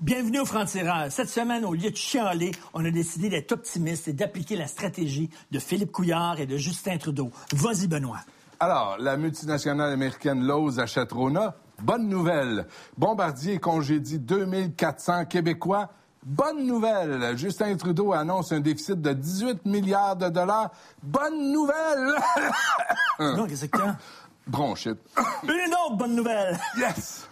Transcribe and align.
Bienvenue 0.00 0.40
au 0.40 0.44
Franc-Tireur. 0.44 1.06
Cette 1.10 1.30
semaine, 1.30 1.64
au 1.64 1.72
lieu 1.72 1.90
de 1.90 1.96
chialer, 1.96 2.50
on 2.74 2.84
a 2.84 2.90
décidé 2.90 3.30
d'être 3.30 3.52
optimiste 3.52 4.08
et 4.08 4.12
d'appliquer 4.12 4.54
la 4.54 4.66
stratégie 4.66 5.30
de 5.50 5.58
Philippe 5.58 5.90
Couillard 5.90 6.38
et 6.38 6.44
de 6.44 6.58
Justin 6.58 6.98
Trudeau. 6.98 7.30
Vas-y, 7.54 7.86
Benoît. 7.88 8.20
Alors, 8.60 8.98
la 8.98 9.16
multinationale 9.16 9.90
américaine 9.90 10.46
Lowe's 10.46 10.78
achète 10.78 11.12
Rona. 11.12 11.54
Bonne 11.82 12.10
nouvelle. 12.10 12.66
Bombardier 12.98 13.58
congédie 13.58 14.18
2400 14.18 15.24
Québécois. 15.24 15.88
Bonne 16.22 16.66
nouvelle. 16.66 17.34
Justin 17.38 17.74
Trudeau 17.76 18.12
annonce 18.12 18.52
un 18.52 18.60
déficit 18.60 19.00
de 19.00 19.14
18 19.14 19.64
milliards 19.64 20.16
de 20.16 20.28
dollars. 20.28 20.72
Bonne 21.02 21.52
nouvelle. 21.52 22.12
non, 23.18 23.46
qu'est-ce 23.46 23.64
que 23.64 23.78
t'as? 23.78 23.96
Bronchite. 24.46 24.98
Une 25.44 25.72
autre 25.86 25.96
bonne 25.96 26.16
nouvelle. 26.16 26.58
Yes. 26.76 27.26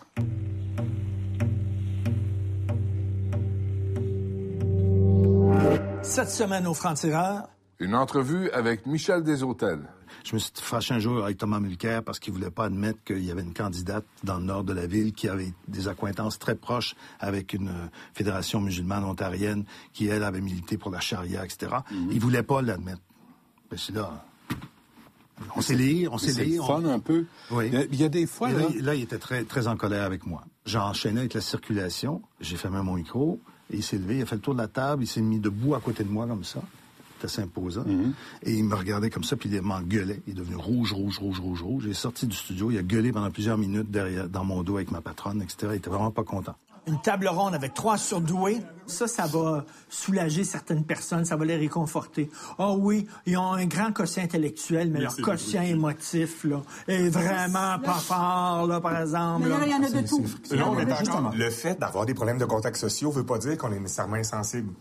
Cette 6.15 6.31
semaine 6.31 6.69
au 6.69 6.75
Franc-Tireur. 6.75 7.49
Une 7.81 7.97
entrevue 7.97 8.49
avec 8.51 8.87
Michel 8.87 9.25
Deshôtels. 9.25 9.83
Je 10.25 10.35
me 10.35 10.39
suis 10.39 10.53
fâché 10.55 10.95
un 10.95 11.01
jour 11.01 11.25
avec 11.25 11.39
Thomas 11.39 11.59
Mulcair 11.59 12.05
parce 12.05 12.21
qu'il 12.21 12.33
voulait 12.33 12.53
pas 12.53 12.67
admettre 12.67 13.03
qu'il 13.03 13.25
y 13.25 13.33
avait 13.33 13.43
une 13.43 13.53
candidate 13.53 14.05
dans 14.23 14.39
le 14.39 14.45
nord 14.45 14.63
de 14.63 14.73
la 14.73 14.87
ville 14.87 15.13
qui 15.13 15.29
avait 15.29 15.53
des 15.67 15.89
accointances 15.89 16.39
très 16.39 16.55
proches 16.55 16.95
avec 17.19 17.53
une 17.53 17.73
fédération 18.13 18.61
musulmane 18.61 19.03
ontarienne 19.03 19.65
qui, 19.93 20.07
elle, 20.07 20.23
avait 20.23 20.41
milité 20.41 20.79
pour 20.79 20.93
la 20.93 21.01
charia, 21.01 21.45
etc. 21.45 21.79
Il 21.91 22.13
Il 22.13 22.21
voulait 22.21 22.45
pas 22.45 22.63
l'admettre. 22.63 23.03
Ben, 23.69 23.77
c'est 23.77 23.93
là... 23.93 24.25
On 25.57 25.63
sait 25.63 25.75
lire, 25.75 26.13
on 26.13 26.19
sait 26.19 26.45
lire. 26.45 26.63
C'est 26.63 26.73
fun 26.75 26.85
un 26.85 27.01
peu. 27.01 27.27
Oui. 27.51 27.73
Il 27.91 28.01
y 28.01 28.05
a 28.05 28.09
des 28.09 28.29
fois, 28.29 28.53
là, 28.53 28.69
là, 28.81 28.95
il 28.95 29.03
était 29.03 29.19
très, 29.19 29.43
très 29.43 29.67
en 29.67 29.77
colère 29.77 30.05
avec 30.05 30.27
moi. 30.27 30.45
J'ai 30.65 30.79
enchaîné 30.79 31.19
avec 31.19 31.35
la 31.35 31.41
circulation, 31.41 32.23
j'ai 32.41 32.57
fermé 32.57 32.81
mon 32.83 32.95
micro, 32.95 33.41
et 33.71 33.77
il 33.77 33.83
s'est 33.83 33.99
levé, 33.99 34.19
il 34.19 34.23
a 34.23 34.27
fait 34.27 34.37
le 34.37 34.41
tour 34.41 34.55
de 34.55 34.61
la 34.61 34.69
table, 34.69 35.05
il 35.05 35.07
s'est 35.07 35.21
mis 35.23 35.39
debout 35.39 35.75
à 35.75 35.81
côté 35.81 36.05
de 36.05 36.11
moi 36.11 36.27
comme 36.27 36.45
ça. 36.45 36.61
C'était 37.15 37.27
assez 37.27 37.43
imposant. 37.43 37.85
Et 38.43 38.53
il 38.53 38.65
me 38.65 38.75
regardait 38.75 39.09
comme 39.09 39.25
ça, 39.25 39.37
puis 39.37 39.49
il 39.49 39.63
m'engueulait. 39.63 40.21
Il 40.27 40.33
est 40.33 40.37
devenu 40.37 40.57
rouge, 40.57 40.93
rouge, 40.93 41.19
rouge, 41.19 41.41
rouge, 41.41 41.63
rouge. 41.63 41.85
J'ai 41.87 41.95
sorti 41.95 42.27
du 42.27 42.37
studio, 42.37 42.71
il 42.71 42.79
a 42.79 42.83
gueulé 42.83 43.13
pendant 43.13 43.31
plusieurs 43.31 43.57
minutes 43.57 43.91
derrière, 43.91 44.29
dans 44.29 44.45
mon 44.45 44.63
dos 44.63 44.77
avec 44.77 44.91
ma 44.91 45.01
patronne, 45.01 45.41
etc. 45.41 45.69
Il 45.71 45.77
était 45.77 45.91
vraiment 45.91 46.11
pas 46.11 46.25
content. 46.25 46.57
Une 46.87 47.01
table 47.01 47.29
ronde 47.29 47.55
avec 47.55 47.73
trois 47.73 47.97
surdoués, 47.97 48.61
ça, 48.87 49.07
ça 49.07 49.27
va 49.27 49.65
soulager 49.89 50.45
certaines 50.45 50.85
personnes, 50.85 51.25
ça 51.25 51.37
va 51.37 51.45
les 51.45 51.57
réconforter. 51.57 52.31
Ah 52.59 52.73
oui, 52.73 53.07
ils 53.25 53.39
ont 53.39 53.53
un 53.53 53.65
grand 53.65 53.93
quotient 53.93 54.23
intellectuel, 54.23 54.91
mais 54.91 55.01
leur 55.01 55.17
quotient 55.17 55.63
émotif, 55.63 56.45
là, 56.45 56.61
est 56.87 57.09
vraiment 57.09 57.79
pas 57.79 57.95
fort, 57.95 58.67
là, 58.67 58.81
par 58.81 59.01
exemple. 59.01 59.45
Mais 59.45 59.49
là. 59.49 59.59
il 59.65 59.73
y 59.73 59.75
en 59.75 59.83
a 59.83 59.89
de 59.89 60.07
tout. 60.07 60.25
Il 60.51 60.57
y 60.57 60.59
Là, 60.59 60.69
en 60.69 60.75
on 60.75 60.79
a 60.79 60.83
est 60.83 60.85
de 60.85 61.07
tout. 61.07 61.37
Le 61.37 61.51
fait 61.51 61.79
d'avoir 61.79 62.05
des 62.05 62.15
problèmes 62.15 62.39
de 62.39 62.45
contacts 62.45 62.77
sociaux 62.77 63.11
veut 63.11 63.25
pas 63.25 63.39
dire 63.39 63.57
qu'on 63.57 63.73
est 63.73 63.81
nécessairement 63.81 64.17
insensible. 64.17 64.73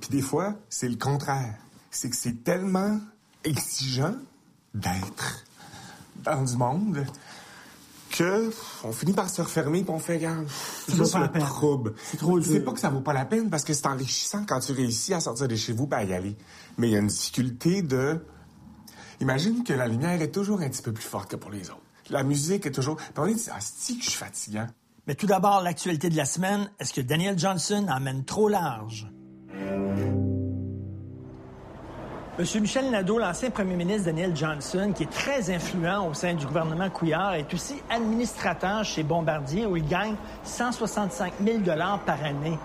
Puis 0.00 0.10
des 0.10 0.22
fois, 0.22 0.54
c'est 0.68 0.88
le 0.88 0.96
contraire. 0.96 1.54
C'est 1.90 2.10
que 2.10 2.16
c'est 2.16 2.44
tellement 2.44 2.98
exigeant 3.44 4.14
d'être 4.74 5.44
dans 6.24 6.42
du 6.42 6.56
monde 6.56 7.06
que 8.18 8.50
on 8.84 8.92
finit 8.92 9.12
par 9.12 9.28
se 9.30 9.40
refermer 9.42 9.82
puis 9.82 9.90
on 9.90 9.98
fait 9.98 10.14
regarde, 10.16 10.46
c'est 10.86 10.92
vaut 10.94 11.04
juste 11.04 11.12
pas 11.12 11.20
la 11.20 11.26
le 11.26 11.32
peine. 11.32 11.42
trouble. 11.42 11.94
C'est 12.02 12.16
trop 12.16 12.40
C'est 12.40 12.54
dur. 12.54 12.64
pas 12.64 12.72
que 12.72 12.80
ça 12.80 12.90
vaut 12.90 13.00
pas 13.00 13.12
la 13.12 13.24
peine 13.24 13.48
parce 13.50 13.64
que 13.64 13.72
c'est 13.74 13.86
enrichissant 13.86 14.44
quand 14.46 14.60
tu 14.60 14.72
réussis 14.72 15.14
à 15.14 15.20
sortir 15.20 15.48
de 15.48 15.56
chez 15.56 15.72
vous 15.72 15.88
et 15.92 15.94
à 15.94 16.04
y 16.04 16.12
aller. 16.12 16.36
Mais 16.76 16.88
il 16.88 16.92
y 16.92 16.96
a 16.96 17.00
une 17.00 17.06
difficulté 17.08 17.82
de 17.82 18.20
Imagine 19.20 19.64
que 19.64 19.72
la 19.72 19.88
lumière 19.88 20.20
est 20.22 20.30
toujours 20.30 20.60
un 20.60 20.68
petit 20.68 20.82
peu 20.82 20.92
plus 20.92 21.02
forte 21.04 21.30
que 21.30 21.36
pour 21.36 21.50
les 21.50 21.70
autres. 21.70 21.82
La 22.10 22.22
musique 22.22 22.66
est 22.66 22.70
toujours. 22.70 22.96
Puis 22.96 23.06
on 23.16 23.26
dit, 23.26 23.42
ah, 23.50 23.58
c'est 23.60 23.94
que 23.94 24.02
je 24.04 24.10
suis 24.10 24.18
fatigant. 24.18 24.68
Mais 25.08 25.14
tout 25.16 25.26
d'abord, 25.26 25.60
l'actualité 25.62 26.08
de 26.08 26.16
la 26.16 26.24
semaine, 26.24 26.70
est-ce 26.78 26.92
que 26.92 27.00
Daniel 27.00 27.36
Johnson 27.38 27.86
emmène 27.90 28.24
trop 28.24 28.48
large? 28.48 29.08
M. 32.38 32.44
Michel 32.60 32.88
Nadeau, 32.88 33.18
l'ancien 33.18 33.50
premier 33.50 33.74
ministre 33.74 34.04
Daniel 34.04 34.36
Johnson, 34.36 34.92
qui 34.94 35.02
est 35.02 35.10
très 35.10 35.52
influent 35.52 36.06
au 36.06 36.14
sein 36.14 36.34
du 36.34 36.46
gouvernement 36.46 36.88
Couillard, 36.88 37.34
est 37.34 37.52
aussi 37.52 37.82
administrateur 37.90 38.84
chez 38.84 39.02
Bombardier 39.02 39.66
où 39.66 39.76
il 39.76 39.84
gagne 39.84 40.14
165 40.44 41.32
000 41.44 41.58
par 42.06 42.22
année. 42.22 42.56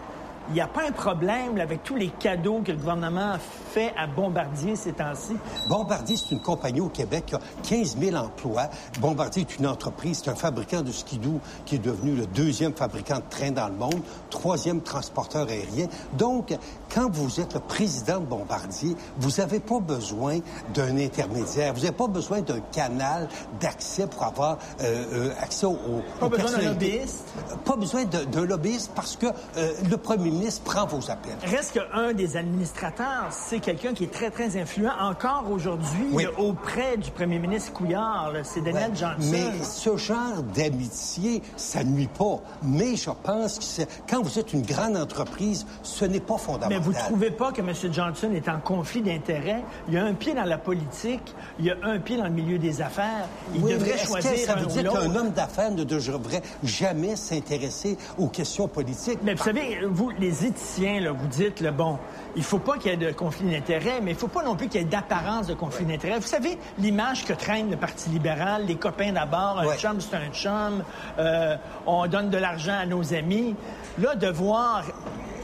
Il 0.49 0.55
n'y 0.55 0.61
a 0.61 0.67
pas 0.67 0.81
un 0.87 0.91
problème 0.91 1.55
là, 1.55 1.63
avec 1.63 1.83
tous 1.83 1.95
les 1.95 2.09
cadeaux 2.09 2.61
que 2.65 2.71
le 2.71 2.77
gouvernement 2.77 3.35
fait 3.71 3.93
à 3.97 4.07
Bombardier 4.07 4.75
ces 4.75 4.91
temps-ci? 4.91 5.37
Bombardier, 5.69 6.17
c'est 6.17 6.31
une 6.35 6.41
compagnie 6.41 6.81
au 6.81 6.89
Québec 6.89 7.23
qui 7.27 7.35
a 7.35 7.39
15 7.63 7.97
000 7.97 8.15
emplois. 8.17 8.67
Bombardier 8.99 9.43
est 9.43 9.57
une 9.57 9.67
entreprise, 9.67 10.21
c'est 10.23 10.29
un 10.29 10.35
fabricant 10.35 10.81
de 10.81 10.91
skidoo 10.91 11.39
qui 11.65 11.75
est 11.75 11.79
devenu 11.79 12.13
le 12.15 12.25
deuxième 12.27 12.73
fabricant 12.73 13.17
de 13.17 13.23
trains 13.29 13.51
dans 13.51 13.67
le 13.69 13.73
monde, 13.75 14.01
troisième 14.29 14.81
transporteur 14.81 15.47
aérien. 15.47 15.87
Donc, 16.17 16.53
quand 16.93 17.09
vous 17.09 17.39
êtes 17.39 17.53
le 17.53 17.59
président 17.61 18.19
de 18.19 18.25
Bombardier, 18.25 18.95
vous 19.17 19.29
n'avez 19.37 19.59
pas 19.61 19.79
besoin 19.79 20.39
d'un 20.73 20.97
intermédiaire, 20.97 21.73
vous 21.73 21.81
n'avez 21.81 21.93
pas 21.95 22.07
besoin 22.07 22.41
d'un 22.41 22.59
canal 22.73 23.29
d'accès 23.61 24.07
pour 24.07 24.23
avoir 24.23 24.57
euh, 24.81 25.05
euh, 25.13 25.31
accès 25.41 25.65
au, 25.65 25.71
au- 25.71 26.01
Pas 26.19 26.25
aux 26.25 26.29
besoin 26.29 26.51
d'un 26.57 26.69
lobbyiste? 26.69 27.23
Pas 27.63 27.75
besoin 27.77 28.03
de- 28.03 28.25
d'un 28.25 28.45
lobbyiste 28.45 28.91
parce 28.93 29.15
que 29.15 29.27
euh, 29.57 29.71
le 29.89 29.95
premier 29.97 30.31
ministre 30.33 30.61
prend 30.63 30.85
vos 30.85 31.09
appels. 31.09 31.38
Reste 31.44 31.73
qu'un 31.79 32.13
des 32.13 32.35
administrateurs, 32.38 33.27
c'est 33.31 33.59
quelqu'un 33.59 33.94
qui 33.94 34.05
est 34.05 34.11
très, 34.11 34.29
très 34.31 34.57
influent 34.59 34.91
encore 34.99 35.45
aujourd'hui 35.51 36.07
Oui. 36.11 36.25
auprès 36.38 36.97
du 36.97 37.11
premier 37.11 37.39
ministre 37.39 37.71
Couillard. 37.73 38.31
C'est 38.43 38.61
Daniel 38.61 38.91
Ouais, 38.91 38.97
Johnson. 38.97 39.29
Mais 39.31 39.63
ce 39.63 39.97
genre 39.97 40.43
d'amitié, 40.55 41.41
ça 41.55 41.83
nuit 41.83 42.07
pas. 42.07 42.39
Mais 42.63 42.95
je 42.95 43.09
pense 43.23 43.59
que 43.59 43.83
quand 44.09 44.22
vous 44.22 44.39
êtes 44.39 44.53
une 44.53 44.63
grande 44.63 44.97
entreprise, 44.97 45.66
ce 45.83 46.05
n'est 46.05 46.19
pas 46.19 46.38
fondamental. 46.38 46.69
Mais 46.79 46.83
vous 46.83 46.93
trouvez 46.93 47.31
pas 47.31 47.51
que 47.51 47.61
M. 47.61 47.72
Johnson 47.91 48.31
est 48.33 48.49
en 48.49 48.59
conflit 48.59 49.01
d'intérêts? 49.01 49.63
Il 49.88 49.93
y 49.93 49.97
a 49.97 50.03
un 50.05 50.13
pied 50.13 50.33
dans 50.33 50.43
la 50.45 50.57
politique, 50.57 51.33
il 51.59 51.66
y 51.66 51.72
a 51.72 51.75
un 51.83 51.99
pied 51.99 52.17
dans 52.17 52.23
le 52.25 52.29
milieu 52.31 52.57
des 52.57 52.81
affaires. 52.81 53.27
Il 53.55 53.63
Oui, 53.63 53.73
devrait 53.73 53.91
est-ce 53.91 54.03
que 54.03 54.07
choisir 54.07 54.38
ça 54.45 54.53
un 54.53 54.55
veut 54.61 54.66
ou 54.66 54.69
dire 54.69 54.91
qu'un 54.91 55.16
homme 55.16 55.31
d'affaires 55.31 55.72
ne 55.72 55.83
devrait 55.83 56.41
jamais 56.63 57.16
s'intéresser 57.16 57.97
aux 58.17 58.27
questions 58.27 58.67
politiques? 58.67 59.19
Mais 59.23 59.33
vous 59.35 59.43
savez, 59.43 59.79
vous, 59.89 60.11
les 60.23 60.45
éthiciens, 60.45 61.01
là, 61.01 61.11
vous 61.11 61.28
dites, 61.28 61.63
bon, 61.75 62.00
il 62.35 62.44
faut 62.44 62.59
pas 62.59 62.78
qu'il 62.78 62.91
y 62.91 62.94
ait 62.94 62.97
de 62.97 63.11
conflit 63.11 63.51
d'intérêts, 63.51 64.00
mais 64.01 64.11
il 64.11 64.17
faut 64.17 64.28
pas 64.29 64.41
non 64.44 64.56
plus 64.56 64.67
qu'il 64.69 64.79
y 64.81 64.84
ait 64.84 64.88
d'apparence 64.88 65.47
de 65.47 65.53
conflit 65.53 65.85
d'intérêts. 65.85 66.17
Vous 66.19 66.28
savez, 66.28 66.57
l'image 66.79 67.25
que 67.25 67.34
traîne 67.34 67.69
le 67.69 67.78
Parti 67.78 68.09
libéral, 68.09 68.66
les 68.66 68.75
copains 68.75 69.11
d'abord, 69.11 69.59
un 69.59 69.67
Ouais. 69.67 69.78
chum, 69.78 70.00
c'est 70.00 70.16
un 70.16 70.29
chum, 70.31 70.84
euh, 71.19 71.57
on 71.85 72.07
donne 72.07 72.29
de 72.29 72.38
l'argent 72.38 72.78
à 72.79 72.85
nos 72.85 73.13
amis. 73.13 73.56
Là, 74.00 74.16
de 74.16 74.28
voir 74.28 74.84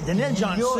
Daniel 0.06 0.36
Johnson, 0.36 0.80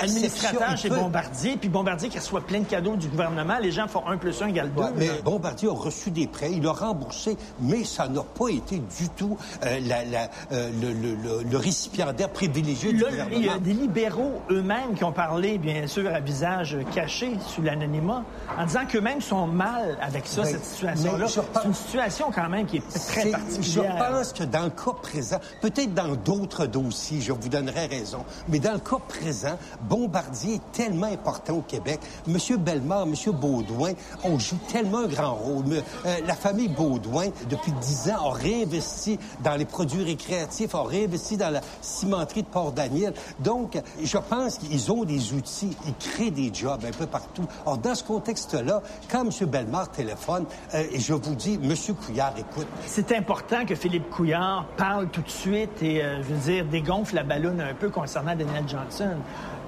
administrateur 0.00 0.76
chez 0.76 0.88
peut- 0.88 0.96
Bombardier, 0.96 1.56
puis 1.56 1.68
Bombardier 1.68 2.08
qui 2.08 2.18
reçoit 2.18 2.40
plein 2.42 2.60
de 2.60 2.64
cadeaux 2.66 2.96
du 2.96 3.08
gouvernement, 3.08 3.58
les 3.60 3.72
gens 3.72 3.88
font 3.88 4.06
un 4.06 4.16
plus 4.16 4.40
un 4.42 4.48
égale 4.48 4.72
deux. 4.72 4.82
Ouais, 4.82 4.88
mais 4.96 5.06
là. 5.06 5.12
Bombardier 5.24 5.68
a 5.68 5.72
reçu 5.72 6.10
des 6.10 6.26
prêts, 6.26 6.52
il 6.52 6.66
a 6.66 6.72
remboursé, 6.72 7.36
mais 7.60 7.84
ça 7.84 8.08
n'a 8.08 8.22
pas 8.22 8.48
été 8.48 8.78
du 8.78 9.08
tout 9.16 9.36
euh, 9.64 9.80
la- 9.86 10.04
la- 10.04 10.28
euh, 10.52 10.70
le, 10.80 10.92
le- 10.92 11.14
le- 11.14 11.42
le 11.50 11.56
récipiendaire 11.56 12.28
privilégié 12.28 12.92
du 12.92 12.98
gouvernement. 13.02 13.30
il 13.36 13.44
y 13.46 13.48
a 13.48 13.58
des 13.58 13.72
libéraux 13.72 14.42
eux-mêmes 14.50 14.94
qui 14.96 15.04
ont 15.04 15.12
parlé, 15.12 15.58
bien 15.58 15.86
sûr, 15.86 16.12
à 16.14 16.20
visage 16.20 16.76
caché, 16.94 17.32
sous 17.48 17.62
l'anonymat, 17.62 18.22
en 18.58 18.66
disant 18.66 18.86
qu'eux-mêmes 18.88 19.20
sont 19.20 19.46
mal 19.46 19.96
avec 20.00 20.26
ça, 20.26 20.42
Ben, 20.42 20.50
cette 20.52 20.64
situation-là. 20.64 21.24
pense- 21.24 21.62
C'est 21.62 21.68
une 21.68 21.74
situation 21.74 22.30
quand 22.34 22.48
même 22.48 22.66
qui 22.66 22.76
est 22.78 22.88
très 23.08 23.30
particulière. 23.30 23.96
Je 23.98 24.12
pense 24.14 24.32
que 24.32 24.44
dans 24.44 24.64
le 24.64 24.70
cas 24.70 24.92
présent, 25.02 25.38
peut-être 25.60 25.94
dans 25.94 26.14
d'autres 26.16 26.66
dossiers, 26.66 27.20
je 27.20 27.32
vous 27.32 27.48
donnerai 27.48 27.86
raison, 27.86 28.24
mais 28.48 28.58
dans 28.58 28.72
le 28.72 28.78
cas 28.78 28.98
présent, 29.08 29.58
Bombardier 29.88 30.54
est 30.54 30.72
tellement 30.72 31.06
important 31.06 31.54
au 31.54 31.62
Québec. 31.62 32.00
Monsieur 32.26 32.56
Bellemare, 32.56 33.06
Monsieur 33.06 33.32
Baudouin, 33.32 33.92
on 34.24 34.38
joue 34.38 34.58
tellement 34.70 34.98
un 34.98 35.08
grand 35.08 35.34
rôle. 35.34 35.64
Euh, 36.06 36.16
la 36.26 36.34
famille 36.34 36.68
Baudouin, 36.68 37.28
depuis 37.48 37.72
dix 37.80 38.10
ans, 38.10 38.30
a 38.30 38.32
réinvesti 38.32 39.18
dans 39.42 39.56
les 39.56 39.64
produits 39.64 40.04
récréatifs, 40.04 40.74
a 40.74 40.82
réinvesti 40.82 41.36
dans 41.36 41.50
la 41.50 41.60
cimenterie 41.80 42.42
de 42.42 42.48
Port-Daniel. 42.48 43.14
Donc, 43.40 43.80
je 44.02 44.18
pense 44.18 44.58
qu'ils 44.58 44.92
ont 44.92 45.04
des 45.04 45.32
outils, 45.32 45.76
ils 45.86 45.94
créent 45.94 46.30
des 46.30 46.52
jobs 46.52 46.84
un 46.84 46.92
peu 46.92 47.06
partout. 47.06 47.44
Alors, 47.64 47.78
dans 47.78 47.94
ce 47.94 48.04
contexte-là, 48.04 48.82
quand 49.10 49.24
M. 49.24 49.48
Bellemare 49.48 49.90
téléphone, 49.90 50.44
euh, 50.74 50.84
je 50.96 51.14
vous 51.14 51.34
dis, 51.34 51.58
M. 51.62 51.74
Couillard, 51.94 52.34
écoute, 52.38 52.66
C'est 52.86 53.12
important 53.12 53.64
que 53.66 53.74
Philippe 53.74 54.10
Couillard 54.10 54.66
parle 54.76 55.08
tout 55.08 55.22
de 55.22 55.30
suite 55.30 55.82
et, 55.82 56.02
euh, 56.02 56.22
je 56.22 56.34
veux 56.34 56.52
dire, 56.52 56.64
dégonfle 56.66 57.14
la 57.16 57.22
ballonne 57.22 57.60
un 57.60 57.74
peu 57.74 57.90
concernant 57.90 58.31
Daniel 58.34 58.64
Johnson. 58.68 59.16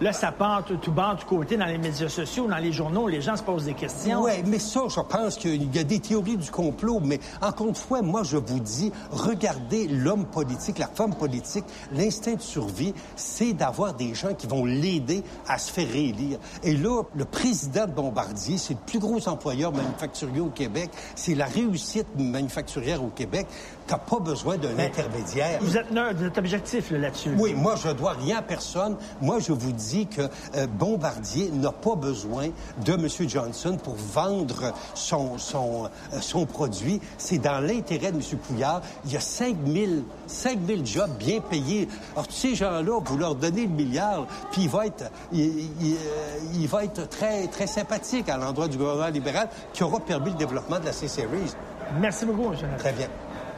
Là, 0.00 0.12
ça 0.12 0.32
part 0.32 0.64
tout, 0.64 0.76
tout 0.76 0.90
bas, 0.90 1.16
tout 1.19 1.26
côté, 1.26 1.56
dans 1.56 1.66
les 1.66 1.78
médias 1.78 2.08
sociaux, 2.08 2.49
dans 2.49 2.56
les 2.56 2.72
journaux, 2.72 3.06
les 3.06 3.20
gens 3.20 3.37
se 3.37 3.44
posent 3.44 3.64
des 3.64 3.75
questions. 3.75 4.25
Oui, 4.25 4.32
mais 4.44 4.58
ça, 4.58 4.82
je 4.88 5.00
pense 5.00 5.37
qu'il 5.37 5.72
y 5.75 5.78
a 5.78 5.84
des 5.84 6.00
théories 6.00 6.37
du 6.37 6.50
complot, 6.50 7.00
mais 7.02 7.20
encore 7.40 7.69
une 7.69 7.76
fois, 7.76 8.02
moi, 8.02 8.25
je 8.25 8.37
vous 8.37 8.58
dis, 8.58 8.90
regardez 9.12 9.87
l'homme 9.87 10.25
politique, 10.26 10.78
la 10.78 10.88
femme 10.88 11.14
politique, 11.14 11.64
l'instinct 11.93 12.34
de 12.34 12.40
survie, 12.40 12.93
c'est 13.14 13.52
d'avoir 13.52 13.94
des 13.94 14.14
gens 14.14 14.34
qui 14.34 14.49
vont 14.49 14.64
l'aider 14.64 15.22
à 15.46 15.58
se 15.58 15.70
faire 15.70 15.88
réélire. 15.88 16.38
Et 16.64 16.75
là, 16.75 17.02
le 17.14 17.25
président 17.25 17.87
de 17.87 17.93
Bombardier, 17.93 18.58
c'est 18.58 18.75
le 18.75 18.81
plus 18.84 18.99
gros 18.99 19.28
employeur 19.28 19.72
manufacturier 19.72 20.40
au 20.40 20.50
Québec, 20.50 20.90
c'est 21.14 21.37
la 21.37 21.46
réussite 21.46 22.06
manufacturière 22.19 23.02
au 23.02 23.08
Québec. 23.08 23.46
T'as 23.86 23.98
pas 23.98 24.19
besoin 24.19 24.56
d'un 24.56 24.78
intermédiaire. 24.78 25.58
Vous 25.60 25.76
êtes 25.76 25.90
neutre, 25.90 26.16
vous 26.19 26.25
êtes 26.25 26.38
objectif 26.38 26.90
là-dessus. 26.90 27.34
Oui, 27.38 27.52
moi, 27.52 27.75
je 27.76 27.90
dois 27.90 28.12
rien 28.12 28.38
à 28.38 28.42
personne. 28.42 28.96
Moi, 29.20 29.40
je 29.40 29.52
vous 29.52 29.72
dis 29.72 30.06
que 30.06 30.22
euh, 30.56 30.66
Bombardier 30.66 31.50
n'a 31.50 31.70
pas 31.70 31.94
besoin 31.94 32.48
de 32.82 32.92
M. 32.92 33.08
Johnson 33.28 33.76
pour 33.82 33.94
vendre 33.94 34.72
son, 34.94 35.36
son, 35.36 35.84
euh, 35.84 36.20
son 36.20 36.46
produit. 36.46 37.00
C'est 37.19 37.38
dans 37.38 37.60
l'intérêt 37.60 38.10
de 38.10 38.16
M. 38.16 38.22
Couillard. 38.46 38.81
Il 39.04 39.12
y 39.12 39.16
a 39.16 39.20
5 39.20 39.56
000, 39.66 39.87
5 40.26 40.58
000 40.66 40.80
jobs 40.84 41.10
bien 41.19 41.40
payés. 41.40 41.87
Alors, 42.14 42.26
tous 42.26 42.34
ces 42.34 42.54
gens-là, 42.54 43.00
vous 43.04 43.19
leur 43.19 43.34
donnez 43.34 43.66
le 43.66 43.72
milliard, 43.72 44.26
puis 44.50 44.62
il 44.62 44.69
va 44.70 44.87
être, 44.87 45.10
il, 45.30 45.44
il, 45.80 45.94
euh, 45.94 46.38
il 46.54 46.69
va 46.69 46.84
être 46.84 47.06
très, 47.08 47.46
très 47.48 47.66
sympathique 47.66 48.30
à 48.30 48.38
l'endroit 48.38 48.69
du 48.69 48.78
gouvernement 48.78 49.08
libéral 49.08 49.48
qui 49.75 49.84
aura 49.84 50.00
permis 50.00 50.30
le 50.30 50.37
développement 50.37 50.78
de 50.78 50.87
la 50.87 50.92
C-Series. 50.92 51.52
Merci 52.00 52.25
beaucoup, 52.25 52.52
M. 52.52 52.58
Très 52.78 52.92
bien. 52.92 53.08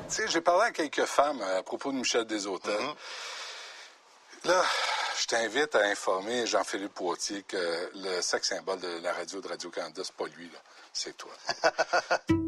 Tu 0.08 0.14
sais, 0.14 0.28
j'ai 0.28 0.40
parlé 0.40 0.66
à 0.66 0.70
quelques 0.70 1.04
femmes 1.04 1.42
à 1.42 1.64
propos 1.64 1.90
de 1.90 1.96
Michel 1.96 2.24
Desautels. 2.26 2.74
Là, 4.44 4.62
je 5.20 5.26
t'invite 5.26 5.74
à 5.74 5.80
informer 5.86 6.46
Jean-Philippe 6.46 6.94
Poitier 6.94 7.42
que 7.42 7.90
le 7.96 8.22
sexe 8.22 8.50
symbole 8.50 8.78
de 8.78 9.02
la 9.02 9.12
radio 9.12 9.40
de 9.40 9.48
Radio-Canada, 9.48 10.02
c'est 10.04 10.14
pas 10.14 10.26
lui, 10.28 10.48
là. 10.48 10.58
C'est 10.92 11.16
toi. 11.16 11.32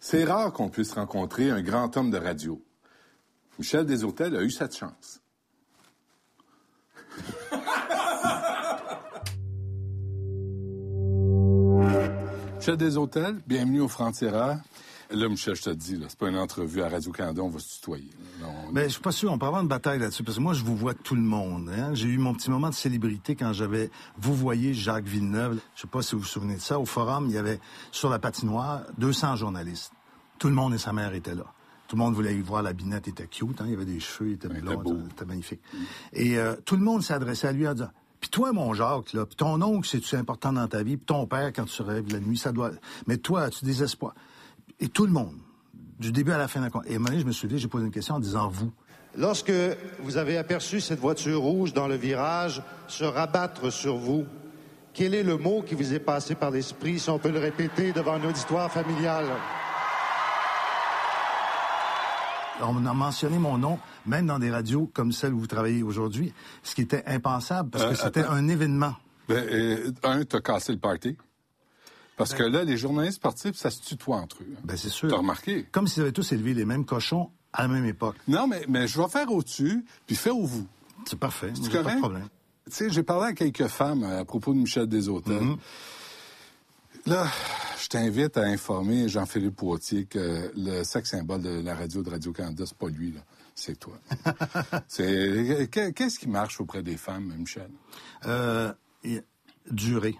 C'est 0.00 0.24
rare 0.24 0.52
qu'on 0.52 0.68
puisse 0.68 0.92
rencontrer 0.92 1.50
un 1.50 1.62
grand 1.62 1.96
homme 1.96 2.10
de 2.10 2.18
radio. 2.18 2.62
Michel 3.58 3.86
Desautels 3.86 4.36
a 4.36 4.42
eu 4.42 4.50
cette 4.50 4.76
chance. 4.76 5.23
Michel 12.64 12.76
Desautels, 12.78 13.42
bienvenue 13.46 13.82
au 13.82 13.88
Franc-Tireur. 13.88 14.56
Là, 15.10 15.28
Michel, 15.28 15.54
je 15.54 15.64
te 15.64 15.68
dis, 15.68 16.00
c'est 16.08 16.18
pas 16.18 16.30
une 16.30 16.38
entrevue 16.38 16.80
à 16.80 16.88
Radio-Canada, 16.88 17.42
on 17.42 17.50
va 17.50 17.58
se 17.58 17.74
tutoyer. 17.76 18.08
là. 18.40 18.46
On- 18.48 18.72
Mais 18.72 18.84
je 18.84 18.92
suis 18.94 19.02
pas 19.02 19.12
sûr, 19.12 19.30
on 19.30 19.38
peut 19.38 19.44
avoir 19.44 19.60
une 19.60 19.68
bataille 19.68 19.98
là-dessus, 19.98 20.22
parce 20.24 20.38
que 20.38 20.42
moi, 20.42 20.54
je 20.54 20.64
vous 20.64 20.74
vois 20.74 20.94
tout 20.94 21.14
le 21.14 21.20
monde. 21.20 21.68
hein. 21.68 21.92
J'ai 21.92 22.08
eu 22.08 22.16
mon 22.16 22.32
petit 22.32 22.50
moment 22.50 22.70
de 22.70 22.74
célébrité 22.74 23.34
quand 23.36 23.52
j'avais, 23.52 23.90
vous 24.16 24.34
voyez, 24.34 24.72
Jacques 24.72 25.04
Villeneuve. 25.04 25.60
Je 25.74 25.82
sais 25.82 25.88
pas 25.88 26.00
si 26.00 26.14
vous 26.14 26.22
vous 26.22 26.26
souvenez 26.26 26.54
de 26.54 26.60
ça. 26.62 26.80
Au 26.80 26.86
forum, 26.86 27.26
il 27.28 27.34
y 27.34 27.38
avait, 27.38 27.60
sur 27.92 28.08
la 28.08 28.18
patinoire, 28.18 28.80
200 28.96 29.36
journalistes. 29.36 29.92
Tout 30.38 30.48
le 30.48 30.54
monde 30.54 30.72
et 30.72 30.78
sa 30.78 30.94
mère 30.94 31.12
étaient 31.12 31.34
là. 31.34 31.44
Tout 31.86 31.96
le 31.96 32.02
monde 32.02 32.14
voulait 32.14 32.34
y 32.34 32.40
voir 32.40 32.62
la 32.62 32.72
binette, 32.72 33.08
était 33.08 33.26
cute, 33.26 33.60
hein. 33.60 33.64
il 33.66 33.72
y 33.72 33.74
avait 33.74 33.84
des 33.84 34.00
cheveux, 34.00 34.30
il 34.30 34.34
était 34.36 34.48
Il 34.50 34.56
était 34.56 34.62
blond, 34.62 34.80
beau. 34.80 34.96
c'était 35.10 35.26
magnifique. 35.26 35.60
Et 36.14 36.38
euh, 36.38 36.54
tout 36.64 36.76
le 36.76 36.82
monde 36.82 37.02
s'est 37.02 37.12
adressé 37.12 37.46
à 37.46 37.52
lui 37.52 37.68
en 37.68 37.74
disant, 37.74 37.90
puis 38.24 38.30
toi, 38.30 38.54
mon 38.54 38.72
Jacques, 38.72 39.12
là, 39.12 39.26
puis 39.26 39.36
ton 39.36 39.60
oncle, 39.60 39.86
c'est-tu 39.86 40.16
important 40.16 40.50
dans 40.50 40.66
ta 40.66 40.82
vie, 40.82 40.96
puis 40.96 41.04
ton 41.04 41.26
père, 41.26 41.52
quand 41.52 41.66
tu 41.66 41.82
rêves 41.82 42.10
la 42.10 42.20
nuit, 42.20 42.38
ça 42.38 42.52
doit... 42.52 42.70
Mais 43.06 43.18
toi, 43.18 43.42
as-tu 43.42 43.66
des 43.66 43.82
espoirs? 43.82 44.14
Et 44.80 44.88
tout 44.88 45.04
le 45.04 45.12
monde, 45.12 45.34
du 45.98 46.10
début 46.10 46.32
à 46.32 46.38
la 46.38 46.48
fin 46.48 46.60
de 46.60 46.64
la... 46.64 46.70
Et 46.86 46.92
à 46.92 46.96
un 46.96 46.98
moment 47.00 47.10
donné, 47.10 47.20
je 47.20 47.26
me 47.26 47.32
suis 47.32 47.46
dit, 47.48 47.58
j'ai 47.58 47.68
posé 47.68 47.84
une 47.84 47.90
question 47.90 48.14
en 48.14 48.20
disant 48.20 48.48
«vous». 48.50 48.72
Lorsque 49.18 49.52
vous 50.00 50.16
avez 50.16 50.38
aperçu 50.38 50.80
cette 50.80 51.00
voiture 51.00 51.42
rouge 51.42 51.74
dans 51.74 51.86
le 51.86 51.96
virage 51.96 52.62
se 52.88 53.04
rabattre 53.04 53.70
sur 53.70 53.96
vous, 53.96 54.24
quel 54.94 55.14
est 55.14 55.22
le 55.22 55.36
mot 55.36 55.60
qui 55.60 55.74
vous 55.74 55.92
est 55.92 55.98
passé 55.98 56.34
par 56.34 56.50
l'esprit, 56.50 56.98
si 56.98 57.10
on 57.10 57.18
peut 57.18 57.30
le 57.30 57.40
répéter 57.40 57.92
devant 57.92 58.14
un 58.14 58.24
auditoire 58.24 58.72
familial? 58.72 59.26
On 62.62 62.86
a 62.86 62.94
mentionné 62.94 63.36
mon 63.36 63.58
nom, 63.58 63.78
même 64.06 64.26
dans 64.26 64.38
des 64.38 64.50
radios 64.50 64.90
comme 64.94 65.12
celle 65.12 65.32
où 65.34 65.38
vous 65.40 65.46
travaillez 65.46 65.82
aujourd'hui, 65.82 66.32
ce 66.62 66.74
qui 66.74 66.82
était 66.82 67.02
impensable 67.06 67.70
parce 67.70 67.84
que 67.84 67.90
Euh, 67.90 68.04
c'était 68.04 68.24
un 68.24 68.48
événement. 68.48 68.94
Ben, 69.28 69.36
euh, 69.50 69.92
un, 70.02 70.24
t'as 70.24 70.40
cassé 70.40 70.72
le 70.72 70.78
party. 70.78 71.16
Parce 72.16 72.32
que 72.34 72.42
là, 72.44 72.62
les 72.62 72.76
journalistes 72.76 73.16
sportifs, 73.16 73.56
ça 73.56 73.70
se 73.70 73.80
tutoie 73.82 74.18
entre 74.18 74.42
eux. 74.42 74.46
hein. 74.54 74.60
Ben, 74.64 74.76
c'est 74.76 74.88
sûr. 74.88 75.08
T'as 75.08 75.16
remarqué? 75.16 75.64
Comme 75.72 75.88
s'ils 75.88 76.02
avaient 76.02 76.12
tous 76.12 76.30
élevé 76.32 76.54
les 76.54 76.64
mêmes 76.64 76.84
cochons 76.84 77.30
à 77.52 77.62
la 77.62 77.68
même 77.68 77.86
époque. 77.86 78.16
Non, 78.28 78.46
mais, 78.46 78.64
mais 78.68 78.86
je 78.86 79.00
vais 79.00 79.08
faire 79.08 79.30
au-dessus, 79.32 79.84
puis 80.06 80.14
fais 80.14 80.30
au 80.30 80.44
vous. 80.44 80.66
C'est 81.06 81.18
parfait. 81.18 81.52
C'est 81.54 81.64
J'ai 81.64 81.70
pas 81.70 81.78
de 81.78 81.82
correct? 81.82 81.98
problème. 82.00 82.28
Tu 82.66 82.72
sais, 82.72 82.90
j'ai 82.90 83.02
parlé 83.02 83.26
à 83.26 83.32
quelques 83.32 83.66
femmes 83.66 84.04
à 84.04 84.24
propos 84.24 84.52
de 84.54 84.58
Michel 84.58 84.86
Desautels. 84.86 85.34
Mm-hmm. 85.42 85.58
Là, 87.06 87.26
je 87.82 87.88
t'invite 87.88 88.36
à 88.38 88.42
informer 88.44 89.08
Jean-Philippe 89.08 89.56
Poitier 89.56 90.06
que 90.06 90.50
le 90.56 90.82
sexe 90.84 91.10
symbole 91.10 91.42
de 91.42 91.60
la 91.60 91.74
radio 91.74 92.02
de 92.02 92.10
Radio-Canada, 92.10 92.64
c'est 92.66 92.78
pas 92.78 92.88
lui, 92.88 93.12
là. 93.12 93.20
C'est 93.54 93.78
toi. 93.78 93.94
c'est, 94.88 95.68
que- 95.70 95.90
qu'est-ce 95.90 96.18
qui 96.18 96.28
marche 96.28 96.60
auprès 96.60 96.82
des 96.82 96.96
femmes, 96.96 97.32
Michel? 97.38 97.70
Euh, 98.26 98.72
durer. 99.70 100.16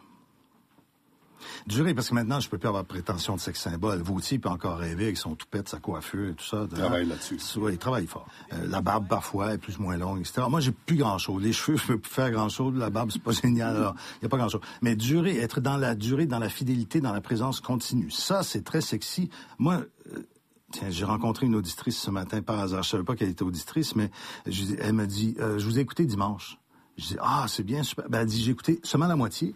Durer, 1.67 1.93
parce 1.95 2.09
que 2.09 2.15
maintenant, 2.15 2.41
je 2.41 2.49
peux 2.49 2.57
plus 2.57 2.69
avoir 2.69 2.85
prétention 2.87 3.35
de 3.37 3.41
sexe 3.41 3.61
symbole. 3.61 4.01
Vautier 4.01 4.39
peut 4.39 4.49
encore 4.49 4.79
rêver 4.79 5.05
avec 5.05 5.17
son 5.19 5.35
toupette, 5.35 5.69
sa 5.69 5.79
coiffure 5.79 6.31
et 6.31 6.35
tout 6.35 6.45
ça. 6.45 6.67
Il 6.71 6.79
travaille 6.79 7.07
là-dessus. 7.07 7.39
Oui, 7.57 7.73
il 7.73 7.79
travaille 7.79 8.07
fort. 8.07 8.27
Euh, 8.53 8.67
la 8.67 8.81
barbe, 8.81 9.09
parfois, 9.09 9.53
est 9.53 9.59
plus 9.59 9.77
ou 9.79 9.83
moins 9.83 9.97
longue, 9.99 10.21
etc. 10.21 10.43
Moi, 10.49 10.61
j'ai 10.61 10.73
plus 10.73 10.97
grand-chose. 10.97 11.43
Les 11.43 11.53
cheveux, 11.53 11.77
je 11.83 11.87
peux 11.89 11.99
plus 11.99 12.11
faire 12.11 12.31
grand-chose. 12.31 12.75
La 12.79 12.89
barbe, 12.89 13.11
c'est 13.13 13.23
pas 13.23 13.33
génial. 13.43 13.75
Il 13.77 14.21
n'y 14.23 14.27
a 14.27 14.29
pas 14.31 14.39
grand-chose. 14.39 14.63
Mais 14.81 14.97
durer, 14.97 15.37
être 15.39 15.61
dans 15.61 15.77
la 15.77 15.95
durée, 15.95 16.27
dans 16.27 16.39
la 16.39 16.49
fidélité, 16.49 17.01
dans 17.01 17.13
la 17.13 17.21
présence 17.21 17.61
continue, 17.61 18.11
ça, 18.11 18.43
c'est 18.43 18.63
très 18.65 18.81
sexy. 18.81 19.29
Moi, 19.59 19.83
euh, 20.15 20.21
Tiens, 20.75 20.91
j'ai 20.91 21.05
rencontré 21.05 21.47
une 21.47 21.55
auditrice 21.55 21.97
ce 21.97 22.11
matin 22.11 22.43
par 22.43 22.59
hasard. 22.59 22.83
Je 22.83 22.89
savais 22.91 23.05
pas 23.05 23.15
qu'elle 23.15 23.29
était 23.29 23.45
auditrice, 23.45 23.95
mais 23.95 24.11
je 24.45 24.65
elle 24.81 24.93
m'a 24.95 25.07
dit, 25.07 25.37
euh, 25.39 25.57
je 25.57 25.65
vous 25.67 25.79
ai 25.79 25.83
écouté 25.83 26.05
dimanche. 26.05 26.59
Je 26.99 27.07
dis, 27.07 27.17
ah, 27.21 27.47
c'est 27.49 27.63
bien, 27.63 27.85
super. 27.85 28.09
Ben, 28.09 28.23
elle 28.23 28.27
dit, 28.27 28.43
j'ai 28.43 28.51
écouté 28.51 28.81
seulement 28.83 29.07
la 29.07 29.15
moitié. 29.15 29.55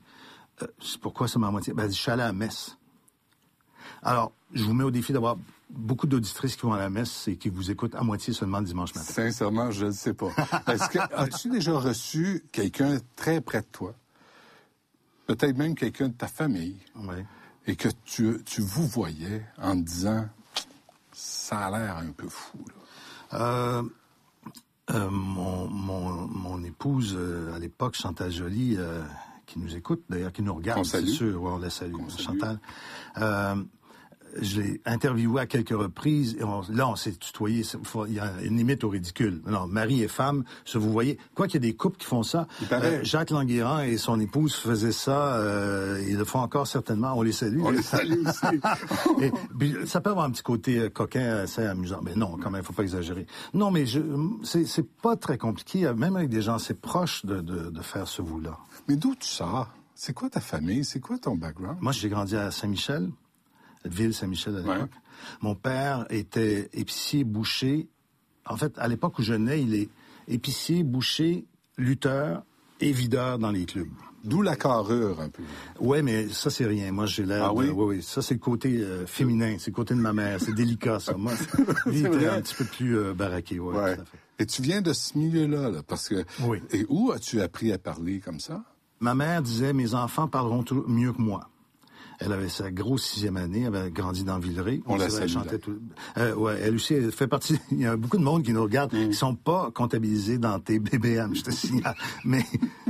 Euh, 0.63 0.67
pourquoi 1.01 1.27
seulement 1.27 1.49
la 1.49 1.51
moitié? 1.53 1.73
Ben, 1.73 1.83
elle 1.83 1.89
dit, 1.91 1.97
je 1.97 2.03
suis 2.03 2.11
allé 2.13 2.23
à 2.23 2.27
la 2.29 2.33
messe. 2.33 2.77
Alors, 4.01 4.31
je 4.55 4.63
vous 4.63 4.75
mets 4.75 4.85
au 4.85 4.93
défi 4.93 5.13
d'avoir 5.13 5.37
beaucoup 5.71 6.07
d'auditrices 6.07 6.55
qui 6.55 6.63
vont 6.63 6.73
à 6.73 6.79
la 6.79 6.89
messe 6.89 7.27
et 7.27 7.37
qui 7.37 7.49
vous 7.49 7.69
écoutent 7.73 7.97
à 7.97 8.03
moitié 8.05 8.33
seulement 8.33 8.61
le 8.61 8.67
dimanche 8.67 8.95
matin. 8.95 9.13
Sincèrement, 9.13 9.73
je 9.73 9.87
ne 9.87 9.91
sais 9.91 10.15
pas. 10.15 10.31
Est-ce 10.69 10.89
que 10.89 10.99
as-tu 11.17 11.51
déjà 11.51 11.77
reçu 11.77 12.45
quelqu'un 12.53 12.99
très 13.17 13.41
près 13.41 13.63
de 13.63 13.67
toi, 13.73 13.93
peut-être 15.27 15.57
même 15.57 15.75
quelqu'un 15.75 16.09
de 16.11 16.15
ta 16.15 16.29
famille, 16.29 16.77
Ouais. 16.95 17.27
et 17.67 17.75
que 17.75 17.89
tu, 18.05 18.39
tu 18.45 18.61
vous 18.63 18.87
voyais 18.87 19.45
en 19.61 19.73
te 19.75 19.83
disant, 19.85 20.29
ça 21.29 21.67
a 21.67 21.71
l'air 21.71 21.97
un 21.99 22.13
peu 22.13 22.29
fou. 22.29 22.59
Là. 22.67 23.39
Euh, 23.41 23.83
euh, 24.91 25.11
mon, 25.11 25.69
mon, 25.69 26.27
mon 26.29 26.65
épouse, 26.65 27.15
euh, 27.17 27.55
à 27.55 27.59
l'époque, 27.59 27.95
Chantal 27.95 28.31
Joly, 28.31 28.77
euh, 28.79 29.03
qui 29.47 29.59
nous 29.59 29.77
écoute, 29.77 30.05
d'ailleurs, 30.09 30.33
qui 30.33 30.43
nous 30.43 30.55
regarde, 30.55 30.85
c'est 30.85 31.05
sûr. 31.07 31.43
Ouais, 31.43 31.51
on 31.53 31.59
la 31.59 31.71
salue, 31.71 31.95
salue. 32.09 32.23
Chantal. 32.25 32.59
Je 34.41 34.61
l'ai 34.61 34.81
interviewé 34.85 35.41
à 35.41 35.47
quelques 35.47 35.71
reprises. 35.71 36.37
Et 36.39 36.45
on- 36.45 36.63
là, 36.71 36.89
on 36.89 36.97
s'est 36.97 37.13
tutoyé. 37.13 37.63
Il 38.09 38.15
y 38.15 38.21
a 38.21 38.33
une 38.43 38.57
limite 38.57 38.85
au 38.85 38.89
ridicule. 38.89 39.41
Non, 39.47 39.67
mari 39.67 40.03
et 40.03 40.09
femme, 40.09 40.45
se 40.65 40.79
vous 40.79 40.93
voyez. 40.93 41.19
Quoi 41.35 41.47
qu'il 41.47 41.63
y 41.63 41.67
ait 41.67 41.71
des 41.71 41.77
couples 41.77 41.97
qui 41.99 42.07
font 42.07 42.23
ça. 42.23 42.47
Euh, 42.73 43.01
Jacques 43.03 43.31
Languéran 43.31 43.81
et 43.81 43.97
son 43.97 44.21
épouse 44.21 44.55
faisaient 44.55 44.93
ça. 44.93 45.35
Euh, 45.37 46.03
ils 46.09 46.17
le 46.17 46.25
font 46.25 46.41
encore 46.41 46.67
certainement. 46.67 47.13
On 47.17 47.23
les 47.23 47.33
salue. 47.33 47.61
On 47.63 47.71
les 47.71 47.83
salue 47.83 48.27
aussi. 48.27 48.61
Et, 49.23 49.33
puis, 49.59 49.75
ça 49.87 50.01
peut 50.01 50.11
avoir 50.11 50.27
un 50.27 50.31
petit 50.31 50.43
côté 50.43 50.79
euh, 50.79 50.89
coquin 50.91 51.37
assez 51.39 51.63
amusant. 51.65 52.01
Mais 52.03 52.15
non, 52.15 52.37
quand 52.43 52.51
même, 52.51 52.63
faut 52.63 52.73
pas 52.73 52.83
exagérer. 52.83 53.27
Non, 53.55 53.71
mais 53.71 53.87
je, 53.87 54.01
c'est, 54.45 54.87
pas 55.03 55.17
très 55.17 55.39
compliqué, 55.39 55.91
même 55.97 56.17
avec 56.17 56.29
des 56.29 56.43
gens 56.43 56.55
assez 56.55 56.75
proches, 56.75 57.25
de, 57.25 57.41
de, 57.41 57.71
de 57.71 57.83
faire 57.83 58.07
ce 58.09 58.23
vous-là. 58.23 58.59
Mais 58.89 58.97
d'où 58.97 59.15
tu 59.15 59.27
sors? 59.29 59.69
C'est 59.95 60.13
quoi 60.13 60.31
ta 60.31 60.41
famille? 60.41 60.85
C'est 60.85 61.01
quoi 61.01 61.19
ton 61.19 61.35
background? 61.35 61.79
Moi, 61.81 61.93
j'ai 61.93 62.09
grandi 62.09 62.37
à 62.37 62.51
Saint-Michel, 62.51 63.11
ville 63.95 64.15
Saint-Michel 64.15 64.57
à 64.57 64.59
l'époque. 64.61 64.77
Ouais. 64.77 64.89
Mon 65.43 65.55
père 65.55 66.07
était 66.11 66.69
épicier, 66.73 67.25
boucher. 67.25 67.89
En 68.47 68.57
fait, 68.57 68.73
à 68.79 68.89
l'époque 68.89 69.19
où 69.19 69.23
je 69.23 69.35
nais, 69.35 69.63
il 69.63 69.75
est 69.75 69.89
épicier, 70.29 70.83
boucher, 70.85 71.45
lutteur 71.77 72.43
et 72.81 72.93
videur 72.93 73.39
dans 73.39 73.51
les 73.51 73.65
clubs. 73.67 73.89
D'où 74.25 74.43
la 74.43 74.57
carrure, 74.57 75.21
un 75.21 75.29
peu. 75.29 75.43
Ouais, 75.81 76.03
mais 76.03 76.29
ça, 76.29 76.51
c'est 76.51 76.67
rien. 76.67 76.91
Moi, 76.91 77.07
j'ai 77.07 77.25
l'air. 77.25 77.45
Ah 77.45 77.53
oui? 77.55 77.67
de- 77.67 77.71
oui, 77.73 77.97
oui. 77.97 78.03
Ça, 78.03 78.21
c'est 78.21 78.35
le 78.35 78.41
côté 78.41 78.79
euh, 78.81 79.07
féminin. 79.07 79.57
C'est 79.59 79.71
le 79.71 79.77
côté 79.77 79.95
de 79.95 80.01
ma 80.01 80.13
mère. 80.13 80.41
C'est 80.41 80.53
délicat, 80.55 80.99
ça. 80.99 81.15
Moi, 81.17 81.33
vrai? 81.87 82.27
un 82.27 82.41
petit 82.41 82.55
peu 82.55 82.65
plus 82.65 82.99
euh, 82.99 83.15
baraqué. 83.15 83.61
Ouais, 83.61 83.75
Ouais. 83.77 83.95
tout 83.97 84.03
à 84.03 84.05
fait. 84.05 84.19
Et 84.41 84.47
tu 84.47 84.61
viens 84.63 84.83
de 84.83 84.93
ce 84.93 85.17
milieu-là, 85.17 85.71
là, 85.71 85.83
parce 85.87 86.09
que... 86.09 86.25
Oui. 86.45 86.59
Et 86.73 86.85
où 86.89 87.13
as-tu 87.13 87.41
appris 87.41 87.73
à 87.73 87.79
parler 87.79 88.19
comme 88.21 88.41
ça? 88.41 88.63
Ma 89.01 89.15
mère 89.15 89.41
disait, 89.43 89.73
mes 89.73 89.95
enfants 89.95 90.27
parleront 90.29 90.65
mieux 90.89 91.13
que 91.13 91.23
moi. 91.23 91.49
Elle 92.21 92.33
avait 92.33 92.49
sa 92.49 92.71
grosse 92.71 93.05
sixième 93.05 93.37
année, 93.37 93.63
elle 93.69 93.77
avait 93.77 93.91
grandi 93.91 94.25
dans 94.25 94.39
Villeray. 94.39 94.83
On 94.87 94.97
la 94.97 95.07
elle 95.07 95.29
chantait 95.29 95.59
tout- 95.59 95.79
Euh, 96.17 96.35
ouais, 96.35 96.59
elle 96.63 96.75
aussi, 96.75 96.95
elle 96.95 97.13
fait 97.13 97.29
partie. 97.29 97.59
Il 97.71 97.81
y 97.81 97.87
a 97.87 97.97
beaucoup 97.97 98.19
de 98.19 98.23
monde 98.25 98.43
qui 98.43 98.53
nous 98.53 98.63
regarde, 98.63 98.93
Mm. 98.93 99.09
qui 99.11 99.15
sont 99.15 99.35
pas 99.37 99.71
comptabilisés 99.73 100.39
dans 100.39 100.59
tes 100.59 100.79
BBM, 100.81 101.35
je 101.35 101.43
te 101.43 101.51
signale. 101.53 101.95
Mais 102.25 102.45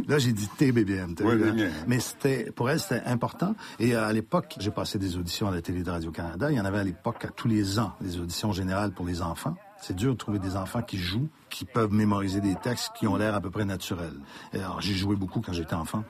là, 0.06 0.18
j'ai 0.18 0.32
dit 0.32 0.48
tes 0.56 0.72
BBM. 0.72 1.14
t'as 1.14 1.24
Oui, 1.24 1.36
les 1.54 1.64
hein? 1.64 1.70
Mais 1.86 2.00
c'était, 2.00 2.50
pour 2.52 2.70
elle, 2.70 2.80
c'était 2.80 3.02
important. 3.04 3.54
Et 3.78 3.94
à 3.94 4.12
l'époque, 4.12 4.56
j'ai 4.58 4.70
passé 4.70 4.98
des 4.98 5.16
auditions 5.16 5.48
à 5.48 5.50
la 5.54 5.60
télé 5.62 5.82
de 5.82 5.90
Radio-Canada. 5.90 6.50
Il 6.50 6.56
y 6.56 6.60
en 6.60 6.64
avait 6.64 6.78
à 6.78 6.84
l'époque 6.84 7.24
à 7.24 7.28
tous 7.28 7.48
les 7.48 7.78
ans, 7.78 7.92
des 8.00 8.18
auditions 8.18 8.52
générales 8.52 8.92
pour 8.92 9.04
les 9.06 9.20
enfants. 9.20 9.56
C'est 9.80 9.94
dur 9.94 10.12
de 10.12 10.16
trouver 10.18 10.38
des 10.40 10.56
enfants 10.56 10.82
qui 10.82 10.98
jouent, 10.98 11.28
qui 11.50 11.64
peuvent 11.64 11.92
mémoriser 11.92 12.40
des 12.40 12.56
textes 12.56 12.90
qui 12.98 13.06
ont 13.06 13.14
l'air 13.16 13.34
à 13.34 13.40
peu 13.40 13.48
près 13.50 13.64
naturels. 13.64 14.14
alors, 14.52 14.80
j'ai 14.80 14.94
joué 14.94 15.14
beaucoup 15.14 15.40
quand 15.40 15.52
j'étais 15.52 15.74
enfant. 15.74 16.02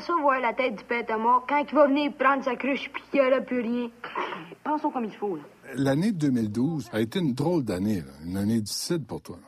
J'aimerais 0.00 0.06
ça 0.06 0.22
voir 0.22 0.40
la 0.40 0.52
tête 0.52 0.76
du 0.76 0.84
pète 0.84 1.10
à 1.10 1.18
mort 1.18 1.44
quand 1.48 1.62
il 1.68 1.74
va 1.74 1.86
venir 1.86 2.12
prendre 2.14 2.44
sa 2.44 2.56
cruche 2.56 2.90
puis 2.92 3.02
qu'il 3.10 3.20
n'y 3.20 3.26
aura 3.26 3.40
plus 3.40 3.60
rien. 3.60 3.90
Pensons 4.64 4.90
comme 4.90 5.04
il 5.04 5.14
faut, 5.14 5.36
là. 5.36 5.42
L'année 5.74 6.12
2012 6.12 6.90
a 6.92 7.00
été 7.00 7.18
une 7.18 7.34
drôle 7.34 7.64
d'année, 7.64 8.02
une 8.24 8.36
année 8.36 8.60
difficile 8.60 9.02
pour 9.02 9.20
toi. 9.20 9.38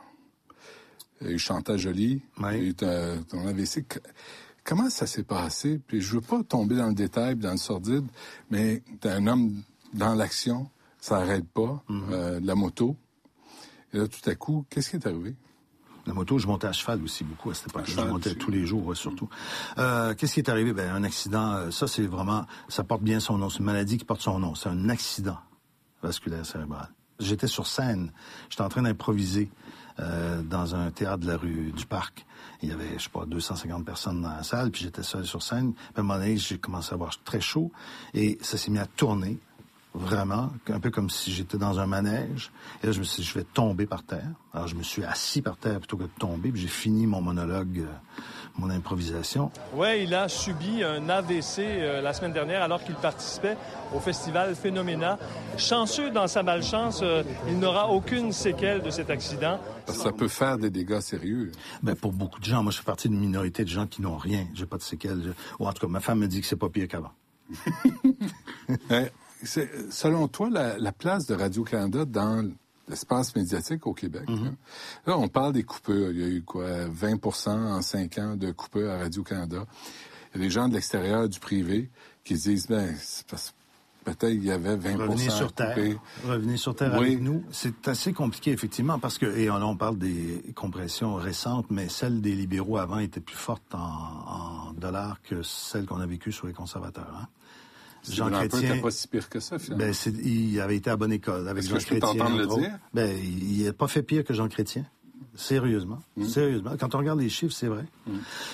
Eu 1.21 1.37
Chantal 1.37 1.77
Joly, 1.77 2.21
il 2.37 2.43
y 2.43 2.45
a 2.45 2.57
eu 2.57 2.73
ton 2.73 3.47
AVC. 3.47 3.85
Comment 4.63 4.89
ça 4.89 5.07
s'est 5.07 5.23
passé? 5.23 5.79
Puis 5.87 6.01
je 6.01 6.15
veux 6.15 6.21
pas 6.21 6.43
tomber 6.43 6.75
dans 6.75 6.87
le 6.87 6.93
détail, 6.93 7.35
dans 7.35 7.51
le 7.51 7.57
sordide, 7.57 8.05
mais 8.49 8.83
t'es 8.99 9.09
un 9.09 9.27
homme 9.27 9.61
dans 9.93 10.13
l'action, 10.15 10.69
ça 10.99 11.17
arrête 11.17 11.47
pas, 11.47 11.83
mm-hmm. 11.89 12.11
euh, 12.11 12.39
la 12.43 12.55
moto. 12.55 12.95
Et 13.93 13.97
là, 13.97 14.07
tout 14.07 14.29
à 14.29 14.35
coup, 14.35 14.65
qu'est-ce 14.69 14.89
qui 14.89 14.95
est 14.97 15.07
arrivé? 15.07 15.35
La 16.05 16.13
moto, 16.13 16.37
je 16.37 16.47
montais 16.47 16.67
à 16.67 16.73
cheval 16.73 17.01
aussi 17.01 17.23
beaucoup 17.23 17.49
à 17.51 17.53
cette 17.53 17.69
époque. 17.69 17.85
Je 17.85 17.99
montais 18.01 18.35
tous 18.35 18.51
les 18.51 18.65
jours, 18.65 18.95
surtout. 18.95 19.29
Euh, 19.77 20.13
Qu'est-ce 20.15 20.33
qui 20.33 20.39
est 20.41 20.49
arrivé? 20.49 20.73
Ben, 20.73 20.93
un 20.93 21.03
accident, 21.03 21.53
euh, 21.53 21.71
ça 21.71 21.87
c'est 21.87 22.05
vraiment, 22.05 22.45
ça 22.67 22.83
porte 22.83 23.03
bien 23.03 23.19
son 23.19 23.37
nom. 23.37 23.49
C'est 23.49 23.59
une 23.59 23.65
maladie 23.65 23.97
qui 23.97 24.05
porte 24.05 24.21
son 24.21 24.39
nom. 24.39 24.53
C'est 24.55 24.69
un 24.69 24.89
accident 24.89 25.37
vasculaire 26.01 26.45
cérébral. 26.45 26.89
J'étais 27.19 27.47
sur 27.47 27.67
scène. 27.67 28.11
J'étais 28.49 28.63
en 28.63 28.69
train 28.69 28.81
d'improviser 28.81 29.49
euh, 29.99 30.41
dans 30.41 30.75
un 30.75 30.91
théâtre 30.91 31.19
de 31.19 31.27
la 31.27 31.37
rue 31.37 31.71
du 31.71 31.85
Parc. 31.85 32.25
Il 32.61 32.69
y 32.69 32.71
avait, 32.71 32.97
je 32.97 33.03
sais 33.03 33.09
pas, 33.09 33.25
250 33.25 33.85
personnes 33.85 34.21
dans 34.21 34.29
la 34.29 34.43
salle, 34.43 34.71
puis 34.71 34.83
j'étais 34.83 35.03
seul 35.03 35.25
sur 35.25 35.41
scène. 35.41 35.73
Puis 35.73 35.83
à 35.95 35.99
un 35.99 36.03
moment 36.03 36.19
donné, 36.19 36.35
j'ai 36.37 36.57
commencé 36.57 36.91
à 36.91 36.95
avoir 36.95 37.11
très 37.23 37.39
chaud 37.39 37.71
et 38.13 38.37
ça 38.41 38.57
s'est 38.57 38.71
mis 38.71 38.79
à 38.79 38.87
tourner 38.87 39.37
vraiment, 39.93 40.51
un 40.69 40.79
peu 40.79 40.89
comme 40.89 41.09
si 41.09 41.31
j'étais 41.31 41.57
dans 41.57 41.79
un 41.79 41.85
manège. 41.85 42.51
Et 42.81 42.87
là, 42.87 42.91
je 42.91 42.99
me 42.99 43.03
suis 43.03 43.21
dit, 43.21 43.29
je 43.29 43.33
vais 43.37 43.45
tomber 43.45 43.85
par 43.85 44.03
terre. 44.03 44.27
Alors, 44.53 44.67
je 44.67 44.75
me 44.75 44.83
suis 44.83 45.03
assis 45.03 45.41
par 45.41 45.57
terre 45.57 45.79
plutôt 45.79 45.97
que 45.97 46.03
de 46.03 46.09
tomber, 46.19 46.51
puis 46.51 46.61
j'ai 46.61 46.67
fini 46.67 47.05
mon 47.05 47.21
monologue, 47.21 47.79
euh, 47.79 48.19
mon 48.57 48.69
improvisation. 48.69 49.51
Oui, 49.75 50.03
il 50.03 50.13
a 50.15 50.27
subi 50.27 50.83
un 50.83 51.09
AVC 51.09 51.59
euh, 51.59 52.01
la 52.01 52.13
semaine 52.13 52.33
dernière 52.33 52.63
alors 52.63 52.83
qu'il 52.83 52.95
participait 52.95 53.55
au 53.93 53.99
festival 53.99 54.55
Phénoména. 54.55 55.19
Chanceux 55.57 56.09
dans 56.09 56.27
sa 56.27 56.41
malchance, 56.41 57.01
euh, 57.03 57.23
il 57.47 57.59
n'aura 57.59 57.89
aucune 57.89 58.31
séquelle 58.31 58.81
de 58.81 58.89
cet 58.89 59.11
accident. 59.11 59.59
Ça 59.87 60.11
peut 60.11 60.27
faire 60.27 60.57
des 60.57 60.71
dégâts 60.71 61.01
sérieux. 61.01 61.51
Ben, 61.83 61.95
pour 61.95 62.13
beaucoup 62.13 62.39
de 62.39 62.45
gens, 62.45 62.63
moi, 62.63 62.71
je 62.71 62.77
fais 62.77 62.83
partie 62.83 63.09
d'une 63.09 63.19
minorité 63.19 63.63
de 63.63 63.69
gens 63.69 63.85
qui 63.85 64.01
n'ont 64.01 64.17
rien. 64.17 64.47
J'ai 64.55 64.65
pas 64.65 64.77
de 64.77 64.83
séquelles. 64.83 65.33
Ou 65.59 65.67
en 65.67 65.73
tout 65.73 65.85
cas, 65.85 65.91
ma 65.91 65.99
femme 65.99 66.19
me 66.19 66.27
dit 66.27 66.41
que 66.41 66.47
c'est 66.47 66.55
pas 66.55 66.69
pire 66.69 66.87
qu'avant. 66.87 67.11
Hein? 69.43 69.61
selon 69.89 70.27
toi, 70.27 70.49
la, 70.49 70.91
place 70.91 71.25
de 71.25 71.35
Radio-Canada 71.35 72.05
dans 72.05 72.49
l'espace 72.87 73.35
médiatique 73.35 73.87
au 73.87 73.93
Québec. 73.93 74.27
Mhm. 74.27 74.55
Là, 75.07 75.17
on 75.17 75.27
parle 75.27 75.53
des 75.53 75.63
coupures. 75.63 76.11
Il 76.11 76.19
y 76.19 76.23
a 76.23 76.27
eu 76.27 76.41
quoi, 76.43 76.87
20 76.87 77.47
en 77.47 77.81
cinq 77.81 78.17
ans 78.17 78.35
de 78.35 78.51
coupures 78.51 78.91
à 78.91 78.97
Radio-Canada. 78.97 79.65
Il 80.33 80.41
y 80.41 80.43
a 80.43 80.45
des 80.45 80.49
gens 80.49 80.67
de 80.67 80.73
l'extérieur, 80.73 81.29
du 81.29 81.39
privé, 81.39 81.89
qui 82.23 82.37
se 82.37 82.49
disent, 82.49 82.67
ben, 82.67 82.95
peut-être 84.03 84.33
il 84.33 84.43
y 84.43 84.51
avait 84.51 84.75
20 84.75 84.97
Revenez 84.97 85.29
sur 85.29 85.53
Terre. 85.53 85.77
Revenez 86.25 86.57
sur 86.57 86.75
Terre 86.75 86.93
avec 86.93 87.21
nous. 87.21 87.43
C'est 87.51 87.87
assez 87.87 88.13
compliqué, 88.13 88.51
effectivement, 88.51 88.99
parce 88.99 89.17
que, 89.17 89.25
et 89.25 89.49
on, 89.49 89.77
parle 89.77 89.97
des 89.97 90.43
compressions 90.55 91.15
récentes, 91.15 91.67
mais 91.69 91.89
celles 91.89 92.21
des 92.21 92.35
libéraux 92.35 92.77
avant 92.77 92.99
étaient 92.99 93.21
plus 93.21 93.35
fortes 93.35 93.73
en, 93.73 94.73
dollars 94.73 95.21
que 95.21 95.43
celles 95.43 95.85
qu'on 95.85 96.01
a 96.01 96.05
vécues 96.05 96.31
sur 96.31 96.47
les 96.47 96.53
conservateurs. 96.53 97.15
Hein? 97.15 97.27
Jean 98.09 98.29
Chrétien 98.29 98.79
pas 98.79 98.91
si 98.91 99.07
pire 99.07 99.29
que 99.29 99.39
ça, 99.39 99.59
finalement. 99.59 99.85
Ben, 99.85 99.93
il 100.25 100.59
avait 100.59 100.77
été 100.77 100.89
à 100.89 100.95
bonne 100.95 101.13
école 101.13 101.47
avec 101.47 101.63
Jean 101.63 101.77
Chrétien. 101.77 102.37
le 102.37 102.47
dire? 102.47 102.79
Ben, 102.93 103.17
il 103.17 103.63
n'a 103.63 103.73
pas 103.73 103.87
fait 103.87 104.03
pire 104.03 104.23
que 104.23 104.33
Jean 104.33 104.47
Chrétien. 104.47 104.85
Sérieusement. 105.35 105.99
Mm. 106.15 106.25
Sérieusement. 106.25 106.71
Quand 106.79 106.93
on 106.93 106.99
regarde 106.99 107.19
les 107.19 107.29
chiffres, 107.29 107.53
c'est 107.53 107.67
vrai. 107.67 107.85
Mm. 108.05 108.11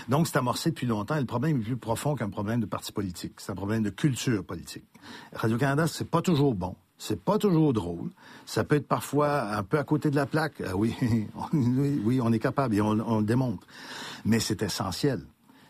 Donc, 0.10 0.28
c'est 0.28 0.38
amorcé 0.38 0.70
depuis 0.70 0.88
longtemps. 0.88 1.16
Et 1.16 1.20
le 1.20 1.26
problème 1.26 1.58
est 1.58 1.64
plus 1.64 1.78
profond 1.78 2.16
qu'un 2.16 2.30
problème 2.30 2.62
de 2.62 2.66
parti 2.66 2.92
politique. 2.92 3.34
C'est 3.38 3.52
un 3.52 3.56
problème 3.56 3.84
de 3.84 3.90
culture 3.90 4.44
politique. 4.44 4.86
Radio-Canada, 5.34 5.88
c'est 5.88 6.10
pas 6.10 6.22
toujours 6.22 6.56
bon. 6.56 6.76
C'est 6.98 7.22
pas 7.22 7.38
toujours 7.38 7.74
drôle. 7.74 8.10
Ça 8.46 8.64
peut 8.64 8.76
être 8.76 8.88
parfois 8.88 9.56
un 9.56 9.64
peu 9.64 9.80
à 9.80 9.84
côté 9.84 10.10
de 10.10 10.16
la 10.16 10.26
plaque. 10.26 10.62
Ah 10.66 10.76
oui, 10.76 10.96
oui, 11.54 12.20
on 12.22 12.32
est 12.32 12.40
capable 12.40 12.76
et 12.76 12.82
on, 12.82 12.92
on 12.92 13.20
le 13.20 13.26
démontre. 13.26 13.66
Mais 14.26 14.40
c'est 14.40 14.62
essentiel. 14.64 15.22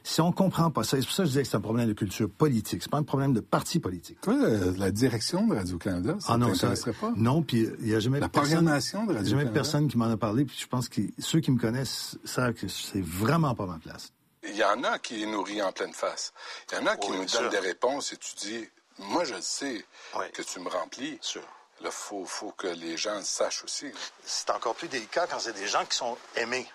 Si 0.10 0.22
on 0.22 0.32
comprend 0.32 0.72
pas 0.72 0.84
ça, 0.84 0.98
c'est 0.98 1.06
pour 1.06 1.14
ça 1.14 1.22
que 1.22 1.28
je 1.28 1.34
disais 1.34 1.44
que 1.44 1.50
c'est 1.50 1.58
un 1.58 1.62
problème 1.62 1.88
de 1.88 1.94
culture 1.94 2.28
politique, 2.32 2.82
c'est 2.82 2.90
pas 2.90 2.98
un 2.98 3.04
problème 3.04 3.32
de 3.32 3.42
parti 3.42 3.80
politique. 3.80 4.20
Toi, 4.22 4.34
la, 4.76 4.90
direction 4.90 5.46
de 5.46 5.56
Radio-Canada, 5.56 6.16
ça 6.20 6.34
ah 6.34 6.38
non, 6.38 6.48
t'intéresserait 6.48 6.94
pas? 6.94 7.14
Non, 7.16 7.44
puis 7.44 7.70
il 7.80 7.90
y 7.90 7.94
a 7.94 8.00
jamais... 8.00 8.20
La 8.20 8.28
programmation 8.28 9.06
de 9.06 9.14
Radio-Canada? 9.14 9.30
jamais 9.44 9.54
personne 9.54 9.88
qui 9.88 10.00
m'en 10.00 10.10
a 10.10 10.18
parlé, 10.18 10.46
puis 10.46 10.58
je 10.60 10.66
pense 10.66 10.90
que 10.90 11.02
ceux 11.20 11.42
qui 11.42 11.52
me 11.52 11.60
connaissent 11.60 12.18
savent 12.26 12.54
que 12.54 12.68
c'est 12.68 13.04
vraiment 13.04 13.54
pas 13.54 13.68
ma 13.68 13.78
place. 13.78 14.12
Il 14.42 14.56
y 14.56 14.64
en 14.64 14.84
a 14.84 14.98
qui 14.98 15.28
nous 15.28 15.44
rient 15.44 15.62
en 15.62 15.72
pleine 15.72 15.94
face. 15.94 16.34
Il 16.72 16.80
y 16.80 16.82
en 16.82 16.88
a 16.88 16.98
qui 16.98 17.12
nous 17.12 17.26
donnent 17.26 17.52
des 17.52 17.60
réponses 17.60 18.12
et 18.12 18.18
tu 18.18 18.34
dis, 18.36 18.68
moi 18.98 19.26
je 19.26 19.36
sais 19.40 19.86
que 20.34 20.42
tu 20.42 20.60
me 20.60 20.70
remplis. 20.70 21.20
Sûr. 21.22 21.44
Là, 21.84 21.92
faut, 21.92 22.26
faut 22.26 22.52
que 22.58 22.68
les 22.68 22.98
gens 22.98 23.22
sachent 23.22 23.64
aussi. 23.64 23.86
C'est 24.26 24.50
encore 24.50 24.74
plus 24.74 24.88
délicat 24.88 25.28
quand 25.28 25.38
c'est 25.38 25.56
des 25.56 25.68
gens 25.68 25.86
qui 25.86 25.98
sont 25.98 26.18
aimés. 26.36 26.68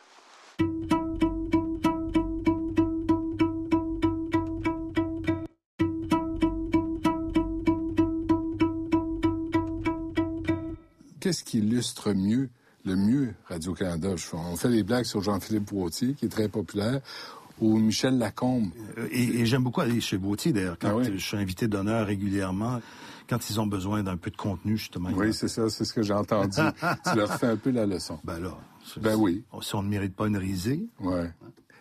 Qu'est-ce 11.34 11.42
qui 11.42 11.58
illustre 11.58 12.12
mieux, 12.12 12.48
le 12.84 12.94
mieux 12.94 13.34
Radio-Canada? 13.48 14.10
On 14.34 14.54
fait 14.54 14.68
des 14.68 14.84
blagues 14.84 15.04
sur 15.04 15.20
Jean-Philippe 15.20 15.64
Boutier, 15.64 16.14
qui 16.14 16.26
est 16.26 16.28
très 16.28 16.48
populaire, 16.48 17.00
ou 17.60 17.76
Michel 17.78 18.18
Lacombe. 18.18 18.70
Euh, 18.98 19.08
et, 19.10 19.44
j'aime 19.44 19.64
beaucoup 19.64 19.80
aller 19.80 20.00
chez 20.00 20.16
Boutier, 20.16 20.52
d'ailleurs, 20.52 20.78
quand 20.78 21.00
ah 21.00 21.02
je 21.02 21.16
suis 21.16 21.36
invité 21.36 21.66
d'honneur 21.66 22.06
régulièrement 22.06 22.80
quand 23.28 23.50
ils 23.50 23.60
ont 23.60 23.66
besoin 23.66 24.04
d'un 24.04 24.16
peu 24.16 24.30
de 24.30 24.36
contenu, 24.36 24.76
justement. 24.76 25.10
Oui, 25.12 25.34
c'est 25.34 25.48
ça, 25.48 25.68
c'est 25.70 25.84
ce 25.84 25.92
que 25.92 26.02
j'ai 26.02 26.12
entendu. 26.12 26.60
tu 27.10 27.16
leur 27.16 27.34
fais 27.34 27.48
un 27.48 27.56
peu 27.56 27.70
la 27.70 27.84
leçon. 27.84 28.20
Ben 28.22 28.38
là. 28.38 28.56
Ben 29.00 29.16
oui. 29.16 29.44
Si 29.60 29.74
on 29.74 29.82
ne 29.82 29.88
mérite 29.88 30.14
pas 30.14 30.28
une 30.28 30.36
risée. 30.36 30.86
Ouais. 31.00 31.32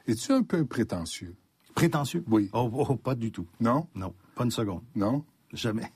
Es-tu 0.08 0.32
un 0.32 0.42
peu 0.42 0.66
prétentieux? 0.66 1.36
Prétentieux? 1.76 2.24
Oui. 2.28 2.50
Oh, 2.54 2.72
oh, 2.74 2.96
pas 2.96 3.14
du 3.14 3.32
tout. 3.32 3.46
Non? 3.60 3.86
Non, 3.94 4.16
pas 4.34 4.46
une 4.46 4.52
seconde. 4.52 4.82
Non? 4.96 5.24
Jamais. 5.52 5.92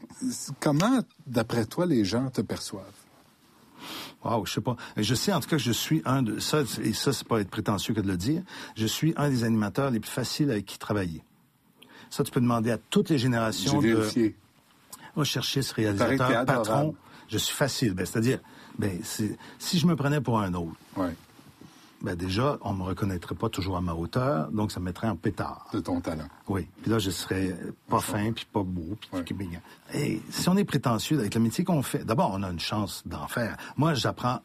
Comment, 0.59 0.99
d'après 1.25 1.65
toi, 1.65 1.87
les 1.87 2.05
gens 2.05 2.29
te 2.29 2.41
perçoivent? 2.41 3.06
Wow, 4.27 4.45
je 4.45 4.53
sais 4.53 4.61
pas. 4.61 4.75
Je 4.95 5.15
sais 5.15 5.33
en 5.33 5.39
tout 5.39 5.49
cas 5.49 5.57
que 5.57 5.61
je 5.61 5.71
suis 5.71 6.01
un 6.05 6.21
de 6.21 6.39
ça 6.39 6.61
et 6.83 6.93
ça 6.93 7.13
c'est 7.13 7.27
pas 7.27 7.39
être 7.39 7.49
prétentieux 7.49 7.93
que 7.93 8.01
de 8.01 8.07
le 8.07 8.17
dire. 8.17 8.41
Je 8.75 8.85
suis 8.85 9.13
un 9.17 9.29
des 9.29 9.43
animateurs 9.43 9.89
les 9.91 9.99
plus 9.99 10.11
faciles 10.11 10.51
avec 10.51 10.65
qui 10.65 10.77
travailler. 10.77 11.23
Ça 12.09 12.23
tu 12.23 12.31
peux 12.31 12.41
demander 12.41 12.71
à 12.71 12.77
toutes 12.77 13.09
les 13.09 13.17
générations 13.17 13.81
de 13.81 15.23
chercher 15.23 15.61
ce 15.61 15.73
réalisateur, 15.73 16.45
patron. 16.45 16.95
Je 17.27 17.37
suis 17.37 17.55
facile. 17.55 17.93
Ben, 17.93 18.05
c'est-à-dire, 18.05 18.39
ben, 18.77 18.99
si 19.03 19.79
je 19.79 19.85
me 19.85 19.95
prenais 19.95 20.21
pour 20.21 20.39
un 20.39 20.53
autre. 20.53 20.77
Ouais 20.95 21.13
ben 22.01 22.15
déjà, 22.15 22.57
on 22.61 22.73
me 22.73 22.83
reconnaîtrait 22.83 23.35
pas 23.35 23.49
toujours 23.49 23.77
à 23.77 23.81
ma 23.81 23.93
hauteur, 23.93 24.51
donc 24.51 24.71
ça 24.71 24.79
me 24.79 24.85
mettrait 24.85 25.07
en 25.07 25.15
pétard. 25.15 25.67
De 25.73 25.79
ton 25.79 25.99
talent. 25.99 26.27
Oui. 26.47 26.67
Puis 26.81 26.91
là, 26.91 26.99
je 26.99 27.09
serais 27.09 27.55
pas 27.87 27.99
fin, 27.99 28.31
puis 28.31 28.45
pas 28.51 28.63
beau, 28.63 28.95
puis 28.99 29.49
Et 29.93 30.21
si 30.29 30.47
on 30.49 30.57
est 30.57 30.65
prétentieux 30.65 31.19
avec 31.19 31.33
le 31.33 31.41
métier 31.41 31.63
qu'on 31.63 31.81
fait, 31.81 32.05
d'abord, 32.05 32.31
on 32.33 32.43
a 32.43 32.51
une 32.51 32.59
chance 32.59 33.03
d'en 33.05 33.27
faire. 33.27 33.57
Moi, 33.77 33.95
j'apprends 33.95 34.41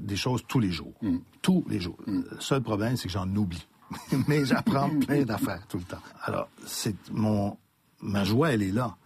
des 0.00 0.16
choses 0.16 0.44
tous 0.48 0.60
les 0.60 0.70
jours. 0.70 0.94
Mm. 1.02 1.18
Tous 1.42 1.64
les 1.68 1.80
jours. 1.80 1.98
Mm. 2.06 2.22
Le 2.30 2.40
seul 2.40 2.62
problème, 2.62 2.96
c'est 2.96 3.08
que 3.08 3.12
j'en 3.12 3.28
oublie. 3.36 3.66
Mais 4.28 4.44
j'apprends 4.44 4.90
plein 5.06 5.24
d'affaires 5.24 5.66
tout 5.68 5.78
le 5.78 5.84
temps. 5.84 6.02
Alors, 6.22 6.48
c'est 6.66 6.96
mon... 7.12 7.56
Ma 8.00 8.24
joie, 8.24 8.52
elle 8.52 8.62
est 8.62 8.72
là. 8.72 8.96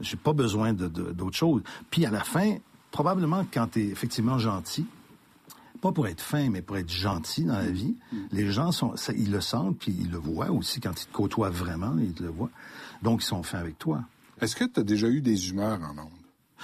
J'ai 0.00 0.16
pas 0.16 0.32
besoin 0.32 0.72
d'autre 0.72 1.12
de, 1.12 1.32
chose. 1.32 1.62
Puis 1.90 2.06
à 2.06 2.10
la 2.10 2.24
fin, 2.24 2.56
probablement 2.90 3.44
quand 3.52 3.72
tu 3.72 3.80
es 3.80 3.86
effectivement 3.88 4.38
gentil, 4.38 4.86
pas 5.80 5.92
pour 5.92 6.06
être 6.08 6.20
fin, 6.20 6.50
mais 6.50 6.62
pour 6.62 6.76
être 6.76 6.90
gentil 6.90 7.44
dans 7.44 7.58
la 7.58 7.70
vie. 7.70 7.96
Les 8.32 8.50
gens 8.50 8.72
sont, 8.72 8.94
ils 9.16 9.30
le 9.30 9.40
sentent, 9.40 9.78
puis 9.78 9.94
ils 9.98 10.10
le 10.10 10.18
voient 10.18 10.50
aussi 10.50 10.80
quand 10.80 11.00
ils 11.00 11.06
te 11.06 11.12
côtoient 11.12 11.50
vraiment, 11.50 11.96
ils 11.98 12.12
te 12.12 12.22
le 12.22 12.30
voient. 12.30 12.50
Donc, 13.02 13.22
ils 13.22 13.26
sont 13.26 13.42
fins 13.42 13.58
avec 13.58 13.78
toi. 13.78 14.02
Est-ce 14.40 14.56
que 14.56 14.64
tu 14.64 14.80
as 14.80 14.82
déjà 14.82 15.08
eu 15.08 15.20
des 15.20 15.50
humeurs 15.50 15.80
en 15.82 15.98
ondes? 15.98 16.18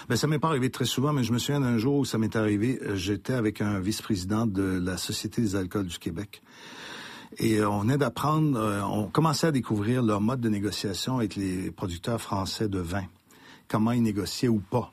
Ben, 0.09 0.17
ça 0.17 0.27
m'est 0.27 0.39
pas 0.39 0.49
arrivé 0.49 0.71
très 0.71 0.85
souvent, 0.85 1.13
mais 1.13 1.23
je 1.23 1.33
me 1.33 1.39
souviens 1.39 1.61
d'un 1.61 1.79
jour 1.79 1.99
où 1.99 2.05
ça 2.05 2.19
m'est 2.19 2.37
arrivé. 2.37 2.81
Euh, 2.83 2.97
j'étais 2.97 3.33
avec 3.33 3.61
un 3.61 3.79
vice-président 3.79 4.47
de 4.47 4.81
la 4.83 4.97
Société 4.97 5.41
des 5.41 5.57
alcools 5.57 5.87
du 5.87 5.99
Québec. 5.99 6.43
Et 7.39 7.59
euh, 7.59 7.71
on 7.71 7.81
venait 7.81 7.97
d'apprendre, 7.97 8.59
euh, 8.59 8.83
on 8.83 9.07
commençait 9.09 9.49
à 9.49 9.53
découvrir 9.53 10.03
leur 10.03 10.21
mode 10.21 10.41
de 10.41 10.49
négociation 10.49 11.19
avec 11.19 11.37
les 11.37 11.71
producteurs 11.71 12.21
français 12.21 12.69
de 12.69 12.79
vin. 12.79 13.05
Comment 13.69 13.93
ils 13.93 14.03
négociaient 14.03 14.49
ou 14.49 14.61
pas 14.61 14.93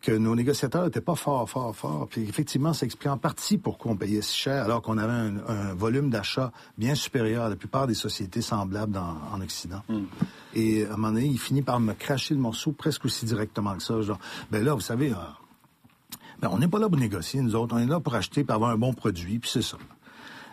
que 0.00 0.12
nos 0.12 0.36
négociateurs 0.36 0.84
n'étaient 0.84 1.00
pas 1.00 1.16
forts, 1.16 1.50
forts, 1.50 1.74
forts. 1.74 2.08
Puis 2.08 2.22
effectivement, 2.22 2.72
ça 2.72 2.86
explique 2.86 3.10
en 3.10 3.18
partie 3.18 3.58
pourquoi 3.58 3.92
on 3.92 3.96
payait 3.96 4.22
si 4.22 4.36
cher, 4.36 4.64
alors 4.64 4.80
qu'on 4.80 4.96
avait 4.96 5.12
un, 5.12 5.74
volume 5.74 6.08
d'achat 6.08 6.52
bien 6.76 6.94
supérieur 6.94 7.44
à 7.44 7.48
la 7.48 7.56
plupart 7.56 7.86
des 7.86 7.94
sociétés 7.94 8.40
semblables 8.40 8.96
en 8.96 9.40
Occident. 9.40 9.82
Hmm. 9.88 10.04
Et 10.54 10.84
à 10.84 10.88
un 10.88 10.96
moment 10.96 11.12
donné, 11.12 11.26
il 11.26 11.38
finit 11.38 11.62
par 11.62 11.80
me 11.80 11.92
cracher 11.92 12.34
le 12.34 12.40
morceau 12.40 12.72
presque 12.72 13.04
aussi 13.04 13.26
directement 13.26 13.76
que 13.76 13.82
ça. 13.82 14.00
Genre, 14.00 14.18
ben 14.50 14.64
là, 14.64 14.74
vous 14.74 14.80
savez, 14.80 15.12
euh, 15.12 15.16
Ben, 16.40 16.48
on 16.52 16.58
n'est 16.58 16.68
pas 16.68 16.78
là 16.78 16.88
pour 16.88 16.98
négocier, 16.98 17.40
nous 17.40 17.54
autres. 17.56 17.74
On 17.74 17.78
est 17.78 17.86
là 17.86 18.00
pour 18.00 18.14
acheter, 18.14 18.44
pour 18.44 18.54
avoir 18.54 18.70
un 18.70 18.78
bon 18.78 18.94
produit, 18.94 19.38
puis 19.38 19.50
c'est 19.50 19.62
ça. 19.62 19.76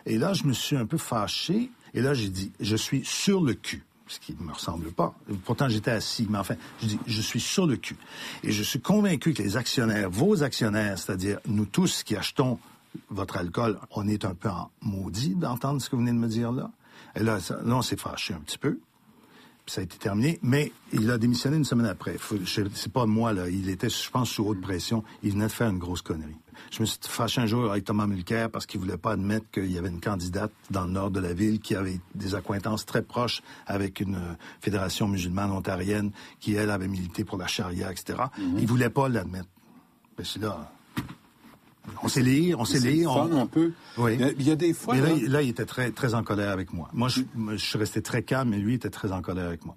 Et 0.04 0.18
là, 0.18 0.32
je 0.32 0.44
me 0.44 0.52
suis 0.52 0.76
un 0.76 0.86
peu 0.86 0.98
fâché. 0.98 1.70
Et 1.94 2.00
là, 2.02 2.12
j'ai 2.12 2.28
dit, 2.28 2.52
je 2.60 2.76
suis 2.76 3.04
sur 3.04 3.40
le 3.40 3.54
cul 3.54 3.85
ce 4.06 4.20
qui 4.20 4.34
ne 4.38 4.44
me 4.44 4.52
ressemble 4.52 4.92
pas. 4.92 5.14
Pourtant, 5.44 5.68
j'étais 5.68 5.90
assis, 5.90 6.26
mais 6.30 6.38
enfin, 6.38 6.56
je 7.06 7.20
suis 7.20 7.40
sur 7.40 7.66
le 7.66 7.76
cul. 7.76 7.96
Et 8.42 8.52
je 8.52 8.62
suis 8.62 8.80
convaincu 8.80 9.32
que 9.34 9.42
les 9.42 9.56
actionnaires, 9.56 10.10
vos 10.10 10.42
actionnaires, 10.42 10.98
c'est-à-dire 10.98 11.38
nous 11.46 11.66
tous 11.66 12.02
qui 12.02 12.16
achetons 12.16 12.58
votre 13.10 13.36
alcool, 13.36 13.78
on 13.90 14.08
est 14.08 14.24
un 14.24 14.34
peu 14.34 14.48
en 14.48 14.70
maudit 14.80 15.34
d'entendre 15.34 15.80
ce 15.82 15.90
que 15.90 15.96
vous 15.96 16.02
venez 16.02 16.12
de 16.12 16.18
me 16.18 16.28
dire 16.28 16.52
là. 16.52 16.70
Et 17.14 17.22
là, 17.22 17.38
là 17.50 17.76
on 17.76 17.82
s'est 17.82 17.96
fâché 17.96 18.34
un 18.34 18.40
petit 18.40 18.58
peu 18.58 18.78
ça 19.66 19.80
a 19.80 19.84
été 19.84 19.96
terminé. 19.98 20.38
Mais 20.42 20.72
il 20.92 21.10
a 21.10 21.18
démissionné 21.18 21.56
une 21.56 21.64
semaine 21.64 21.86
après. 21.86 22.16
C'est 22.46 22.92
pas 22.92 23.06
moi, 23.06 23.32
là. 23.32 23.48
Il 23.48 23.68
était, 23.68 23.88
je 23.88 24.10
pense, 24.10 24.30
sous 24.30 24.44
haute 24.44 24.60
pression. 24.60 25.04
Il 25.22 25.32
venait 25.32 25.46
de 25.46 25.52
faire 25.52 25.68
une 25.68 25.78
grosse 25.78 26.02
connerie. 26.02 26.36
Je 26.70 26.80
me 26.80 26.86
suis 26.86 26.98
fâché 27.02 27.40
un 27.40 27.46
jour 27.46 27.70
avec 27.70 27.84
Thomas 27.84 28.06
Mulcair 28.06 28.50
parce 28.50 28.66
qu'il 28.66 28.80
voulait 28.80 28.96
pas 28.96 29.12
admettre 29.12 29.50
qu'il 29.50 29.70
y 29.70 29.78
avait 29.78 29.88
une 29.88 30.00
candidate 30.00 30.52
dans 30.70 30.84
le 30.84 30.90
nord 30.90 31.10
de 31.10 31.20
la 31.20 31.32
ville 31.32 31.60
qui 31.60 31.74
avait 31.74 32.00
des 32.14 32.34
accointances 32.34 32.86
très 32.86 33.02
proches 33.02 33.42
avec 33.66 34.00
une 34.00 34.16
euh, 34.16 34.34
fédération 34.60 35.08
musulmane 35.08 35.50
ontarienne 35.50 36.10
qui, 36.40 36.54
elle, 36.54 36.70
avait 36.70 36.88
milité 36.88 37.24
pour 37.24 37.38
la 37.38 37.46
charia, 37.46 37.90
etc. 37.90 38.18
Il 38.58 38.66
voulait 38.66 38.90
pas 38.90 39.08
l'admettre. 39.08 39.48
Ben, 40.16 40.24
c'est 40.24 40.40
là, 40.40 40.72
on 42.02 42.08
sait 42.08 42.22
lire, 42.22 42.60
on 42.60 42.64
sait 42.64 42.80
lire. 42.80 43.10
On... 43.10 43.40
un 43.40 43.46
peu. 43.46 43.72
Oui. 43.98 44.18
Il 44.38 44.46
y, 44.46 44.50
a, 44.50 44.56
des 44.56 44.72
fois. 44.72 44.96
là, 44.96 45.08
là, 45.26 45.42
il 45.42 45.50
était 45.50 45.64
très, 45.64 45.90
très 45.90 46.14
en 46.14 46.22
colère 46.22 46.50
avec 46.50 46.72
moi. 46.72 46.88
Moi, 46.92 47.08
je, 47.08 47.22
je 47.52 47.56
suis 47.56 47.78
resté 47.78 48.02
très 48.02 48.22
calme, 48.22 48.50
mais 48.50 48.58
lui 48.58 48.74
était 48.74 48.90
très 48.90 49.12
en 49.12 49.22
colère 49.22 49.46
avec 49.46 49.64
moi. 49.64 49.76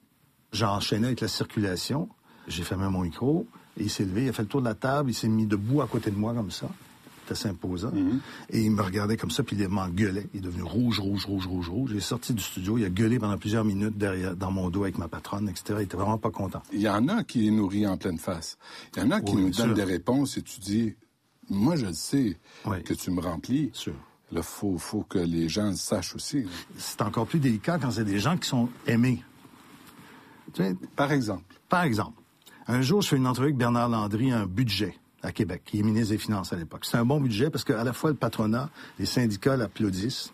J'ai 0.51 0.65
enchaîné 0.65 1.07
avec 1.07 1.21
la 1.21 1.27
circulation. 1.27 2.09
J'ai 2.50 2.63
fermé 2.63 2.89
mon 2.89 3.01
micro. 3.01 3.48
Et 3.77 3.84
il 3.84 3.89
s'est 3.89 4.03
levé, 4.03 4.25
il 4.25 4.29
a 4.29 4.34
fait 4.34 4.41
le 4.41 4.48
tour 4.48 4.62
de 4.62 4.68
la 4.68 4.75
table, 4.75 5.12
il 5.12 5.13
s'est 5.13 5.29
mis 5.29 5.46
debout 5.46 5.82
à 5.82 5.88
côté 5.88 6.12
de 6.12 6.18
moi 6.18 6.34
comme 6.34 6.51
ça. 6.51 6.70
C'était 7.22 7.36
s'imposant. 7.36 7.91
Mm-hmm. 7.91 8.20
Et 8.50 8.63
il 8.63 8.72
me 8.72 8.82
regardait 8.82 9.15
comme 9.15 9.32
ça, 9.32 9.44
puis 9.44 9.56
il 9.56 9.68
m'engueulait. 9.70 10.27
Il 10.34 10.39
est 10.39 10.41
devenu 10.41 10.63
rouge, 10.63 11.00
rouge, 11.00 11.25
rouge, 11.25 11.48
rouge, 11.48 11.70
rouge. 11.70 11.91
J'ai 11.94 12.01
sorti 12.01 12.34
du 12.34 12.41
studio, 12.41 12.77
il 12.77 12.86
a 12.86 12.89
gueulé 12.89 13.20
pendant 13.20 13.38
plusieurs 13.38 13.63
minutes 13.63 13.98
derrière, 13.98 14.36
dans 14.36 14.51
mon 14.51 14.70
dos 14.70 14.84
avec 14.84 14.98
ma 14.98 15.08
patronne, 15.08 15.48
etc. 15.48 15.75
Il 15.77 15.84
était 15.84 15.96
vraiment 15.96 16.18
pas 16.18 16.32
content. 16.32 16.62
Il 16.74 16.82
y 16.82 16.89
en 16.89 17.08
a 17.08 17.24
qui 17.24 17.39
les 17.39 17.51
nourrit 17.51 17.88
en 17.88 17.98
pleine 17.98 18.18
face. 18.18 18.58
Il 18.98 19.03
y 19.03 19.06
en 19.06 19.12
a 19.12 19.22
qui 19.22 19.36
nous 19.36 19.51
donnent 19.51 19.75
des 19.75 19.84
réponses 19.84 20.38
et 20.38 20.41
tu 20.41 20.60
dis, 20.60 20.96
moi, 21.50 21.75
je 21.75 21.91
sais 21.94 22.38
que 22.84 22.94
tu 22.94 23.12
me 23.12 23.22
remplis. 23.22 23.70
Sûr. 23.74 23.94
Il 24.32 24.44
faut, 24.44 24.77
faut 24.77 25.01
que 25.01 25.18
les 25.18 25.50
gens 25.50 25.74
sachent 25.75 26.15
aussi. 26.15 26.46
C'est 26.77 27.01
encore 27.01 27.25
plus 27.25 27.39
délicat 27.39 27.79
quand 27.79 27.91
c'est 27.91 28.03
des 28.03 28.20
gens 28.20 28.38
qui 28.38 28.48
sont 28.48 28.70
aimés. 28.86 29.24
par 30.96 31.12
exemple. 31.12 31.44
Par 31.68 31.84
exemple. 31.84 32.20
Un 32.71 32.83
jour, 32.83 33.01
je 33.01 33.07
fais 33.07 33.17
une 33.17 33.25
entrevue 33.25 33.47
avec 33.47 33.57
Bernard 33.57 33.89
Landry, 33.89 34.31
un 34.31 34.45
budget 34.45 34.95
à 35.23 35.31
Québec, 35.31 35.63
qui 35.65 35.79
est 35.79 35.81
ministre 35.81 36.11
des 36.11 36.19
Finances 36.19 36.53
à 36.53 36.55
l'époque. 36.55 36.85
C'est 36.85 36.97
un 36.97 37.03
bon 37.03 37.19
budget 37.19 37.49
parce 37.49 37.63
qu'à 37.63 37.83
la 37.83 37.93
fois 37.93 38.11
le 38.11 38.15
patronat, 38.15 38.69
les 38.99 39.07
syndicats 39.07 39.57
l'applaudissent, 39.57 40.31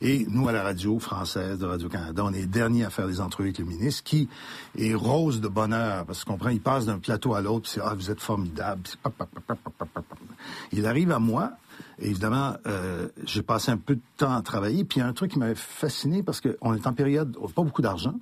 et 0.00 0.24
nous, 0.30 0.48
à 0.48 0.52
la 0.52 0.62
radio 0.62 0.98
française 0.98 1.58
de 1.58 1.66
Radio-Canada, 1.66 2.22
on 2.24 2.32
est 2.32 2.40
les 2.40 2.46
derniers 2.46 2.84
à 2.86 2.90
faire 2.90 3.06
des 3.06 3.20
entrevues 3.20 3.48
avec 3.48 3.58
le 3.58 3.66
ministre, 3.66 4.02
qui 4.02 4.30
est 4.78 4.94
rose 4.94 5.42
de 5.42 5.48
bonheur, 5.48 6.06
parce 6.06 6.24
qu'on 6.24 6.38
prend, 6.38 6.48
il 6.48 6.62
passe 6.62 6.86
d'un 6.86 6.98
plateau 6.98 7.34
à 7.34 7.42
l'autre, 7.42 7.68
c'est 7.68 7.80
«Ah, 7.84 7.92
vous 7.94 8.10
êtes 8.10 8.20
formidable». 8.20 8.80
Il 10.72 10.86
arrive 10.86 11.12
à 11.12 11.18
moi, 11.18 11.52
et 11.98 12.08
évidemment, 12.08 12.54
euh, 12.66 13.08
j'ai 13.26 13.42
passé 13.42 13.72
un 13.72 13.76
peu 13.76 13.96
de 13.96 14.02
temps 14.16 14.34
à 14.34 14.40
travailler, 14.40 14.84
puis 14.84 15.00
il 15.00 15.02
y 15.02 15.04
a 15.04 15.06
un 15.06 15.12
truc 15.12 15.32
qui 15.32 15.38
m'avait 15.38 15.54
fasciné, 15.54 16.22
parce 16.22 16.40
qu'on 16.40 16.72
est 16.72 16.86
en 16.86 16.94
période, 16.94 17.36
pas 17.54 17.62
beaucoup 17.62 17.82
d'argent, 17.82 18.14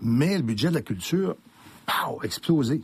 mais 0.00 0.36
le 0.36 0.44
budget 0.44 0.68
de 0.68 0.74
la 0.74 0.82
culture, 0.82 1.34
pow, 1.84 2.22
explosé. 2.22 2.80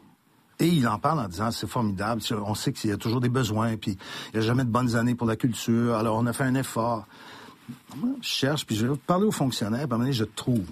Et 0.60 0.66
il 0.66 0.88
en 0.88 0.98
parle 0.98 1.20
en 1.20 1.28
disant 1.28 1.50
c'est 1.50 1.68
formidable, 1.68 2.20
on 2.44 2.54
sait 2.54 2.72
qu'il 2.72 2.90
y 2.90 2.92
a 2.92 2.96
toujours 2.96 3.20
des 3.20 3.28
besoins, 3.28 3.76
puis 3.76 3.96
il 4.32 4.38
n'y 4.38 4.44
a 4.44 4.46
jamais 4.46 4.64
de 4.64 4.70
bonnes 4.70 4.96
années 4.96 5.14
pour 5.14 5.26
la 5.26 5.36
culture, 5.36 5.94
alors 5.94 6.16
on 6.16 6.26
a 6.26 6.32
fait 6.32 6.44
un 6.44 6.54
effort. 6.54 7.06
Je 8.20 8.28
cherche, 8.28 8.66
puis 8.66 8.74
je 8.74 8.86
vais 8.86 8.96
parler 8.96 9.26
aux 9.26 9.32
fonctionnaires, 9.32 9.86
puis 9.86 9.92
à 9.92 9.94
un 9.96 9.98
moment 9.98 10.12
je 10.12 10.24
trouve. 10.24 10.66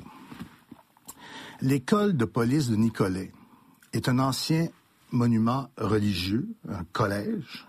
L'école 1.60 2.16
de 2.16 2.24
police 2.24 2.68
de 2.68 2.76
Nicolet 2.76 3.32
est 3.92 4.08
un 4.08 4.18
ancien 4.18 4.68
monument 5.12 5.68
religieux, 5.78 6.48
un 6.68 6.84
collège 6.92 7.66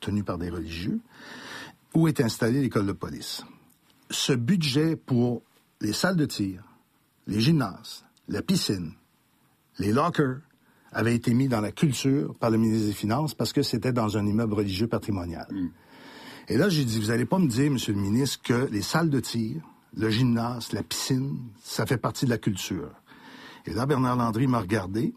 tenu 0.00 0.22
par 0.22 0.38
des 0.38 0.50
religieux, 0.50 1.00
où 1.94 2.08
est 2.08 2.20
installée 2.20 2.60
l'école 2.60 2.86
de 2.86 2.92
police. 2.92 3.42
Ce 4.10 4.32
budget 4.32 4.96
pour 4.96 5.42
les 5.80 5.92
salles 5.92 6.16
de 6.16 6.24
tir, 6.24 6.62
les 7.26 7.40
gymnases, 7.40 8.04
la 8.28 8.42
piscine, 8.42 8.92
les 9.78 9.92
lockers, 9.92 10.38
avait 10.92 11.14
été 11.14 11.34
mis 11.34 11.48
dans 11.48 11.60
la 11.60 11.72
culture 11.72 12.34
par 12.36 12.50
le 12.50 12.58
ministre 12.58 12.86
des 12.86 12.94
Finances 12.94 13.34
parce 13.34 13.52
que 13.52 13.62
c'était 13.62 13.92
dans 13.92 14.16
un 14.16 14.26
immeuble 14.26 14.54
religieux 14.54 14.86
patrimonial. 14.86 15.46
Mm. 15.50 15.68
Et 16.48 16.56
là, 16.56 16.68
j'ai 16.68 16.84
dit, 16.84 16.98
vous 16.98 17.10
allez 17.10 17.26
pas 17.26 17.38
me 17.38 17.46
dire, 17.46 17.70
monsieur 17.70 17.92
le 17.92 18.00
ministre, 18.00 18.40
que 18.42 18.68
les 18.70 18.80
salles 18.80 19.10
de 19.10 19.20
tir, 19.20 19.60
le 19.94 20.08
gymnase, 20.08 20.72
la 20.72 20.82
piscine, 20.82 21.38
ça 21.62 21.84
fait 21.84 21.98
partie 21.98 22.24
de 22.24 22.30
la 22.30 22.38
culture. 22.38 22.90
Et 23.66 23.74
là, 23.74 23.84
Bernard 23.84 24.16
Landry 24.16 24.46
m'a 24.46 24.60
regardé. 24.60 25.14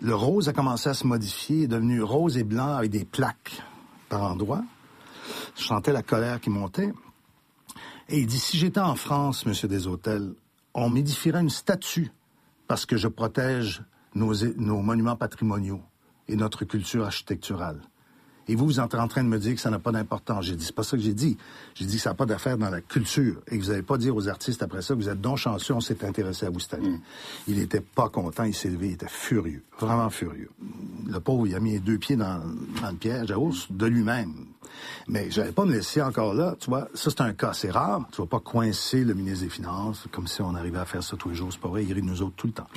Le 0.00 0.14
rose 0.14 0.48
a 0.48 0.52
commencé 0.52 0.88
à 0.88 0.94
se 0.94 1.06
modifier, 1.06 1.62
est 1.62 1.68
devenu 1.68 2.00
rose 2.00 2.38
et 2.38 2.44
blanc 2.44 2.74
avec 2.76 2.90
des 2.90 3.04
plaques 3.04 3.60
par 4.08 4.22
endroits. 4.22 4.62
Je 5.56 5.64
sentais 5.64 5.92
la 5.92 6.02
colère 6.02 6.40
qui 6.40 6.50
montait. 6.50 6.92
Et 8.08 8.20
il 8.20 8.26
dit, 8.26 8.38
si 8.38 8.56
j'étais 8.56 8.80
en 8.80 8.94
France, 8.94 9.46
monsieur 9.46 9.68
des 9.68 9.86
hôtels, 9.86 10.34
on 10.74 10.90
m'édifierait 10.90 11.40
une 11.40 11.50
statue 11.50 12.10
parce 12.68 12.86
que 12.86 12.96
je 12.96 13.08
protège 13.08 13.82
nos, 14.14 14.82
monuments 14.82 15.16
patrimoniaux 15.16 15.80
et 16.28 16.36
notre 16.36 16.64
culture 16.64 17.04
architecturale. 17.04 17.80
Et 18.50 18.56
vous, 18.56 18.66
vous 18.66 18.80
êtes 18.80 18.94
en 18.96 19.06
train 19.06 19.22
de 19.22 19.28
me 19.28 19.38
dire 19.38 19.54
que 19.54 19.60
ça 19.60 19.70
n'a 19.70 19.78
pas 19.78 19.92
d'importance. 19.92 20.44
J'ai 20.44 20.56
dit, 20.56 20.64
c'est 20.64 20.74
pas 20.74 20.82
ça 20.82 20.96
que 20.96 21.02
j'ai 21.04 21.14
dit. 21.14 21.38
J'ai 21.74 21.84
dit 21.84 21.98
que 21.98 22.02
ça 22.02 22.10
n'a 22.10 22.14
pas 22.14 22.26
d'affaire 22.26 22.58
dans 22.58 22.68
la 22.68 22.80
culture. 22.80 23.40
Et 23.46 23.56
que 23.56 23.62
vous 23.62 23.70
n'allez 23.70 23.84
pas 23.84 23.96
dire 23.96 24.16
aux 24.16 24.28
artistes 24.28 24.60
après 24.64 24.82
ça 24.82 24.94
que 24.94 24.98
vous 24.98 25.08
êtes 25.08 25.20
donc 25.20 25.36
chanceux, 25.36 25.72
on 25.72 25.80
s'est 25.80 26.04
intéressé 26.04 26.46
à 26.46 26.50
vous 26.50 26.58
cette 26.58 26.74
année. 26.74 26.88
Mm. 26.88 27.00
Il 27.46 27.58
était 27.60 27.80
pas 27.80 28.08
content, 28.08 28.42
il 28.42 28.52
s'est 28.52 28.68
levé, 28.68 28.88
il 28.88 28.92
était 28.94 29.06
furieux. 29.08 29.62
Vraiment 29.78 30.10
furieux. 30.10 30.50
Le 31.06 31.20
pauvre, 31.20 31.46
il 31.46 31.54
a 31.54 31.60
mis 31.60 31.70
les 31.70 31.78
deux 31.78 31.98
pieds 31.98 32.16
dans, 32.16 32.40
dans 32.82 32.90
le 32.90 32.96
piège 32.96 33.30
à 33.30 33.38
hausse 33.38 33.70
de 33.70 33.86
lui-même. 33.86 34.34
Mais 35.06 35.30
je 35.30 35.42
pas 35.42 35.64
me 35.64 35.72
laisser 35.72 36.02
encore 36.02 36.34
là. 36.34 36.56
Tu 36.58 36.70
vois, 36.70 36.88
ça, 36.92 37.10
c'est 37.10 37.20
un 37.20 37.32
cas, 37.32 37.52
c'est 37.52 37.70
rare. 37.70 38.04
Tu 38.10 38.20
vas 38.20 38.26
pas 38.26 38.40
coincer 38.40 39.04
le 39.04 39.14
ministre 39.14 39.44
des 39.44 39.50
Finances 39.50 40.08
comme 40.10 40.26
si 40.26 40.42
on 40.42 40.56
arrivait 40.56 40.78
à 40.78 40.86
faire 40.86 41.04
ça 41.04 41.16
tous 41.16 41.28
les 41.28 41.36
jours. 41.36 41.52
C'est 41.52 41.60
pas 41.60 41.68
vrai, 41.68 41.84
il 41.84 41.92
rit 41.92 42.02
de 42.02 42.06
nous 42.06 42.20
autres 42.20 42.34
tout 42.34 42.48
le 42.48 42.52
temps. 42.52 42.68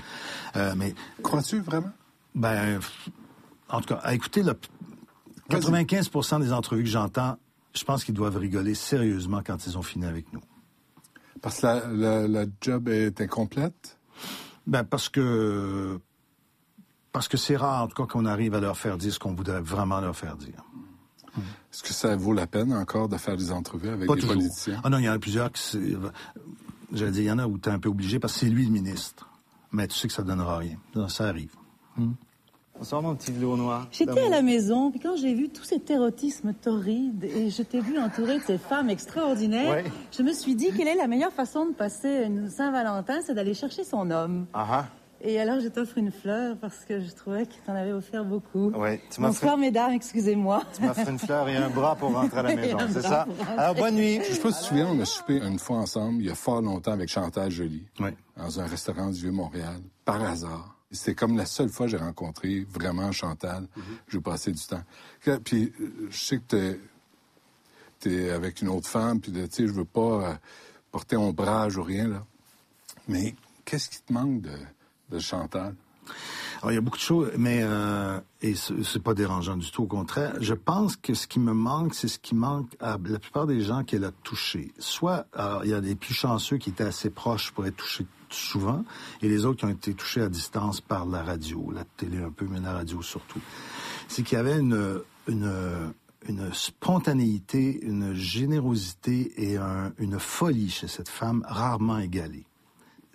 Euh, 0.55 0.75
mais. 0.77 0.93
Crois-tu 1.23 1.62
vraiment? 1.62 1.91
Ben, 2.36 2.79
en 3.69 3.81
tout 3.81 3.88
cas, 3.95 4.01
à 4.03 4.13
écouter 4.13 4.43
95% 5.49 6.41
des 6.41 6.53
entrevues 6.53 6.84
que 6.84 6.89
j'entends, 6.89 7.38
je 7.73 7.84
pense 7.84 8.03
qu'ils 8.03 8.13
doivent 8.13 8.38
rigoler 8.38 8.75
sérieusement 8.75 9.41
quand 9.45 9.65
ils 9.65 9.77
ont 9.77 9.82
fini 9.82 10.06
avec 10.06 10.32
nous. 10.34 10.41
Parce 11.41 11.62
que 11.62 12.27
la, 12.27 12.45
job 12.62 12.88
est 12.88 13.19
incomplète? 13.19 13.97
Ben 14.65 14.84
parce 14.84 15.10
que 15.10 15.99
parce 17.12 17.27
que 17.27 17.38
c'est 17.38 17.58
rare, 17.58 17.84
en 17.84 17.88
tout 17.88 18.01
cas, 18.01 18.12
qu'on 18.12 18.25
arrive 18.25 18.56
à 18.56 18.60
leur 18.60 18.77
faire 18.77 18.97
dire 18.97 19.13
ce 19.13 19.19
qu'on 19.19 19.34
voudrait 19.34 19.62
vraiment 19.62 19.99
leur 19.99 20.15
faire 20.15 20.36
dire. 20.38 20.63
Est-ce 21.38 21.84
que 21.84 21.93
ça 21.93 22.15
vaut 22.15 22.34
la 22.34 22.47
peine 22.47 22.73
encore 22.73 23.10
de 23.10 23.17
faire 23.17 23.38
des 23.38 23.51
entrevues 23.51 23.89
avec 23.89 24.10
des 24.10 24.27
politiciens? 24.27 24.82
Ah 24.84 24.89
non, 24.89 24.99
il 24.99 25.06
y 25.06 25.10
en 25.10 25.13
a 25.13 25.19
plusieurs 25.19 25.51
qui... 25.51 25.95
J'allais 26.91 27.12
dire, 27.12 27.21
il 27.21 27.27
y 27.27 27.32
en 27.32 27.39
a 27.39 27.47
où 27.47 27.58
tu 27.58 27.69
es 27.69 27.71
un 27.71 27.79
peu 27.79 27.89
obligé 27.89 28.19
parce 28.19 28.34
que 28.34 28.39
c'est 28.41 28.49
lui 28.49 28.65
le 28.65 28.71
ministre. 28.71 29.27
Mais 29.71 29.88
tu 29.88 29.95
sais 29.97 30.08
que 30.08 30.13
ça 30.13 30.21
ne 30.21 30.27
donnera 30.27 30.58
rien. 30.60 30.77
Ça 31.08 31.27
arrive. 31.27 31.53
Hmm. 31.97 32.13
Bonsoir 32.77 33.01
mon 33.01 33.15
petit 33.15 33.31
velours 33.31 33.55
noir. 33.55 33.88
J'étais 33.91 34.19
à 34.19 34.29
la 34.29 34.41
maison, 34.41 34.91
puis 34.91 34.99
quand 34.99 35.15
j'ai 35.15 35.33
vu 35.33 35.49
tout 35.49 35.63
cet 35.63 35.89
érotisme 35.89 36.53
torride 36.53 37.23
et 37.23 37.49
je 37.49 37.62
t'ai 37.62 37.79
vu 37.79 37.97
entouré 37.97 38.39
de 38.39 38.43
ces 38.43 38.57
femmes 38.57 38.89
extraordinaires, 38.89 39.83
je 40.12 40.23
me 40.23 40.33
suis 40.33 40.55
dit 40.55 40.69
quelle 40.75 40.88
est 40.88 40.95
la 40.95 41.07
meilleure 41.07 41.31
façon 41.31 41.67
de 41.67 41.73
passer 41.73 42.23
une 42.25 42.49
Saint-Valentin, 42.49 43.19
c'est 43.25 43.36
d'aller 43.36 43.53
chercher 43.53 43.83
son 43.83 44.09
homme. 44.12 44.47
Ah, 44.53 44.67
ah. 44.69 44.86
Et 45.25 45.39
alors 45.39 45.62
je 45.62 45.69
t'offre 45.69 45.97
une 45.97 46.12
fleur 46.12 46.57
parce 46.59 46.83
que 46.83 46.99
je 46.99 47.09
trouvais 47.12 47.45
que 47.45 47.53
t'en 47.65 47.73
avais 47.73 47.93
offert 47.93 48.25
beaucoup. 48.25 48.71
Ouais, 48.71 48.99
tu 49.09 49.21
Bonsoir 49.21 49.57
mesdames, 49.57 49.93
excusez-moi. 49.93 50.63
Tu 50.75 50.81
m'offres 50.81 51.07
une 51.07 51.19
fleur 51.19 51.47
et 51.47 51.55
un 51.55 51.69
bras 51.69 51.95
pour 51.95 52.12
rentrer 52.13 52.39
à 52.39 52.43
la 52.43 52.55
maison, 52.55 52.77
c'est 52.91 53.03
ça? 53.03 53.25
Alors 53.57 53.75
bonne 53.75 53.95
nuit. 53.95 54.19
Je 54.27 54.33
sais 54.33 54.41
pas 54.41 54.51
si 54.51 54.57
tu 54.57 54.63
te 54.63 54.67
souviens, 54.67 54.88
on 54.88 54.99
a 54.99 55.05
soupé 55.05 55.38
une 55.38 55.59
fois 55.59 55.77
ensemble, 55.77 56.21
il 56.21 56.27
y 56.27 56.31
a 56.31 56.36
fort 56.36 56.62
longtemps 56.62 56.91
avec 56.91 57.07
Chantal 57.07 57.49
Joly. 57.49 57.88
Dans 58.36 58.59
un 58.59 58.65
restaurant 58.65 59.12
du 59.12 59.21
Vieux-Montréal, 59.21 59.79
par 60.03 60.21
hasard. 60.21 60.75
C'était 60.93 61.15
comme 61.15 61.36
la 61.36 61.45
seule 61.45 61.69
fois 61.69 61.88
que 61.88 61.91
j'ai 61.91 61.97
rencontré 61.97 62.65
vraiment 62.69 63.12
Chantal. 63.12 63.63
Mm 63.63 63.82
J'ai 64.10 64.21
passé 64.21 64.51
du 64.51 64.63
temps. 64.63 64.84
Puis 65.43 65.73
je 66.10 66.17
sais 66.17 66.38
que 66.38 66.77
tu 67.99 68.15
es 68.15 68.29
avec 68.29 68.62
une 68.62 68.69
autre 68.69 68.88
femme, 68.88 69.19
puis 69.19 69.32
tu 69.32 69.39
sais, 69.49 69.67
je 69.67 69.73
veux 69.73 69.86
pas 69.86 70.01
euh, 70.01 70.34
porter 70.91 71.17
ombrage 71.17 71.77
ou 71.77 71.84
rien, 71.84 72.08
là. 72.08 72.25
Mais 73.08 73.36
qu'est-ce 73.65 73.89
qui 73.89 74.01
te 74.01 74.13
manque 74.13 74.41
de, 74.41 75.19
Chantal? 75.19 75.75
Alors, 76.62 76.71
il 76.71 76.75
y 76.75 76.77
a 76.77 76.82
beaucoup 76.82 76.97
de 76.97 77.03
choses, 77.03 77.32
mais 77.38 77.60
euh, 77.62 78.19
et 78.41 78.56
c'est 78.56 79.01
pas 79.01 79.13
dérangeant 79.13 79.58
du 79.58 79.69
tout. 79.69 79.84
Au 79.84 79.88
contraire, 79.88 80.36
je 80.39 80.53
pense 80.53 80.95
que 80.95 81.13
ce 81.13 81.27
qui 81.27 81.39
me 81.39 81.53
manque, 81.53 81.93
c'est 81.93 82.08
ce 82.08 82.19
qui 82.19 82.34
manque 82.36 82.69
à 82.79 82.97
la 83.03 83.19
plupart 83.19 83.45
des 83.45 83.62
gens 83.62 83.84
qu'elle 83.84 84.06
a 84.06 84.12
touchés. 84.23 84.73
Soit 84.79 85.27
il 85.63 85.69
y 85.69 85.73
a 85.73 85.82
des 85.82 85.95
plus 85.95 86.13
chanceux 86.13 86.58
qui 86.58 86.69
étaient 86.69 86.84
assez 86.84 87.10
proches 87.10 87.51
pour 87.51 87.65
être 87.65 87.75
touchés 87.75 88.06
souvent, 88.34 88.84
et 89.22 89.30
les 89.30 89.46
autres 89.46 89.60
qui 89.60 89.65
ont 89.65 89.69
été 89.69 89.93
touchés 89.93 90.22
à 90.22 90.30
distance 90.30 90.82
par 90.82 91.06
la 91.06 91.24
radio, 91.24 91.72
la 91.72 91.84
télé 91.84 92.17
un 92.22 92.32
peu, 92.32 92.46
mais 92.50 92.60
la 92.60 92.74
radio 92.74 93.02
surtout. 93.02 93.41
C'est 94.08 94.24
qu'il 94.24 94.38
y 94.38 94.41
avait 94.41 94.60
une, 94.60 95.02
spontanéité, 96.54 97.80
une 97.84 98.13
générosité 98.13 99.34
et 99.38 99.58
une 99.98 100.19
folie 100.19 100.69
chez 100.69 100.88
cette 100.88 101.10
femme 101.10 101.43
rarement 101.48 102.00
égalée. 102.00 102.46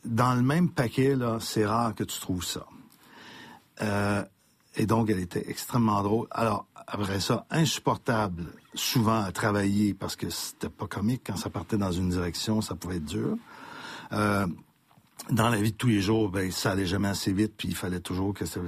Dans 0.05 0.35
le 0.35 0.43
même 0.43 0.71
paquet, 0.71 1.17
là, 1.17 1.39
c'est 1.41 1.67
rare 1.67 1.95
que 1.95 2.05
tu 2.05 2.21
trouves 2.21 2.45
ça. 2.45 2.67
Euh, 3.83 4.25
et 4.77 4.87
donc, 4.87 5.11
elle 5.11 5.19
était 5.19 5.51
extrêmement 5.51 6.03
drôle. 6.03 6.29
Alors, 6.31 6.67
après 6.87 7.21
ça, 7.21 7.47
insupportable, 7.51 8.47
souvent 8.75 9.23
à 9.23 9.33
travailler 9.33 9.93
parce 9.93 10.17
que 10.17 10.31
c'était 10.31 10.71
pas 10.71 10.87
comique. 10.87 11.23
Quand 11.27 11.37
ça 11.37 11.51
partait 11.51 11.77
dans 11.77 11.93
une 11.93 12.09
direction, 12.09 12.63
ça 12.63 12.75
pouvait 12.75 12.97
être 12.97 13.05
dur. 13.05 13.37
Euh, 14.13 14.47
dans 15.31 15.49
la 15.49 15.61
vie 15.61 15.73
de 15.73 15.77
tous 15.77 15.89
les 15.89 16.01
jours, 16.01 16.31
ben, 16.31 16.51
ça 16.51 16.73
allait 16.73 16.87
jamais 16.87 17.09
assez 17.09 17.33
vite, 17.33 17.53
puis 17.57 17.69
il 17.69 17.75
fallait 17.75 18.01
toujours 18.01 18.33
que 18.33 18.47
ça... 18.47 18.61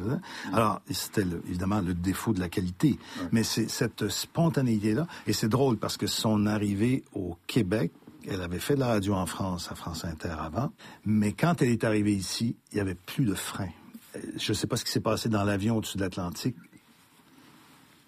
Alors, 0.53 0.81
c'était 0.91 1.25
évidemment 1.49 1.81
le 1.81 1.95
défaut 1.95 2.33
de 2.33 2.41
la 2.41 2.49
qualité. 2.49 2.99
Mais 3.33 3.45
c'est 3.45 3.69
cette 3.69 4.09
spontanéité-là. 4.09 5.07
Et 5.27 5.33
c'est 5.33 5.49
drôle 5.49 5.79
parce 5.79 5.97
que 5.97 6.07
son 6.07 6.47
arrivée 6.47 7.03
au 7.15 7.37
Québec, 7.47 7.93
elle 8.29 8.43
avait 8.43 8.59
fait 8.59 8.75
de 8.75 8.81
la 8.81 8.89
radio 8.89 9.15
en 9.15 9.27
France, 9.27 9.71
à 9.71 9.75
France 9.75 10.05
Inter 10.05 10.35
avant, 10.39 10.71
mais 11.05 11.33
quand 11.33 11.63
elle 11.63 11.71
est 11.71 11.85
arrivée 11.85 12.13
ici, 12.13 12.57
il 12.73 12.75
n'y 12.77 12.81
avait 12.81 12.95
plus 12.95 13.25
de 13.25 13.35
frein. 13.35 13.71
Euh, 14.17 14.21
je 14.37 14.53
ne 14.53 14.55
sais 14.55 14.67
pas 14.67 14.77
ce 14.77 14.85
qui 14.85 14.93
s'est 14.93 15.01
passé 15.01 15.29
dans 15.29 15.45
l'avion 15.45 15.77
au-dessus 15.77 15.97
de 15.97 16.03
l'Atlantique. 16.03 16.57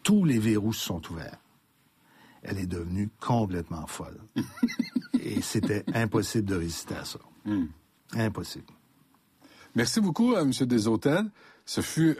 Tous 0.03 0.25
les 0.25 0.39
verrous 0.39 0.73
se 0.73 0.85
sont 0.85 1.03
ouverts. 1.11 1.39
Elle 2.43 2.59
est 2.59 2.67
devenue 2.67 3.09
complètement 3.21 3.87
folle. 3.87 4.19
Et 5.21 5.41
c'était 5.41 5.85
impossible 5.95 6.45
de 6.45 6.57
résister 6.57 6.97
à 6.97 7.05
ça. 7.05 7.21
Hmm. 7.45 7.67
Impossible. 8.15 8.73
Merci 9.75 10.01
beaucoup, 10.01 10.37
M. 10.37 10.51
Deshôtels. 10.51 11.31
Ce 11.65 11.81
fut 11.81 12.17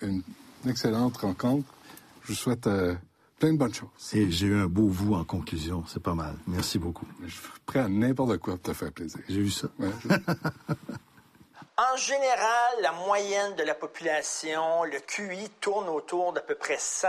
une 0.00 0.22
excellente 0.68 1.16
rencontre. 1.16 1.66
Je 2.22 2.28
vous 2.28 2.34
souhaite 2.34 2.66
euh, 2.66 2.94
plein 3.38 3.52
de 3.52 3.58
bonnes 3.58 3.74
choses. 3.74 3.88
Et 4.14 4.30
j'ai 4.30 4.46
eu 4.46 4.60
un 4.60 4.66
beau 4.66 4.86
vous 4.86 5.14
en 5.14 5.24
conclusion. 5.24 5.84
C'est 5.88 6.02
pas 6.02 6.14
mal. 6.14 6.36
Merci 6.46 6.78
beaucoup. 6.78 7.06
Je 7.24 7.32
suis 7.32 7.42
prêt 7.66 7.80
à 7.80 7.88
n'importe 7.88 8.38
quoi 8.38 8.54
pour 8.54 8.62
te 8.62 8.72
faire 8.72 8.92
plaisir. 8.92 9.20
J'ai 9.28 9.40
vu 9.40 9.50
ça. 9.50 9.68
en 11.76 11.96
général, 11.96 12.72
la 12.80 12.92
moyenne 12.92 13.56
de 13.56 13.64
la 13.64 13.74
population, 13.74 14.84
le 14.84 15.00
QI 15.00 15.50
tourne 15.60 15.88
autour 15.88 16.32
d'à 16.32 16.42
peu 16.42 16.54
près 16.54 16.78
100. 16.78 17.08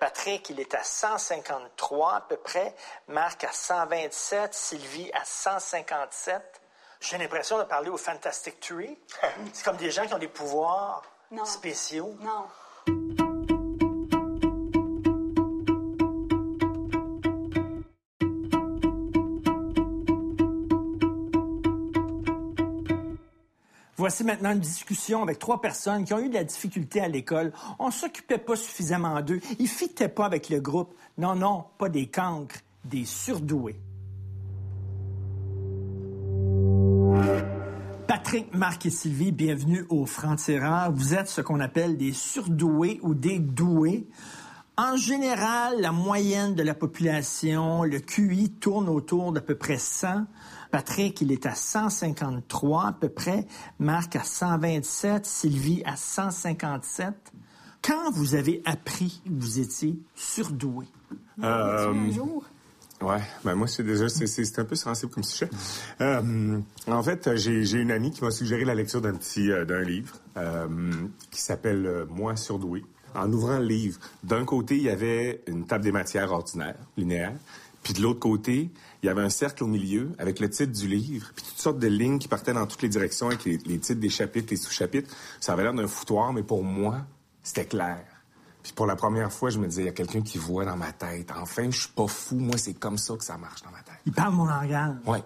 Patrick, 0.00 0.50
il 0.50 0.58
est 0.58 0.74
à 0.74 0.82
153 0.82 2.14
à 2.14 2.20
peu 2.22 2.36
près. 2.36 2.74
Marc 3.06 3.44
à 3.44 3.52
127. 3.52 4.52
Sylvie 4.52 5.10
à 5.12 5.24
157. 5.24 6.59
J'ai 7.00 7.16
l'impression 7.16 7.58
de 7.58 7.64
parler 7.64 7.88
au 7.88 7.96
Fantastic 7.96 8.60
Tree. 8.60 8.96
C'est 9.52 9.64
comme 9.64 9.78
des 9.78 9.90
gens 9.90 10.06
qui 10.06 10.14
ont 10.14 10.18
des 10.18 10.28
pouvoirs 10.28 11.02
spéciaux. 11.44 12.14
Non. 12.20 12.46
Voici 23.96 24.24
maintenant 24.24 24.52
une 24.52 24.60
discussion 24.60 25.22
avec 25.22 25.38
trois 25.38 25.60
personnes 25.60 26.04
qui 26.04 26.14
ont 26.14 26.20
eu 26.20 26.28
de 26.28 26.34
la 26.34 26.44
difficulté 26.44 27.00
à 27.00 27.08
l'école. 27.08 27.52
On 27.78 27.86
ne 27.86 27.92
s'occupait 27.92 28.38
pas 28.38 28.56
suffisamment 28.56 29.20
d'eux. 29.20 29.40
Ils 29.58 29.64
ne 29.64 29.68
fitaient 29.68 30.08
pas 30.08 30.24
avec 30.26 30.48
le 30.48 30.60
groupe. 30.60 30.94
Non, 31.18 31.34
non, 31.34 31.64
pas 31.78 31.88
des 31.88 32.08
cancres, 32.08 32.56
des 32.84 33.04
surdoués. 33.04 33.78
Patrick, 38.30 38.54
Marc 38.54 38.86
et 38.86 38.90
Sylvie, 38.90 39.32
bienvenue 39.32 39.84
au 39.88 40.06
Franc-Tireur. 40.06 40.92
Vous 40.92 41.14
êtes 41.14 41.26
ce 41.26 41.40
qu'on 41.40 41.58
appelle 41.58 41.96
des 41.96 42.12
surdoués 42.12 43.00
ou 43.02 43.12
des 43.12 43.40
doués. 43.40 44.06
En 44.76 44.94
général, 44.96 45.80
la 45.80 45.90
moyenne 45.90 46.54
de 46.54 46.62
la 46.62 46.74
population, 46.74 47.82
le 47.82 47.98
QI 47.98 48.50
tourne 48.50 48.88
autour 48.88 49.32
d'à 49.32 49.40
peu 49.40 49.56
près 49.56 49.78
100. 49.78 50.26
Patrick, 50.70 51.20
il 51.22 51.32
est 51.32 51.44
à 51.44 51.56
153 51.56 52.86
à 52.86 52.92
peu 52.92 53.08
près. 53.08 53.48
Marc 53.80 54.14
à 54.14 54.22
127. 54.22 55.26
Sylvie 55.26 55.82
à 55.84 55.96
157. 55.96 57.32
Quand 57.82 58.12
vous 58.12 58.36
avez 58.36 58.62
appris 58.64 59.22
que 59.26 59.30
vous 59.32 59.58
étiez 59.58 59.98
surdoué? 60.14 60.86
Euh, 61.42 61.92
un 61.92 62.10
jour? 62.12 62.44
Ouais, 63.02 63.22
ben 63.44 63.54
moi 63.54 63.66
c'est 63.66 63.82
déjà 63.82 64.10
c'est 64.10 64.58
un 64.58 64.64
peu 64.64 64.74
sensible 64.74 65.10
comme 65.10 65.24
sujet. 65.24 65.48
Euh, 66.02 66.60
en 66.86 67.02
fait, 67.02 67.34
j'ai 67.34 67.78
une 67.78 67.90
amie 67.90 68.10
qui 68.10 68.22
m'a 68.22 68.30
suggéré 68.30 68.66
la 68.66 68.74
lecture 68.74 69.00
d'un 69.00 69.14
petit 69.14 69.50
euh, 69.50 69.64
d'un 69.64 69.80
livre 69.80 70.16
euh, 70.36 70.68
qui 71.30 71.40
s'appelle 71.40 71.86
euh, 71.86 72.04
Moi 72.10 72.36
surdoué. 72.36 72.84
En 73.14 73.32
ouvrant 73.32 73.58
le 73.58 73.64
livre, 73.64 73.98
d'un 74.22 74.44
côté 74.44 74.76
il 74.76 74.82
y 74.82 74.90
avait 74.90 75.42
une 75.46 75.66
table 75.66 75.82
des 75.82 75.92
matières 75.92 76.30
ordinaires, 76.30 76.76
linéaire, 76.98 77.32
puis 77.82 77.94
de 77.94 78.02
l'autre 78.02 78.20
côté 78.20 78.70
il 79.02 79.06
y 79.06 79.08
avait 79.08 79.22
un 79.22 79.30
cercle 79.30 79.64
au 79.64 79.66
milieu 79.66 80.10
avec 80.18 80.38
le 80.38 80.50
titre 80.50 80.72
du 80.72 80.86
livre, 80.86 81.32
puis 81.34 81.44
toutes 81.48 81.58
sortes 81.58 81.78
de 81.78 81.88
lignes 81.88 82.18
qui 82.18 82.28
partaient 82.28 82.52
dans 82.52 82.66
toutes 82.66 82.82
les 82.82 82.90
directions 82.90 83.28
avec 83.28 83.46
les, 83.46 83.56
les 83.64 83.78
titres 83.78 84.00
des 84.00 84.10
chapitres, 84.10 84.48
les 84.50 84.56
sous-chapitres. 84.56 85.10
Ça 85.40 85.54
avait 85.54 85.62
l'air 85.62 85.72
d'un 85.72 85.88
foutoir, 85.88 86.34
mais 86.34 86.42
pour 86.42 86.62
moi 86.62 86.98
c'était 87.42 87.64
clair. 87.64 88.04
Puis 88.62 88.72
pour 88.72 88.86
la 88.86 88.96
première 88.96 89.32
fois, 89.32 89.50
je 89.50 89.58
me 89.58 89.66
disais, 89.66 89.82
il 89.82 89.86
y 89.86 89.88
a 89.88 89.92
quelqu'un 89.92 90.20
qui 90.20 90.38
voit 90.38 90.64
dans 90.64 90.76
ma 90.76 90.92
tête. 90.92 91.32
Enfin, 91.36 91.70
je 91.70 91.80
suis 91.80 91.92
pas 91.92 92.06
fou. 92.06 92.36
Moi, 92.36 92.56
c'est 92.58 92.74
comme 92.74 92.98
ça 92.98 93.16
que 93.16 93.24
ça 93.24 93.36
marche 93.38 93.62
dans 93.62 93.70
ma 93.70 93.82
tête. 93.82 94.00
Il 94.06 94.12
parle 94.12 94.34
mon 94.34 94.44
langage. 94.44 94.96
Ouais. 95.06 95.22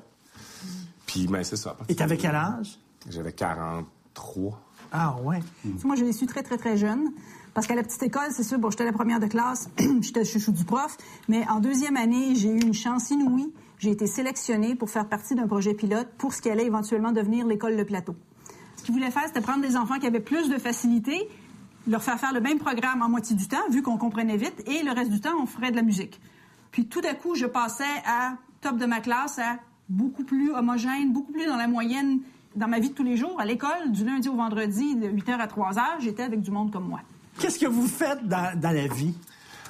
Puis, 1.06 1.26
ben, 1.26 1.42
c'est 1.42 1.56
ça. 1.56 1.76
Et 1.88 1.94
t'avais 1.94 2.16
quel 2.16 2.34
âge? 2.34 2.78
J'avais 3.08 3.32
43. 3.32 4.60
Ah, 4.92 5.16
ouais. 5.22 5.40
Moi, 5.84 5.96
je 5.96 6.04
l'ai 6.04 6.12
su 6.12 6.26
très, 6.26 6.42
très, 6.42 6.56
très 6.56 6.76
jeune. 6.76 7.10
Parce 7.54 7.68
qu'à 7.68 7.76
la 7.76 7.84
petite 7.84 8.02
école, 8.02 8.30
c'est 8.32 8.42
sûr, 8.42 8.58
bon, 8.58 8.70
j'étais 8.70 8.84
la 8.84 8.92
première 8.92 9.20
de 9.20 9.26
classe, 9.26 9.68
j'étais 10.00 10.20
le 10.20 10.26
chouchou 10.26 10.50
du 10.50 10.64
prof, 10.64 10.96
mais 11.28 11.46
en 11.48 11.60
deuxième 11.60 11.96
année, 11.96 12.34
j'ai 12.34 12.48
eu 12.48 12.60
une 12.60 12.74
chance 12.74 13.10
inouïe. 13.10 13.52
J'ai 13.78 13.90
été 13.90 14.08
sélectionnée 14.08 14.74
pour 14.74 14.90
faire 14.90 15.08
partie 15.08 15.36
d'un 15.36 15.46
projet 15.46 15.74
pilote 15.74 16.08
pour 16.18 16.34
ce 16.34 16.42
qui 16.42 16.50
allait 16.50 16.66
éventuellement 16.66 17.12
devenir 17.12 17.46
l'école 17.46 17.76
de 17.76 17.84
plateau. 17.84 18.16
Ce 18.76 18.82
qu'ils 18.82 18.94
voulaient 18.94 19.10
faire, 19.10 19.24
c'était 19.26 19.40
prendre 19.40 19.62
des 19.62 19.76
enfants 19.76 19.98
qui 19.98 20.06
avaient 20.06 20.20
plus 20.20 20.48
de 20.48 20.58
facilité 20.58 21.28
leur 21.86 22.02
faire 22.02 22.18
faire 22.18 22.32
le 22.32 22.40
même 22.40 22.58
programme 22.58 23.02
en 23.02 23.08
moitié 23.08 23.36
du 23.36 23.46
temps, 23.46 23.68
vu 23.70 23.82
qu'on 23.82 23.98
comprenait 23.98 24.36
vite, 24.36 24.62
et 24.66 24.82
le 24.82 24.92
reste 24.92 25.10
du 25.10 25.20
temps, 25.20 25.34
on 25.40 25.46
ferait 25.46 25.70
de 25.70 25.76
la 25.76 25.82
musique. 25.82 26.20
Puis 26.70 26.86
tout 26.86 27.02
à 27.08 27.14
coup, 27.14 27.34
je 27.34 27.46
passais 27.46 27.84
à 28.06 28.34
top 28.60 28.78
de 28.78 28.86
ma 28.86 29.00
classe, 29.00 29.38
à 29.38 29.58
beaucoup 29.88 30.24
plus 30.24 30.52
homogène, 30.52 31.12
beaucoup 31.12 31.32
plus 31.32 31.46
dans 31.46 31.56
la 31.56 31.68
moyenne 31.68 32.20
dans 32.56 32.68
ma 32.68 32.78
vie 32.78 32.90
de 32.90 32.94
tous 32.94 33.04
les 33.04 33.16
jours. 33.16 33.38
À 33.40 33.44
l'école, 33.44 33.90
du 33.90 34.04
lundi 34.04 34.28
au 34.28 34.36
vendredi, 34.36 34.96
de 34.96 35.08
8h 35.08 35.32
à 35.38 35.46
3h, 35.46 35.82
j'étais 36.00 36.22
avec 36.22 36.40
du 36.40 36.50
monde 36.50 36.72
comme 36.72 36.88
moi. 36.88 37.00
Qu'est-ce 37.38 37.58
que 37.58 37.66
vous 37.66 37.86
faites 37.86 38.26
dans, 38.26 38.58
la 38.62 38.86
vie? 38.86 39.14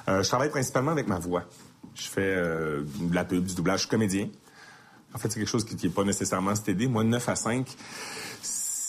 Euh, 0.07 0.21
je 0.21 0.27
travaille 0.27 0.49
principalement 0.49 0.91
avec 0.91 1.07
ma 1.07 1.19
voix. 1.19 1.43
Je 1.95 2.07
fais 2.07 2.21
euh, 2.21 2.83
de 2.99 3.15
la 3.15 3.25
pub, 3.25 3.43
du 3.43 3.55
doublage, 3.55 3.79
je 3.79 3.81
suis 3.81 3.89
comédien. 3.89 4.29
En 5.13 5.17
fait, 5.17 5.31
c'est 5.31 5.39
quelque 5.39 5.49
chose 5.49 5.65
qui 5.65 5.75
n'est 5.83 5.93
pas 5.93 6.03
nécessairement 6.03 6.53
stédé. 6.55 6.87
Moi, 6.87 7.03
9 7.03 7.29
à 7.29 7.35
5, 7.35 7.65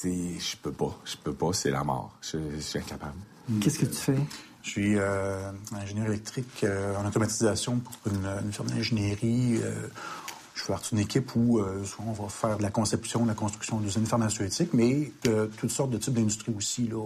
je 0.07 0.57
peux 0.57 0.73
pas, 0.73 0.99
je 1.05 1.17
peux 1.17 1.33
pas, 1.33 1.53
c'est 1.53 1.71
la 1.71 1.85
mort. 1.85 2.17
Je, 2.21 2.39
suis 2.61 2.79
incapable. 2.79 3.15
Qu'est-ce 3.61 3.79
que 3.79 3.87
tu 3.87 3.95
fais? 3.95 4.19
Je 4.63 4.71
suis 4.71 4.97
euh, 4.97 5.53
ingénieur 5.73 6.07
électrique 6.07 6.65
euh, 6.65 6.97
en 6.97 7.07
automatisation 7.07 7.79
pour 7.79 8.13
une, 8.13 8.53
firme 8.53 8.69
d'ingénierie. 8.69 9.61
Euh, 9.63 9.87
je 10.55 10.63
fais 10.63 10.73
partie 10.73 10.95
d'une 10.95 11.05
équipe 11.05 11.37
où 11.37 11.61
on 11.61 12.13
va 12.13 12.29
faire 12.29 12.57
de 12.57 12.63
la 12.63 12.71
conception, 12.71 13.25
de 13.25 13.29
la 13.29 13.35
construction 13.35 13.79
d'usines 13.79 14.07
pharmaceutiques, 14.07 14.73
mais 14.73 15.13
de 15.23 15.51
toutes 15.59 15.71
sortes 15.71 15.91
de 15.91 15.99
types 15.99 16.15
d'industries 16.15 16.55
aussi. 16.57 16.89
Là, 16.89 16.97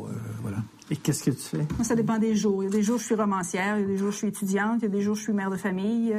voilà. 0.41 0.59
Et 0.89 0.97
qu'est-ce 0.97 1.25
que 1.25 1.33
tu 1.33 1.43
fais? 1.43 1.67
Ça 1.83 1.97
dépend 1.97 2.19
des 2.19 2.37
jours. 2.37 2.63
Il 2.63 2.67
y 2.67 2.69
a 2.69 2.71
des 2.71 2.85
jours 2.85 2.95
où 2.95 3.01
je 3.01 3.07
suis 3.07 3.17
romancière, 3.17 3.77
il 3.77 3.81
y 3.81 3.85
a 3.85 3.89
des 3.89 3.99
jours 3.99 4.09
où 4.09 4.13
je 4.13 4.19
suis 4.19 4.29
étudiante, 4.29 4.77
il 4.79 4.83
y 4.85 4.87
a 4.87 4.89
des 4.89 5.03
jours 5.03 5.15
où 5.15 5.19
je 5.19 5.25
suis 5.25 5.33
mère 5.33 5.51
de 5.51 5.57
famille. 5.57 6.15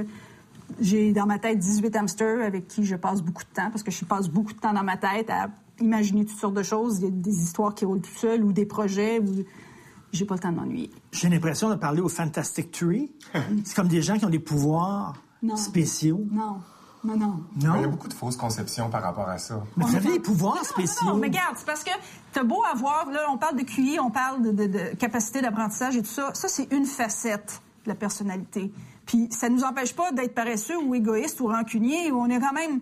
J'ai 0.80 1.14
dans 1.14 1.26
ma 1.26 1.40
tête 1.40 1.58
18 1.58 1.96
hamsters 1.96 2.46
avec 2.46 2.68
qui 2.68 2.86
je 2.86 2.96
passe 2.96 3.22
beaucoup 3.22 3.44
de 3.44 3.54
temps 3.54 3.70
parce 3.72 3.84
que 3.84 3.92
je 3.92 4.06
passe 4.06 4.28
beaucoup 4.28 4.54
de 4.54 4.60
temps 4.60 4.74
dans 4.74 4.84
ma 4.84 4.98
tête 4.98 5.30
à 5.30 5.50
imaginer 5.82 6.26
toutes 6.26 6.40
sortes 6.40 6.54
de 6.54 6.64
choses. 6.64 7.00
Il 7.00 7.04
y 7.06 7.08
a 7.08 7.12
des 7.12 7.44
histoires 7.44 7.74
qui 7.76 7.86
roulent 7.86 8.02
tout 8.02 8.16
seules 8.16 8.44
ou 8.44 8.54
des 8.54 8.66
projets 8.66 9.20
où 9.20 9.44
j'ai 10.12 10.26
pas 10.26 10.36
le 10.36 10.40
temps 10.40 10.52
de 10.52 10.58
m'ennuyer. 10.58 10.92
J'ai 11.12 11.30
l'impression 11.30 11.70
de 11.70 11.76
parler 11.76 12.02
au 12.02 12.10
Fantastic 12.10 12.72
Tree. 12.72 13.12
C'est 13.64 13.76
comme 13.76 13.88
des 13.88 14.02
gens 14.02 14.18
qui 14.18 14.26
ont 14.26 14.30
des 14.30 14.40
pouvoirs 14.40 15.16
spéciaux. 15.56 16.26
Non. 16.32 16.58
Non, 17.04 17.18
non. 17.18 17.44
Il 17.58 17.64
y 17.64 17.68
a 17.68 17.88
beaucoup 17.88 18.08
de 18.08 18.14
fausses 18.14 18.36
conceptions 18.36 18.90
par 18.92 19.02
rapport 19.02 19.28
à 19.28 19.40
ça. 19.40 19.64
Mais 19.76 19.86
vous 19.86 19.96
avez 19.96 20.12
des 20.12 20.20
pouvoirs 20.20 20.64
spéciaux. 20.64 21.08
Non, 21.08 21.16
mais 21.16 21.28
regarde, 21.28 21.56
c'est 21.58 21.66
parce 21.66 21.84
que 21.84 21.90
t'as 22.32 22.44
beau 22.44 22.62
avoir, 22.72 23.10
là, 23.10 23.22
on 23.32 23.38
parle 23.38 23.58
de 23.58 23.64
QI, 23.64 24.00
on 24.00 24.12
parle 24.12 24.54
de, 24.54 24.68
de 24.68 24.96
capacité 24.96 25.42
d'apprentissage 25.42 25.96
et 25.96 26.02
tout 26.04 26.12
ça. 26.12 26.30
Ça, 26.36 26.48
c'est 26.48 26.72
une 26.72 26.86
facette 26.86 27.60
de 27.86 27.90
la 27.90 27.96
personnalité. 27.96 28.72
Puis 29.08 29.28
ça 29.32 29.50
nous 29.50 29.64
empêche 29.64 29.96
pas 29.96 30.12
d'être 30.12 30.36
paresseux 30.36 30.78
ou 30.78 30.94
égoïste 30.94 31.42
ou 31.42 31.48
rancunier. 31.48 32.12
On 32.12 32.28
est 32.30 32.40
quand 32.40 32.54
même 32.54 32.82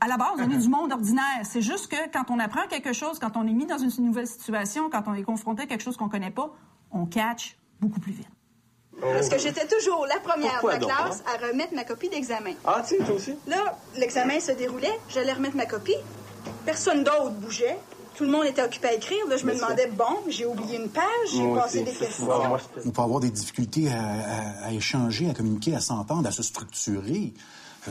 à 0.00 0.08
la 0.08 0.16
base, 0.16 0.38
on 0.38 0.50
est 0.50 0.58
du 0.58 0.68
monde 0.68 0.92
ordinaire. 0.92 1.40
C'est 1.44 1.62
juste 1.62 1.88
que 1.88 1.96
quand 2.12 2.30
on 2.30 2.38
apprend 2.38 2.66
quelque 2.68 2.92
chose, 2.92 3.18
quand 3.18 3.36
on 3.36 3.46
est 3.46 3.52
mis 3.52 3.66
dans 3.66 3.78
une 3.78 3.90
nouvelle 4.04 4.26
situation, 4.26 4.90
quand 4.90 5.04
on 5.06 5.14
est 5.14 5.22
confronté 5.22 5.62
à 5.62 5.66
quelque 5.66 5.82
chose 5.82 5.96
qu'on 5.96 6.08
connaît 6.08 6.30
pas, 6.30 6.50
on 6.90 7.06
catch 7.06 7.56
beaucoup 7.80 8.00
plus 8.00 8.12
vite. 8.12 8.28
Parce 9.00 9.28
que 9.28 9.38
j'étais 9.38 9.66
toujours 9.66 10.06
la 10.06 10.18
première 10.20 10.62
de 10.62 10.68
la 10.68 10.78
classe 10.78 11.22
à 11.26 11.46
remettre 11.46 11.74
ma 11.74 11.84
copie 11.84 12.08
d'examen. 12.08 12.52
Ah, 12.64 12.82
tu 12.86 12.96
toi 12.98 13.14
aussi? 13.16 13.34
Là, 13.46 13.78
l'examen 13.98 14.40
se 14.40 14.52
déroulait, 14.52 14.98
j'allais 15.10 15.32
remettre 15.34 15.56
ma 15.56 15.66
copie. 15.66 15.96
Personne 16.64 17.04
d'autre 17.04 17.30
bougeait. 17.32 17.78
Tout 18.14 18.24
le 18.24 18.30
monde 18.30 18.46
était 18.46 18.62
occupé 18.62 18.88
à 18.88 18.94
écrire. 18.94 19.18
Là, 19.28 19.36
je 19.36 19.44
me 19.44 19.54
demandais, 19.54 19.88
bon, 19.88 20.04
j'ai 20.28 20.46
oublié 20.46 20.78
une 20.78 20.88
page, 20.88 21.04
j'ai 21.30 21.54
passé 21.54 21.82
des 21.82 21.92
questions. 21.92 22.26
On 22.86 22.90
peut 22.90 23.02
avoir 23.02 23.20
des 23.20 23.28
difficultés 23.30 23.90
à, 23.92 24.00
à- 24.02 24.66
à 24.68 24.72
échanger, 24.72 25.28
à 25.28 25.34
communiquer, 25.34 25.74
à 25.74 25.80
s'entendre, 25.80 26.26
à 26.26 26.32
se 26.32 26.42
structurer. 26.42 27.34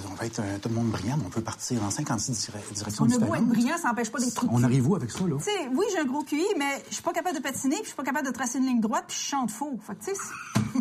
On 0.09 0.13
va 0.15 0.25
être 0.25 0.39
euh, 0.39 0.57
tout 0.61 0.69
le 0.69 0.75
monde 0.75 0.89
brillant, 0.89 1.17
mais 1.17 1.25
on 1.25 1.29
peut 1.29 1.41
partir 1.41 1.81
en 1.83 1.89
56 1.91 2.31
dire- 2.51 2.53
directions 2.73 3.05
On 3.05 3.07
a 3.07 3.09
beau 3.09 3.15
être 3.15 3.21
différentes. 3.25 3.47
brillant, 3.49 3.77
ça 3.81 3.87
n'empêche 3.89 4.11
pas 4.11 4.19
d'être 4.19 4.27
On 4.27 4.31
structuré. 4.31 4.63
arrive 4.63 4.89
où 4.89 4.95
avec 4.95 5.11
ça, 5.11 5.19
là? 5.27 5.35
Tu 5.37 5.43
sais, 5.43 5.69
oui, 5.73 5.85
j'ai 5.91 5.99
un 5.99 6.05
gros 6.05 6.23
QI, 6.23 6.43
mais 6.57 6.83
je 6.89 6.95
suis 6.95 7.03
pas 7.03 7.13
capable 7.13 7.37
de 7.37 7.41
patiner, 7.43 7.75
puis 7.77 7.83
je 7.83 7.89
suis 7.89 7.95
pas 7.95 8.03
capable 8.03 8.27
de 8.27 8.33
tracer 8.33 8.57
une 8.59 8.65
ligne 8.65 8.81
droite, 8.81 9.05
puis 9.07 9.17
je 9.17 9.23
chante 9.25 9.51
faux. 9.51 9.79
Fait 9.85 9.95
que, 9.95 10.05
tu 10.05 10.11
sais, 10.15 10.79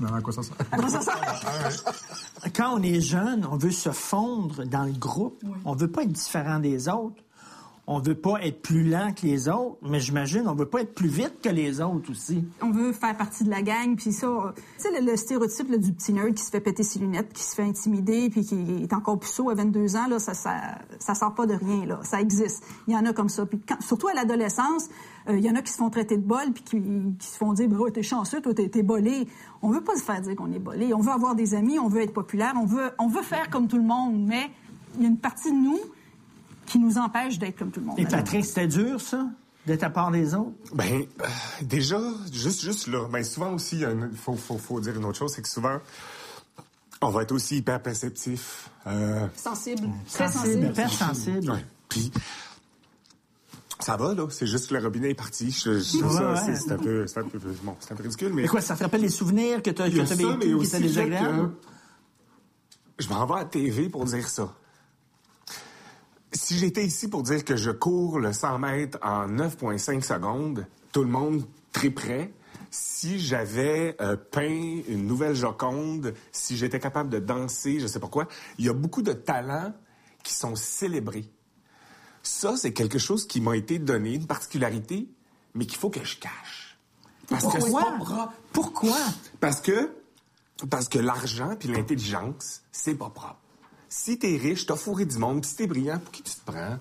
Non, 0.00 0.14
à 0.14 0.20
quoi 0.22 0.32
ça 0.32 0.42
sert? 0.42 0.56
à 0.72 0.76
quoi 0.78 0.88
ça 0.88 1.00
sert? 1.02 1.84
Quand 2.54 2.78
on 2.78 2.82
est 2.82 3.00
jeune, 3.00 3.46
on 3.50 3.56
veut 3.56 3.70
se 3.70 3.90
fondre 3.90 4.64
dans 4.64 4.84
le 4.84 4.92
groupe. 4.92 5.42
On 5.64 5.74
veut 5.74 5.90
pas 5.90 6.02
être 6.02 6.12
différent 6.12 6.58
des 6.58 6.88
autres. 6.88 7.22
On 7.92 7.98
veut 7.98 8.14
pas 8.14 8.40
être 8.42 8.62
plus 8.62 8.84
lent 8.84 9.12
que 9.12 9.26
les 9.26 9.48
autres, 9.48 9.78
mais 9.82 9.98
j'imagine 9.98 10.46
on 10.46 10.54
veut 10.54 10.68
pas 10.68 10.82
être 10.82 10.94
plus 10.94 11.08
vite 11.08 11.40
que 11.42 11.48
les 11.48 11.80
autres 11.80 12.12
aussi. 12.12 12.44
On 12.62 12.70
veut 12.70 12.92
faire 12.92 13.16
partie 13.16 13.42
de 13.42 13.50
la 13.50 13.62
gang, 13.62 13.96
puis 13.96 14.12
ça, 14.12 14.28
euh, 14.28 14.52
tu 14.80 14.88
sais, 14.88 15.00
le, 15.00 15.16
stéréotype 15.16 15.76
du 15.76 15.92
petit 15.92 16.12
nerd 16.12 16.32
qui 16.32 16.44
se 16.44 16.50
fait 16.50 16.60
péter 16.60 16.84
ses 16.84 17.00
lunettes, 17.00 17.32
qui 17.32 17.42
se 17.42 17.52
fait 17.52 17.64
intimider, 17.64 18.30
puis 18.30 18.44
qui 18.44 18.84
est 18.84 18.92
encore 18.92 19.18
puceau 19.18 19.50
à 19.50 19.54
22 19.54 19.96
ans, 19.96 20.06
là, 20.06 20.20
ça, 20.20 20.34
ça, 20.34 20.78
ça 21.00 21.16
sort 21.16 21.34
pas 21.34 21.46
de 21.46 21.54
rien, 21.54 21.84
là. 21.84 21.98
Ça 22.04 22.20
existe. 22.20 22.62
Il 22.86 22.94
y 22.94 22.96
en 22.96 23.04
a 23.06 23.12
comme 23.12 23.28
ça. 23.28 23.44
Puis 23.44 23.60
surtout 23.80 24.06
à 24.06 24.14
l'adolescence, 24.14 24.88
euh, 25.28 25.36
il 25.36 25.44
y 25.44 25.50
en 25.50 25.56
a 25.56 25.60
qui 25.60 25.72
se 25.72 25.78
font 25.78 25.90
traiter 25.90 26.16
de 26.16 26.22
bol, 26.22 26.52
puis 26.54 26.62
qui, 26.62 27.26
se 27.26 27.38
font 27.38 27.54
dire, 27.54 27.68
ouais, 27.72 27.90
t'es 27.90 28.04
chanceux, 28.04 28.40
toi, 28.40 28.54
t'es 28.54 28.84
bolé. 28.84 29.26
On 29.62 29.70
veut 29.70 29.82
pas 29.82 29.96
se 29.96 30.04
faire 30.04 30.20
dire 30.20 30.36
qu'on 30.36 30.52
est 30.52 30.60
bolé. 30.60 30.94
On 30.94 31.00
veut 31.00 31.10
avoir 31.10 31.34
des 31.34 31.54
amis, 31.54 31.80
on 31.80 31.88
veut 31.88 32.02
être 32.02 32.14
populaire, 32.14 32.52
on 32.56 32.66
veut, 32.66 32.92
on 33.00 33.08
veut 33.08 33.22
faire 33.22 33.50
comme 33.50 33.66
tout 33.66 33.78
le 33.78 33.82
monde, 33.82 34.14
mais 34.28 34.48
il 34.94 35.02
y 35.02 35.06
a 35.06 35.08
une 35.08 35.18
partie 35.18 35.50
de 35.50 35.56
nous 35.56 35.80
qui 36.70 36.78
nous 36.78 36.98
empêche 36.98 37.38
d'être 37.38 37.58
comme 37.58 37.72
tout 37.72 37.80
le 37.80 37.86
monde. 37.86 37.98
Et 37.98 38.06
Patrick, 38.06 38.44
c'était 38.44 38.68
dur, 38.68 39.00
ça, 39.00 39.26
d'être 39.66 39.82
à 39.82 39.90
part 39.90 40.12
des 40.12 40.34
autres? 40.34 40.52
Ben, 40.72 41.02
euh, 41.20 41.26
déjà, 41.62 41.98
juste, 42.32 42.60
juste 42.62 42.86
là, 42.86 43.08
ben 43.10 43.24
souvent 43.24 43.54
aussi, 43.54 43.80
il 43.80 44.16
faut, 44.16 44.34
faut, 44.34 44.56
faut 44.56 44.78
dire 44.80 44.96
une 44.96 45.04
autre 45.04 45.18
chose, 45.18 45.32
c'est 45.34 45.42
que 45.42 45.48
souvent, 45.48 45.78
on 47.02 47.10
va 47.10 47.22
être 47.22 47.32
aussi 47.32 47.56
hyper 47.56 47.82
perceptif. 47.82 48.70
Euh, 48.86 49.26
Sensible. 49.34 49.88
Très 50.12 50.30
Sensible, 50.30 50.66
hyper 50.66 50.92
sensible. 50.92 51.50
Ouais. 51.50 51.66
Puis, 51.88 52.12
ça 53.80 53.96
va, 53.96 54.14
là. 54.14 54.28
C'est 54.30 54.46
juste 54.46 54.68
que 54.68 54.74
le 54.74 54.80
robinet 54.80 55.10
est 55.10 55.14
parti. 55.14 55.50
Je, 55.50 55.70
Ouais, 55.70 55.80
ça, 55.82 56.32
ouais. 56.34 56.54
c'est 56.54 56.70
un 56.70 56.78
peu, 56.78 57.06
c'est 57.08 57.18
un 57.18 57.24
peu, 57.24 57.38
bon, 57.64 57.74
c'est 57.80 57.92
un 57.92 57.96
peu 57.96 58.04
ridicule, 58.04 58.32
mais. 58.32 58.42
Mais 58.42 58.48
quoi, 58.48 58.60
ça 58.60 58.76
te 58.76 58.84
rappelle 58.84 59.00
les 59.00 59.08
souvenirs 59.08 59.60
que 59.60 59.70
tu 59.70 59.82
as 59.82 59.88
Il 59.88 59.96
y 59.96 60.00
a 60.00 60.04
vécu, 60.04 60.22
ça, 60.22 60.36
mais 60.36 60.46
qui 60.46 60.54
aussi 60.54 60.76
étaient 60.76 60.86
désagréables? 60.86 61.50
que 62.96 63.02
je 63.02 63.08
m'en 63.08 63.26
vais 63.26 63.34
à 63.34 63.38
la 63.38 63.44
TV 63.46 63.88
pour 63.88 64.04
dire 64.04 64.28
ça. 64.28 64.54
Si 66.32 66.58
j'étais 66.58 66.84
ici 66.84 67.08
pour 67.08 67.22
dire 67.22 67.44
que 67.44 67.56
je 67.56 67.70
cours 67.70 68.20
le 68.20 68.32
100 68.32 68.58
mètres 68.58 68.98
en 69.02 69.26
9,5 69.28 70.02
secondes, 70.02 70.66
tout 70.92 71.02
le 71.02 71.08
monde 71.08 71.44
très 71.72 71.90
près. 71.90 72.32
Si 72.70 73.18
j'avais 73.18 73.96
euh, 74.00 74.16
peint 74.16 74.80
une 74.88 75.06
nouvelle 75.06 75.34
Joconde, 75.34 76.14
si 76.30 76.56
j'étais 76.56 76.78
capable 76.78 77.10
de 77.10 77.18
danser, 77.18 77.80
je 77.80 77.88
sais 77.88 77.98
pas 77.98 78.06
quoi, 78.06 78.28
il 78.58 78.64
y 78.64 78.68
a 78.68 78.72
beaucoup 78.72 79.02
de 79.02 79.12
talents 79.12 79.72
qui 80.22 80.34
sont 80.34 80.54
célébrés. 80.54 81.28
Ça, 82.22 82.56
c'est 82.56 82.72
quelque 82.72 82.98
chose 82.98 83.26
qui 83.26 83.40
m'a 83.40 83.56
été 83.56 83.78
donné, 83.80 84.14
une 84.14 84.26
particularité, 84.26 85.08
mais 85.54 85.66
qu'il 85.66 85.78
faut 85.78 85.90
que 85.90 86.04
je 86.04 86.16
cache. 86.18 86.78
Parce 87.28 87.44
que 87.44 87.58
Pourquoi? 87.58 87.80
pas 87.82 87.92
propre. 87.92 88.32
Pourquoi? 88.52 88.98
Parce 89.40 89.60
que, 89.60 89.90
parce 90.68 90.88
que 90.88 90.98
l'argent 90.98 91.56
puis 91.58 91.68
l'intelligence, 91.68 92.62
c'est 92.70 92.94
pas 92.94 93.10
propre. 93.10 93.40
Si 93.92 94.18
t'es 94.20 94.36
riche, 94.36 94.66
t'as 94.66 94.76
fourré 94.76 95.04
du 95.04 95.18
monde, 95.18 95.40
puis 95.42 95.50
si 95.50 95.56
t'es 95.56 95.66
brillant, 95.66 95.98
pour 95.98 96.12
qui 96.12 96.22
tu 96.22 96.32
te 96.32 96.40
prends? 96.50 96.78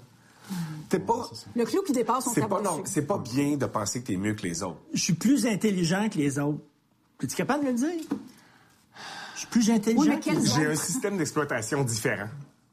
T'es 0.89 0.99
pas. 0.99 1.27
Le 1.55 1.65
clou 1.65 1.81
qui 1.81 1.91
dépasse, 1.91 2.27
on 2.27 2.33
C'est 2.33 2.47
pas, 2.47 2.61
non, 2.61 2.81
c'est 2.85 3.01
pas 3.05 3.17
bien 3.17 3.57
de 3.57 3.65
penser 3.65 4.01
que 4.01 4.07
t'es 4.07 4.15
mieux 4.15 4.33
que 4.35 4.43
les 4.43 4.61
autres. 4.63 4.79
Je 4.93 5.01
suis 5.01 5.13
plus 5.13 5.45
intelligent 5.47 6.07
que 6.09 6.17
les 6.19 6.37
autres. 6.39 6.59
Es-tu 7.21 7.35
capable 7.35 7.65
de 7.65 7.69
le 7.71 7.75
dire? 7.75 8.03
Je 9.33 9.39
suis 9.39 9.47
plus 9.47 9.69
intelligent 9.71 10.01
Oui, 10.01 10.09
mais 10.09 10.19
que 10.19 10.29
les 10.29 10.37
autres? 10.37 10.55
J'ai 10.55 10.65
un 10.67 10.75
système 10.75 11.17
d'exploitation 11.17 11.83
différent. 11.83 12.27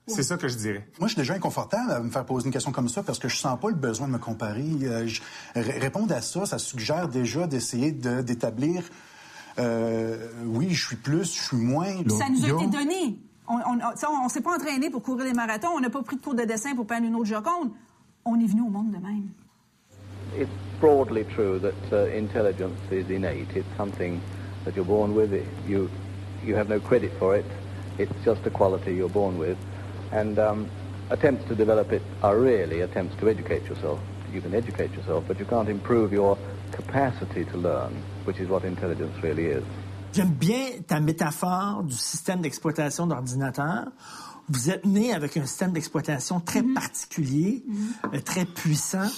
C'est 0.09 0.23
ça 0.23 0.37
que 0.37 0.47
je 0.49 0.55
dirais. 0.57 0.87
Moi, 1.01 1.09
je 1.09 1.15
suis 1.15 1.21
déjà 1.23 1.35
inconfortable 1.35 1.91
à 1.91 2.01
me 2.01 2.11
faire 2.11 2.25
poser 2.25 2.47
une 2.47 2.53
question 2.53 2.71
comme 2.73 2.89
ça 2.89 3.03
parce 3.03 3.19
que 3.19 3.29
je 3.29 3.37
sens 3.37 3.59
pas 3.59 3.69
le 3.71 3.75
besoin 3.75 4.07
de 4.07 4.13
me 4.13 4.19
comparer. 4.19 4.65
Euh, 4.83 5.07
je- 5.09 5.21
répondre 5.55 6.15
à 6.15 6.21
ça, 6.23 6.47
ça 6.47 6.59
suggère 6.59 7.09
déjà 7.09 7.47
d'essayer 7.49 7.91
de- 7.91 8.21
d'établir, 8.23 8.85
euh, 9.59 10.29
oui, 10.45 10.73
je 10.75 10.87
suis 10.87 10.97
plus, 10.97 11.25
je 11.35 11.43
suis 11.43 11.57
moins. 11.57 11.97
Ça 12.09 12.29
nous 12.29 12.45
a 12.45 12.49
été 12.63 12.67
donné. 12.69 13.19
On 13.49 13.61
on 13.79 14.29
s'est 14.29 14.41
pas 14.41 14.57
entraîné 14.57 14.91
pour 14.91 15.03
courir 15.03 15.35
marathons. 15.35 15.69
On 15.77 15.81
n'a 15.81 15.91
pas 15.91 16.03
pris 16.03 16.17
de 16.17 16.23
cours 16.23 16.35
de 16.35 16.45
dessin 16.45 16.75
pour 16.75 16.87
peindre 16.87 17.07
une 17.07 17.15
autre 17.15 17.27
Joconde. 17.27 17.71
On 18.25 18.39
est 18.41 18.47
venu 18.47 18.63
au 18.63 18.71
monde 18.71 18.91
de 18.91 18.99
même. 18.99 19.29
It's 20.37 20.51
broadly 20.81 21.25
true 21.25 21.59
that 21.61 21.93
uh, 21.93 22.11
intelligence 22.17 22.79
is 22.91 23.09
innate. 23.09 23.55
It's 23.55 23.77
something 23.77 24.21
that 24.65 24.75
you're 24.75 24.85
born 24.85 25.15
with. 25.15 25.33
It, 25.33 25.47
you, 25.67 25.89
you 26.45 26.57
have 26.57 26.69
no 26.69 26.81
credit 26.81 27.13
for 27.19 27.37
it. 27.37 27.45
It's 27.99 28.13
just 28.25 28.45
a 28.47 28.51
quality 28.51 28.95
you're 28.95 29.09
born 29.09 29.39
with. 29.39 29.57
And 30.13 30.39
um, 30.39 30.69
attempts 31.11 31.47
to 31.49 31.55
develop 31.55 31.93
it 31.93 32.03
are 32.23 32.39
really 32.39 32.81
attempts 32.81 33.17
to 33.21 33.29
educate 33.29 33.65
yourself. 33.65 34.01
You 34.33 34.41
can 34.41 34.55
educate 34.55 34.93
yourself, 34.93 35.25
but 35.29 35.39
you 35.39 35.47
can't 35.47 35.69
improve 35.69 36.13
your 36.13 36.37
capacity 36.73 37.45
to 37.45 37.57
learn, 37.57 38.03
which 38.25 38.39
is 38.39 38.49
what 38.49 38.65
intelligence 38.65 39.17
really 39.23 39.47
is. 39.47 39.65
J'aime 40.17 40.31
bien 40.31 40.65
ta 40.87 40.99
métaphore 40.99 41.83
du 41.83 41.93
système 41.95 42.41
d'exploitation 42.41 43.07
d'ordinateur. 43.07 43.85
Vous 44.49 44.71
êtes 44.71 44.87
né 44.87 45.13
avec 45.13 45.37
un 45.37 45.45
système 45.45 45.73
d'exploitation 45.73 46.41
très 46.41 46.63
Mm-hmm. 46.63 46.73
particulier, 46.73 47.63
euh, 48.15 48.21
très 48.25 48.47
puissant. 48.47 49.11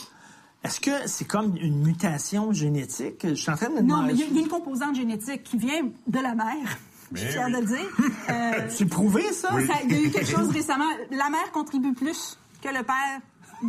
Est-ce 0.64 0.80
que 0.80 0.90
c'est 1.06 1.24
comme 1.24 1.56
une 1.58 1.82
mutation 1.84 2.52
génétique? 2.52 3.20
Je 3.28 3.34
suis 3.34 3.48
en 3.50 3.54
train 3.54 3.68
de 3.68 3.74
me 3.76 3.82
Non, 3.82 4.02
mais 4.02 4.12
il 4.14 4.18
y, 4.18 4.22
a- 4.24 4.26
il 4.26 4.34
y 4.34 4.38
a 4.38 4.42
une 4.42 4.48
composante 4.48 4.96
génétique 4.96 5.44
qui 5.44 5.56
vient 5.56 5.82
de 6.08 6.18
la 6.18 6.34
mère. 6.34 6.78
Je 7.12 7.18
suis 7.20 7.28
fière 7.28 7.46
de 7.48 7.58
le 7.60 7.64
dire. 7.66 7.88
Euh, 8.30 8.66
C'est 8.68 8.86
prouvé, 8.86 9.22
ça? 9.32 9.50
ça- 9.50 9.74
Il 9.84 9.92
y 9.92 9.94
a 9.94 10.00
eu 10.02 10.10
quelque 10.10 10.26
chose 10.36 10.48
récemment. 10.48 10.84
La 11.12 11.30
mère 11.30 11.52
contribue 11.52 11.92
plus 11.94 12.36
que 12.60 12.68
le 12.70 12.82
père 12.82 13.20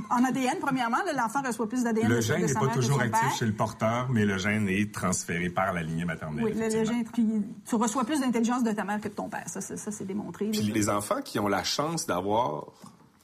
en 0.10 0.24
ADN, 0.24 0.58
premièrement. 0.62 0.98
L'enfant 1.16 1.42
reçoit 1.42 1.68
plus 1.68 1.84
d'ADN 1.84 2.08
de, 2.08 2.14
Le 2.16 2.22
gène 2.22 2.46
n'est 2.46 2.54
pas 2.54 2.68
toujours 2.68 3.02
actif 3.02 3.20
père. 3.22 3.32
chez 3.38 3.46
le 3.46 3.54
porteur, 3.54 4.08
mais 4.10 4.26
le 4.26 4.38
gène 4.38 4.68
est 4.70 4.94
transféré 4.94 5.50
par 5.50 5.74
la 5.74 5.84
lignée 5.84 6.06
maternelle. 6.06 6.44
Oui, 6.46 6.54
le, 6.54 6.70
gène, 6.70 7.04
puis 7.06 7.26
tu 7.68 7.76
reçois 7.76 8.04
plus 8.06 8.20
d'intelligence 8.22 8.64
de 8.64 8.72
ta 8.72 8.84
mère 8.84 9.00
que 9.02 9.08
de 9.08 9.14
ton 9.14 9.30
père. 9.30 9.48
Ça, 9.48 9.62
c'est- 9.62 9.78
ça, 9.78 9.92
c'est 9.92 10.06
démontré. 10.06 10.50
Puis 10.52 10.62
les 10.62 10.90
enfants 10.90 11.22
qui 11.22 11.40
ont 11.40 11.48
la 11.48 11.64
chance 11.64 12.06
d'avoir 12.06 12.66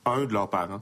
un 0.05 0.25
de 0.25 0.33
leurs 0.33 0.49
parents 0.49 0.81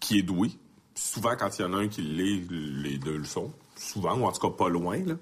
qui 0.00 0.18
est 0.18 0.22
doué, 0.22 0.50
souvent 0.94 1.36
quand 1.38 1.58
il 1.58 1.62
y 1.62 1.64
en 1.64 1.72
a 1.74 1.78
un 1.78 1.88
qui 1.88 2.02
l'est, 2.02 2.46
les 2.50 2.98
deux 2.98 3.16
le 3.18 3.24
sont, 3.24 3.52
souvent, 3.76 4.18
ou 4.18 4.24
en 4.24 4.32
tout 4.32 4.48
cas 4.50 4.54
pas 4.56 4.68
loin, 4.68 4.98
là, 5.04 5.14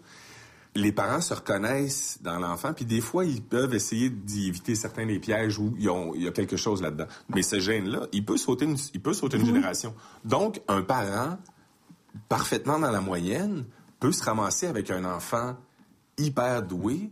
les 0.74 0.90
parents 0.92 1.20
se 1.20 1.32
reconnaissent 1.34 2.18
dans 2.22 2.38
l'enfant, 2.38 2.72
puis 2.72 2.84
des 2.84 3.00
fois, 3.00 3.24
ils 3.24 3.42
peuvent 3.42 3.74
essayer 3.74 4.10
d'y 4.10 4.48
éviter 4.48 4.74
certains 4.74 5.06
des 5.06 5.18
pièges 5.20 5.58
où 5.58 5.74
ils 5.78 5.88
ont- 5.88 6.14
il 6.14 6.22
y 6.22 6.28
a 6.28 6.32
quelque 6.32 6.56
chose 6.56 6.82
là-dedans. 6.82 7.06
Mais 7.28 7.42
ce 7.42 7.60
gène-là, 7.60 8.06
il 8.12 8.24
peut 8.24 8.36
sauter 8.36 8.64
une, 8.64 8.76
il 8.92 9.00
peut 9.00 9.12
sauter 9.14 9.36
une 9.36 9.46
génération. 9.46 9.94
Donc, 10.24 10.60
un 10.66 10.82
parent, 10.82 11.38
parfaitement 12.28 12.78
dans 12.78 12.90
la 12.90 13.00
moyenne, 13.00 13.64
peut 14.00 14.12
se 14.12 14.22
ramasser 14.24 14.66
avec 14.66 14.90
un 14.90 15.04
enfant 15.04 15.56
hyper 16.18 16.62
doué, 16.62 17.10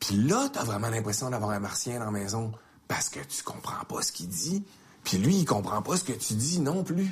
puis 0.00 0.16
là, 0.16 0.48
t'as 0.52 0.64
vraiment 0.64 0.88
l'impression 0.88 1.30
d'avoir 1.30 1.50
un 1.52 1.60
martien 1.60 1.98
dans 1.98 2.06
la 2.06 2.10
maison 2.10 2.52
parce 2.88 3.08
que 3.08 3.20
tu 3.20 3.42
comprends 3.42 3.84
pas 3.84 4.02
ce 4.02 4.12
qu'il 4.12 4.28
dit, 4.28 4.64
puis 5.02 5.18
lui, 5.18 5.36
il 5.36 5.44
comprend 5.44 5.80
pas 5.82 5.96
ce 5.96 6.04
que 6.04 6.12
tu 6.12 6.34
dis 6.34 6.60
non 6.60 6.82
plus. 6.84 7.08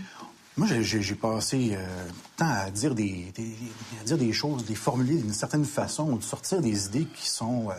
Moi, 0.56 0.66
j'ai- 0.66 1.14
passé 1.14 1.70
euh, 1.74 1.86
temps 2.36 2.48
à 2.50 2.70
dire 2.70 2.94
des, 2.94 3.32
des- 3.34 3.56
à 4.00 4.04
dire 4.04 4.18
des 4.18 4.32
choses, 4.32 4.64
des 4.66 4.74
formuler 4.74 5.16
d'une 5.16 5.32
certaine 5.32 5.64
façon, 5.64 6.16
de 6.16 6.22
sortir 6.22 6.60
des 6.60 6.86
idées 6.86 7.06
qui 7.06 7.28
sont, 7.28 7.70
euh, 7.70 7.74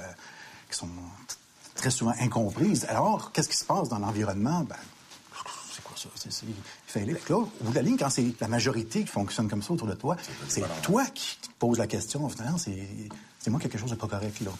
qui 0.72 0.78
sont 0.78 0.90
très 1.76 1.92
souvent 1.92 2.14
incomprises. 2.20 2.86
Alors, 2.90 3.32
qu'est-ce 3.32 3.50
qui 3.50 3.58
se 3.58 3.66
passe 3.66 3.90
dans 3.90 4.00
l'environnement? 4.00 4.62
Ben, 4.62 4.76
c'est 5.72 5.84
quoi 5.84 5.96
ça? 5.98 6.10
C'est- 6.16 6.46
Il 6.48 6.54
fait 6.88 7.02
aller. 7.02 7.14
Fait 7.14 7.20
que 7.28 7.34
là, 7.34 7.40
au 7.40 7.50
bout 7.62 7.70
de 7.72 7.76
la 7.76 7.82
ligne, 7.84 7.98
quand 7.98 8.10
c'est 8.10 8.34
la 8.42 8.48
majorité 8.48 9.02
qui 9.02 9.08
fonctionne 9.12 9.48
comme 9.50 9.62
ça 9.64 9.74
autour 9.74 9.88
de 9.88 9.94
toi, 9.96 10.16
c'est 10.48 10.64
toi 10.82 11.06
qui 11.14 11.38
te 11.42 11.48
poses 11.60 11.78
la 11.78 11.88
question. 11.88 12.28
Finalement, 12.30 12.58
c'est 12.58 12.88
c'est 13.40 13.50
moi 13.50 13.60
quelque 13.60 13.78
chose 13.78 13.90
de 13.92 13.96
pas 13.96 14.08
correct 14.08 14.40
là. 14.40 14.52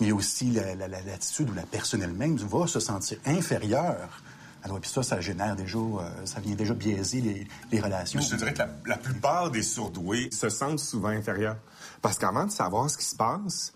Mais 0.00 0.06
il 0.06 0.08
y 0.08 0.12
a 0.12 0.14
aussi 0.14 0.50
la- 0.52 0.74
la- 0.74 0.88
la- 0.88 1.02
l'attitude 1.02 1.50
où 1.50 1.54
la 1.54 1.66
personne 1.66 2.02
elle-même 2.02 2.36
va 2.36 2.66
se 2.66 2.80
sentir 2.80 3.18
inférieure. 3.26 4.22
Alors, 4.62 4.80
puis 4.80 4.90
ça, 4.90 5.02
ça 5.02 5.20
génère 5.20 5.56
déjà, 5.56 5.78
euh, 5.78 6.26
ça 6.26 6.40
vient 6.40 6.54
déjà 6.54 6.74
biaiser 6.74 7.20
les, 7.20 7.48
les 7.72 7.80
relations. 7.80 8.20
Je 8.20 8.30
te 8.30 8.34
dirais 8.36 8.52
que 8.52 8.58
la, 8.58 8.68
la 8.86 8.96
plupart 8.98 9.50
des 9.50 9.62
surdoués 9.62 10.28
se 10.32 10.48
sentent 10.48 10.78
souvent 10.80 11.08
inférieurs. 11.08 11.56
Parce 12.02 12.18
qu'avant 12.18 12.44
de 12.46 12.50
savoir 12.50 12.88
ce 12.90 12.98
qui 12.98 13.04
se 13.04 13.16
passe, 13.16 13.72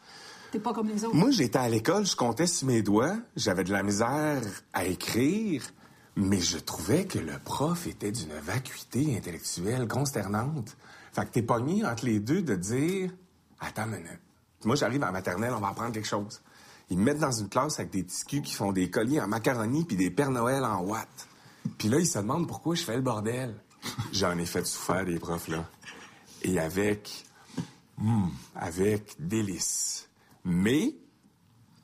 T'es 0.53 0.59
pas 0.61 0.73
comme 0.73 0.89
les 0.89 1.05
autres. 1.05 1.15
moi, 1.17 1.31
j'étais 1.31 1.59
à 1.59 1.69
l'école, 1.69 2.07
je 2.07 2.15
comptais 2.15 2.47
sur 2.47 2.67
mes 2.69 2.83
doigts, 2.83 3.17
j'avais 3.35 3.65
de 3.65 3.73
la 3.73 3.83
misère 3.83 4.41
à 4.73 4.85
écrire, 4.85 5.63
mais 6.17 6.41
je 6.41 6.59
trouvais 6.59 7.07
que 7.07 7.19
le 7.19 7.39
prof 7.45 7.87
était 7.89 8.13
d'une 8.13 8.35
vacuité 8.41 9.17
intellectuelle 9.17 9.89
consternante. 9.89 10.77
Fait 11.13 11.25
que 11.27 11.31
t'es 11.33 11.43
pogné 11.43 11.85
entre 11.85 12.05
les 12.05 12.21
deux 12.21 12.43
de 12.43 12.55
dire 12.55 13.11
Attends 13.59 13.85
une 13.87 13.97
minute. 13.97 14.21
Moi, 14.65 14.77
j'arrive 14.77 15.03
à 15.03 15.07
la 15.07 15.13
maternelle, 15.13 15.53
on 15.57 15.61
va 15.61 15.69
apprendre 15.69 15.93
quelque 15.93 16.07
chose. 16.09 16.41
Ils 16.91 16.99
me 16.99 17.05
mettent 17.05 17.19
dans 17.19 17.33
une 17.33 17.49
classe 17.49 17.79
avec 17.79 17.91
des 17.93 18.03
petits 18.03 18.25
culs 18.25 18.43
qui 18.43 18.55
font 18.55 18.73
des 18.73 18.91
colliers 18.91 19.21
en 19.21 19.29
macaroni 19.29 19.85
puis 19.85 19.97
des 19.97 20.11
Pères 20.11 20.31
Noël 20.31 20.65
en 20.65 20.83
watts. 20.83 21.29
Puis 21.79 21.89
là, 21.89 21.99
ils 21.99 22.07
se 22.07 22.19
demandent 22.19 22.47
pourquoi 22.47 22.75
je 22.75 22.83
fais 22.83 22.97
le 22.97 23.03
bordel. 23.03 23.55
J'en 24.13 24.37
ai 24.39 24.47
fait 24.47 24.65
souffrir 24.67 25.05
des 25.05 25.19
profs, 25.19 25.49
là. 25.49 25.65
Et 26.43 26.59
avec... 26.59 27.25
hum, 27.99 28.31
avec 28.55 29.15
délice. 29.19 30.09
Mais 30.45 30.95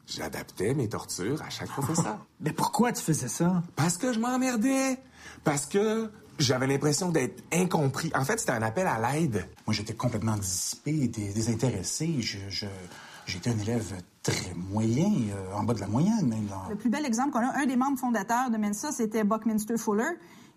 j'adaptais 0.06 0.74
mes 0.74 0.88
tortures 0.88 1.40
à 1.42 1.50
chaque 1.50 1.68
professeur. 1.70 2.18
Mais 2.40 2.52
pourquoi 2.52 2.92
tu 2.92 3.02
faisais 3.02 3.28
ça? 3.28 3.62
Parce 3.76 3.96
que 3.96 4.12
je 4.12 4.18
m'emmerdais. 4.18 4.98
Parce 5.44 5.66
que 5.66 6.10
j'avais 6.38 6.66
l'impression 6.66 7.10
d'être 7.10 7.42
incompris. 7.52 8.10
En 8.14 8.24
fait, 8.24 8.38
c'était 8.38 8.52
un 8.52 8.62
appel 8.62 8.86
à 8.86 9.12
l'aide. 9.12 9.48
Moi, 9.66 9.74
j'étais 9.74 9.94
complètement 9.94 10.36
dissipé, 10.36 11.08
dé- 11.08 11.32
désintéressé. 11.32 12.20
Je, 12.20 12.38
je- 12.48 12.66
j'étais 13.26 13.50
un 13.50 13.58
élève 13.58 13.94
très 14.22 14.54
moyen, 14.70 15.06
euh, 15.34 15.54
en 15.56 15.62
bas 15.64 15.74
de 15.74 15.80
la 15.80 15.86
moyenne 15.86 16.26
même. 16.26 16.46
là. 16.48 16.62
Le 16.70 16.76
plus 16.76 16.90
bel 16.90 17.04
exemple 17.06 17.30
qu'on 17.32 17.38
a, 17.40 17.58
un 17.58 17.66
des 17.66 17.76
membres 17.76 17.98
fondateurs 17.98 18.50
de 18.50 18.56
Mensa, 18.58 18.92
c'était 18.92 19.24
Buckminster 19.24 19.76
Fuller, 19.78 20.10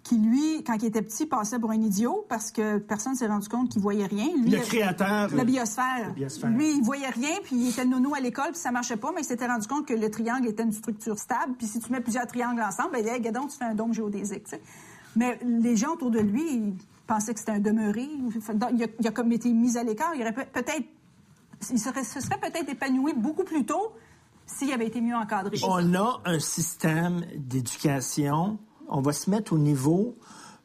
qui, 0.04 0.17
lui, 0.17 0.65
quand 0.65 0.73
il 0.73 0.86
était 0.86 1.02
petit, 1.02 1.26
passait 1.26 1.60
pour 1.60 1.71
un 1.71 1.80
idiot 1.82 2.26
parce 2.28 2.52
que 2.52 2.78
personne 2.78 3.15
s'est 3.15 3.28
rendu 3.28 3.47
compte 3.47 3.69
qu'il 3.69 3.82
voyait 3.82 4.06
rien. 4.06 4.28
Lui, 4.38 4.49
Le 4.52 4.60
créateur 4.60 5.30
de 5.32 5.38
la 5.38 5.45
biosphère. 5.45 6.08
la 6.08 6.13
biosphère. 6.13 6.49
Lui, 6.49 6.76
il 6.76 6.84
voyait 6.84 7.08
rien, 7.08 7.36
puis 7.41 7.56
il 7.56 7.69
était 7.69 7.86
nono 7.86 8.13
à 8.13 8.19
l'école, 8.19 8.52
puis 8.52 8.60
ça 8.60 8.71
marchait 8.71 8.97
pas, 8.97 9.13
mais 9.15 9.21
il 9.21 9.26
s'était 9.26 9.47
rendu 9.47 9.65
compte 9.65 9.86
que 9.88 9.93
le 9.93 10.12
triangle 10.12 10.45
était 10.47 10.63
une 10.63 10.73
structure 10.73 11.17
stable, 11.17 11.54
puis 11.58 11.67
si 11.67 11.80
tu 11.80 11.89
mets 11.89 12.02
plusieurs 12.02 12.28
triangles 12.28 12.62
ensemble, 12.62 12.89
ben, 12.91 13.08
hey, 13.08 13.21
gadon, 13.21 13.47
tu 13.47 13.58
fais 13.58 13.63
un 13.63 13.76
dôme 13.76 13.93
géodésique, 13.93 14.43
tu 14.43 14.49
sais. 14.52 14.62
Mais 15.15 15.39
les 15.45 15.78
gens 15.78 15.93
autour 15.93 16.12
de 16.12 16.19
lui, 16.19 16.43
ils 16.54 16.73
pensaient 17.08 17.34
que 17.34 17.39
c'était 17.39 17.54
un 17.54 17.60
demeuré. 17.60 18.10
Donc, 18.56 18.71
Il 18.76 18.84
a, 18.84 18.88
il 18.99 19.08
a 19.08 19.12
comme 19.12 19.32
été 19.32 19.54
mis 19.54 19.78
à 19.78 19.84
l'écart. 19.84 20.12
Il 20.15 20.21
aurait 20.21 20.34
peut- 20.34 20.45
peut-être... 20.52 20.84
Il 21.71 21.80
serait, 21.80 22.04
se 22.04 22.19
serait 22.19 22.39
peut-être 22.39 22.69
épanoui 22.69 23.13
beaucoup 23.13 23.43
plus 23.43 23.65
tôt 23.65 23.93
s'il 24.45 24.71
avait 24.71 24.88
été 24.88 25.02
mieux 25.02 25.15
encadré. 25.15 25.58
On 25.63 25.93
a 25.95 26.21
un 26.26 26.39
système 26.39 27.26
d'éducation. 27.36 28.58
On 28.89 29.02
va 29.02 29.13
se 29.13 29.30
mettre 29.30 29.54
au 29.54 29.58
niveau 29.58 30.15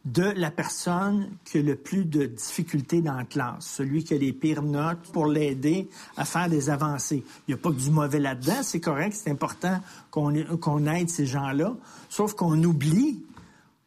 de 0.05 0.23
la 0.23 0.51
personne 0.51 1.31
qui 1.45 1.59
a 1.59 1.63
le 1.63 1.77
plus 1.77 2.05
de 2.05 2.27
difficultés 2.27 3.03
dans 3.03 3.15
la 3.15 3.25
classe, 3.25 3.67
celui 3.67 4.05
qui 4.05 4.15
a 4.15 4.19
les 4.19 4.33
pires 4.33 4.63
notes 4.63 5.13
pour 5.13 5.27
l'aider 5.27 5.89
à 6.17 6.25
faire 6.25 6.49
des 6.49 6.71
avancées. 6.71 7.25
Il 7.47 7.55
n'y 7.55 7.55
a 7.55 7.63
pas 7.63 7.71
que 7.71 7.77
du 7.77 7.91
mauvais 7.91 8.19
là-dedans, 8.19 8.63
c'est 8.63 8.81
correct, 8.81 9.15
c'est 9.15 9.31
important 9.31 9.81
qu'on 10.11 10.87
aide 10.87 11.11
ces 11.11 11.27
gens-là, 11.27 11.75
sauf 12.09 12.35
qu'on 12.35 12.63
oublie, 12.63 13.23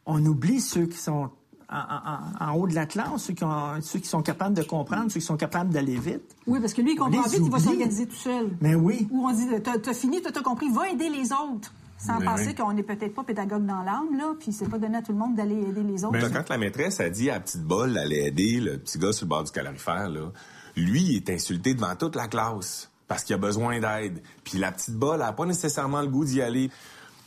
on 0.06 0.24
oublie 0.26 0.60
ceux 0.60 0.86
qui 0.86 0.98
sont 0.98 1.32
en, 1.72 2.46
en- 2.46 2.52
en 2.52 2.56
haut 2.58 2.68
de 2.68 2.76
la 2.76 2.86
classe, 2.86 3.24
ceux 3.24 3.34
qui, 3.34 3.44
ont- 3.44 3.82
ceux 3.82 4.00
qui 4.00 4.08
sont 4.08 4.22
capables 4.22 4.56
de 4.56 4.64
comprendre, 4.64 5.12
ceux 5.12 5.20
qui 5.20 5.26
sont 5.26 5.38
capables 5.38 5.70
d'aller 5.72 5.98
vite. 5.98 6.36
Oui, 6.48 6.60
parce 6.60 6.74
que 6.74 6.82
lui, 6.82 6.94
il 6.94 6.98
comprend 6.98 7.22
vite, 7.24 7.42
il 7.44 7.50
va 7.52 7.60
s'organiser 7.60 8.06
tout 8.08 8.16
seul. 8.16 8.50
Mais 8.62 8.76
oui. 8.76 9.08
Ou 9.12 9.26
on 9.28 9.32
dit, 9.34 9.48
t'as 9.64 9.94
fini, 9.94 10.22
t'as 10.22 10.42
compris, 10.42 10.70
va 10.70 10.90
aider 10.90 11.10
les 11.10 11.32
autres. 11.32 11.74
Sans 11.98 12.18
Mais 12.20 12.26
penser 12.26 12.48
oui. 12.48 12.56
qu'on 12.56 12.74
n'est 12.74 12.82
peut-être 12.84 13.14
pas 13.14 13.24
pédagogue 13.24 13.66
dans 13.66 13.84
l'âme, 13.84 14.18
là, 14.18 14.34
puis 14.40 14.52
c'est 14.52 14.68
pas 14.68 14.80
donné 14.80 14.98
à 14.98 15.02
tout 15.04 15.12
le 15.12 15.20
monde 15.20 15.36
d'aller 15.36 15.56
aider 15.62 15.84
les 15.84 16.04
autres. 16.04 16.14
Ben, 16.20 16.32
quand 16.34 16.50
la 16.50 16.58
maîtresse 16.58 17.00
a 17.00 17.10
dit 17.12 17.30
à 17.30 17.36
la 17.36 17.40
petite 17.42 17.62
bolle 17.64 17.94
d'aller 17.94 18.22
aider 18.26 18.60
le 18.60 18.80
petit 18.80 18.98
gars 18.98 19.14
sur 19.14 19.26
le 19.26 19.30
bord 19.30 19.44
du 19.44 19.52
calorifère, 19.52 20.10
là, 20.10 20.32
lui, 20.76 21.02
il 21.04 21.16
est 21.18 21.30
insulté 21.30 21.76
devant 21.76 21.96
toute 21.96 22.16
la 22.16 22.28
classe 22.28 22.90
parce 23.08 23.24
qu'il 23.24 23.36
a 23.36 23.38
besoin 23.38 23.80
d'aide. 23.80 24.24
Puis 24.44 24.58
la 24.58 24.72
petite 24.72 24.96
bolle 24.96 25.22
a 25.22 25.32
pas 25.32 25.46
nécessairement 25.46 26.02
le 26.02 26.08
goût 26.08 26.26
d'y 26.26 26.42
aller. 26.42 26.72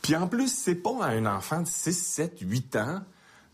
Puis 0.01 0.13
en 0.15 0.27
plus, 0.27 0.49
c'est 0.53 0.75
pas 0.75 1.05
à 1.05 1.07
un 1.11 1.25
enfant 1.25 1.61
de 1.61 1.67
6, 1.67 1.93
7, 1.93 2.37
8 2.41 2.75
ans 2.75 2.99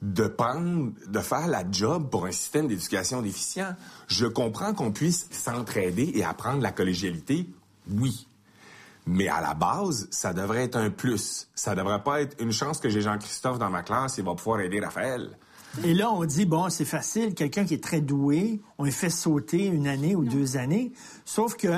de 0.02 0.28
prendre, 0.28 0.92
de 1.08 1.20
faire 1.20 1.48
la 1.48 1.64
job 1.70 2.10
pour 2.10 2.26
un 2.26 2.32
système 2.32 2.68
d'éducation 2.68 3.22
déficient. 3.22 3.76
Je 4.08 4.26
comprends 4.26 4.74
qu'on 4.74 4.92
puisse 4.92 5.28
s'entraider 5.32 6.12
et 6.16 6.24
apprendre 6.24 6.62
la 6.62 6.72
collégialité, 6.72 7.48
oui. 7.90 8.28
Mais 9.06 9.28
à 9.28 9.42
la 9.42 9.54
base, 9.54 10.08
ça 10.12 10.34
devrait 10.34 10.64
être 10.64 10.76
un 10.76 10.90
plus. 10.90 11.50
Ça 11.56 11.76
devrait 11.76 12.04
pas 12.04 12.22
être 12.22 12.42
une 12.42 12.52
chance 12.52 12.80
que 12.80 12.90
j'ai 12.90 13.02
Jean-Christophe 13.02 13.60
dans 13.60 13.70
ma 13.70 13.84
classe, 13.84 14.18
il 14.18 14.24
va 14.24 14.36
pouvoir 14.36 14.62
aider 14.62 14.80
Raphaël. 14.80 15.38
Et 15.84 15.94
là, 15.94 16.12
on 16.12 16.26
dit, 16.26 16.46
bon, 16.46 16.70
c'est 16.70 16.86
facile, 16.86 17.34
quelqu'un 17.34 17.64
qui 17.66 17.76
est 17.76 17.84
très 17.84 18.02
doué, 18.02 18.62
on 18.78 18.84
lui 18.84 18.92
fait 18.92 19.10
sauter 19.10 19.66
une 19.68 19.88
année 19.88 20.16
ou 20.16 20.26
deux 20.26 20.58
années. 20.58 20.92
Sauf 21.24 21.56
que, 21.56 21.70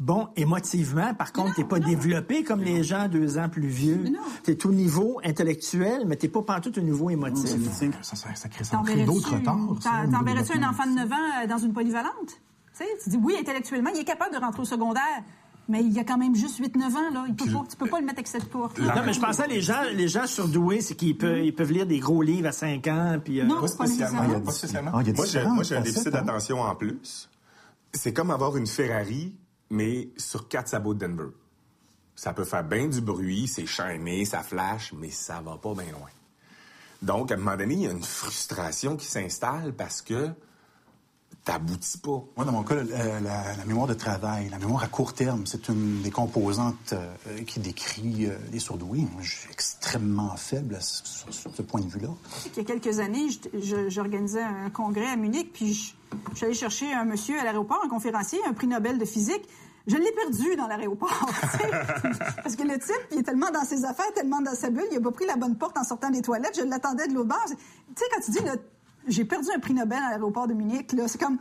bon, 0.00 0.28
émotivement, 0.36 1.14
par 1.14 1.32
contre, 1.32 1.54
t'es 1.54 1.64
pas 1.64 1.78
développé 1.80 2.42
comme 2.44 2.62
les 2.62 2.82
gens 2.82 3.08
deux 3.08 3.38
ans 3.38 3.48
plus 3.48 3.68
vieux. 3.68 4.04
T'es 4.42 4.66
au 4.66 4.72
niveau 4.72 5.20
intellectuel, 5.24 6.04
mais 6.06 6.16
t'es 6.16 6.28
pas 6.28 6.42
partout 6.42 6.76
au 6.78 6.82
niveau 6.82 7.10
émotif. 7.10 7.50
Ça, 8.02 8.16
ça, 8.16 8.34
ça 8.34 8.48
crée 8.48 8.64
ça 8.64 8.78
crée 8.78 9.04
T'enverrais-tu 9.04 9.06
d'autres 9.06 9.36
niveau 9.36 9.78
T'enverrais-tu 10.10 10.58
un 10.58 10.68
enfant 10.68 10.86
de 10.86 10.94
9 10.94 11.12
ans 11.12 11.16
euh, 11.42 11.46
dans 11.46 11.58
une 11.58 11.72
polyvalente? 11.72 12.40
Tu 12.76 12.84
tu 13.04 13.10
dis, 13.10 13.18
oui, 13.22 13.36
intellectuellement, 13.38 13.90
il 13.94 14.00
est 14.00 14.04
capable 14.04 14.34
de 14.34 14.40
rentrer 14.40 14.62
au 14.62 14.64
secondaire, 14.64 15.22
mais 15.68 15.84
il 15.84 15.96
a 15.98 16.04
quand 16.04 16.18
même 16.18 16.34
juste 16.34 16.60
8-9 16.60 16.82
ans, 16.96 17.10
là. 17.12 17.24
Il 17.28 17.34
peut 17.34 17.44
pas, 17.44 17.64
tu 17.70 17.76
peux 17.76 17.86
pas 17.86 18.00
le 18.00 18.06
mettre 18.06 18.18
avec 18.18 18.28
cette 18.28 18.48
porte. 18.48 18.78
Non, 18.78 18.90
mais 19.04 19.12
je 19.12 19.20
pensais 19.20 19.46
les 19.46 19.60
gens, 19.60 19.82
les 19.94 20.08
gens 20.08 20.26
surdoués, 20.26 20.80
c'est 20.80 20.94
qu'ils 20.94 21.16
peuvent, 21.16 21.44
ils 21.44 21.54
peuvent 21.54 21.70
lire 21.70 21.86
des 21.86 21.98
gros 21.98 22.22
livres 22.22 22.48
à 22.48 22.52
5 22.52 22.86
ans, 22.88 23.18
puis... 23.22 23.40
euh, 23.40 23.44
Non, 23.44 23.60
Pas 23.60 23.68
spécialement. 23.68 24.24
Il 24.24 24.32
y 24.32 24.34
a 24.34 24.40
Pas 24.40 24.52
spécialement. 24.52 24.90
Ah, 24.94 25.54
moi, 25.54 25.62
j'ai, 25.62 25.76
un 25.76 25.80
déficit 25.80 26.08
hein? 26.08 26.10
d'attention 26.10 26.60
en 26.60 26.74
plus. 26.74 27.28
C'est 27.92 28.12
comme 28.12 28.30
avoir 28.30 28.56
une 28.56 28.66
Ferrari, 28.66 29.34
mais 29.72 30.10
sur 30.18 30.48
quatre 30.48 30.68
sabots 30.68 30.92
de 30.92 31.06
Denver. 31.06 31.30
Ça 32.14 32.34
peut 32.34 32.44
faire 32.44 32.62
bien 32.62 32.86
du 32.88 33.00
bruit, 33.00 33.48
c'est 33.48 33.64
chaîné, 33.64 34.26
ça 34.26 34.42
flash, 34.42 34.92
mais 34.92 35.10
ça 35.10 35.40
va 35.40 35.56
pas 35.56 35.72
bien 35.72 35.90
loin. 35.90 36.10
Donc, 37.00 37.32
à 37.32 37.34
un 37.34 37.38
moment 37.38 37.56
donné, 37.56 37.74
il 37.74 37.80
y 37.80 37.86
a 37.88 37.90
une 37.90 38.02
frustration 38.02 38.96
qui 38.98 39.06
s'installe 39.06 39.72
parce 39.72 40.02
que 40.02 40.28
t'aboutis 41.44 41.98
pas. 41.98 42.22
Moi, 42.36 42.44
dans 42.46 42.52
mon 42.52 42.62
cas, 42.62 42.76
la, 42.76 43.20
la- 43.20 43.56
la 43.56 43.64
mémoire 43.66 43.86
de 43.88 43.94
travail, 43.94 44.48
la 44.48 44.58
mémoire 44.58 44.82
à 44.84 44.86
court 44.88 45.12
terme, 45.12 45.44
c'est 45.46 45.68
une 45.68 46.00
des 46.02 46.10
composantes 46.10 46.92
euh, 46.92 47.42
qui 47.46 47.58
décrit 47.58 48.26
euh, 48.26 48.36
les 48.52 48.60
surdoués. 48.60 49.00
Moi, 49.12 49.22
je 49.22 49.34
suis 49.36 49.50
extrêmement 49.50 50.36
faible 50.36 50.76
à 50.76 50.80
ce- 50.80 51.02
sur, 51.04 51.34
sur 51.34 51.54
ce 51.54 51.62
point 51.62 51.80
de 51.80 51.88
vue-là. 51.88 52.08
Il 52.46 52.56
y 52.56 52.60
a 52.60 52.64
quelques 52.64 53.00
années, 53.00 53.26
j'organisais 53.88 54.42
un 54.42 54.70
congrès 54.70 55.08
à 55.08 55.16
Munich, 55.16 55.52
puis 55.52 55.74
je, 55.74 56.36
suis 56.36 56.44
allée 56.46 56.54
chercher 56.54 56.92
un 56.92 57.04
monsieur 57.04 57.38
à 57.40 57.44
l'aéroport, 57.44 57.80
un 57.84 57.88
conférencier, 57.88 58.38
un 58.46 58.52
prix 58.52 58.68
Nobel 58.68 58.98
de 58.98 59.04
physique. 59.04 59.42
Je 59.88 59.96
l'ai 59.96 60.12
perdu 60.12 60.54
dans 60.54 60.68
l'aéroport, 60.68 61.10
tu 61.40 61.58
sais. 61.58 61.70
parce 62.40 62.54
que 62.54 62.62
le 62.62 62.78
type, 62.78 62.94
il 63.10 63.18
est 63.18 63.22
tellement 63.24 63.50
dans 63.50 63.64
ses 63.64 63.84
affaires, 63.84 64.12
tellement 64.14 64.40
dans 64.40 64.54
sa 64.54 64.70
bulle, 64.70 64.84
il 64.92 64.98
a 64.98 65.00
pas 65.00 65.10
pris 65.10 65.26
la 65.26 65.34
bonne 65.34 65.56
porte 65.56 65.76
en 65.76 65.82
sortant 65.82 66.08
des 66.10 66.22
toilettes. 66.22 66.56
Je 66.56 66.62
l'attendais 66.64 67.08
de 67.08 67.14
l'autre 67.14 67.30
bord. 67.30 67.44
Tu 67.48 67.54
sais, 67.96 68.04
quand 68.14 68.20
tu 68.24 68.30
dis, 68.30 68.44
là, 68.44 68.54
j'ai 69.08 69.24
perdu 69.24 69.48
un 69.54 69.58
prix 69.58 69.74
Nobel 69.74 69.98
à 69.98 70.10
l'aéroport 70.10 70.46
de 70.46 70.54
Munich, 70.54 70.92
là, 70.92 71.08
c'est 71.08 71.20
comme... 71.20 71.38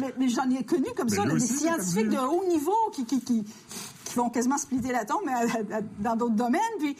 Mais, 0.00 0.12
mais 0.18 0.28
j'en 0.28 0.48
ai 0.50 0.64
connu 0.64 0.86
comme 0.96 1.08
Mais 1.08 1.16
ça, 1.16 1.24
là, 1.24 1.34
des 1.34 1.42
aussi, 1.42 1.58
scientifiques 1.58 2.08
de 2.08 2.18
haut 2.18 2.44
niveau 2.48 2.74
qui, 2.92 3.04
qui, 3.04 3.20
qui, 3.20 3.44
qui 4.04 4.14
vont 4.16 4.28
quasiment 4.30 4.58
splitter 4.58 4.90
la 4.92 5.04
tombe 5.04 5.20
mais 5.24 5.32
à- 5.32 5.76
à- 5.76 5.80
dans 6.00 6.16
d'autres 6.16 6.34
domaines. 6.34 6.60
Puis 6.80 6.96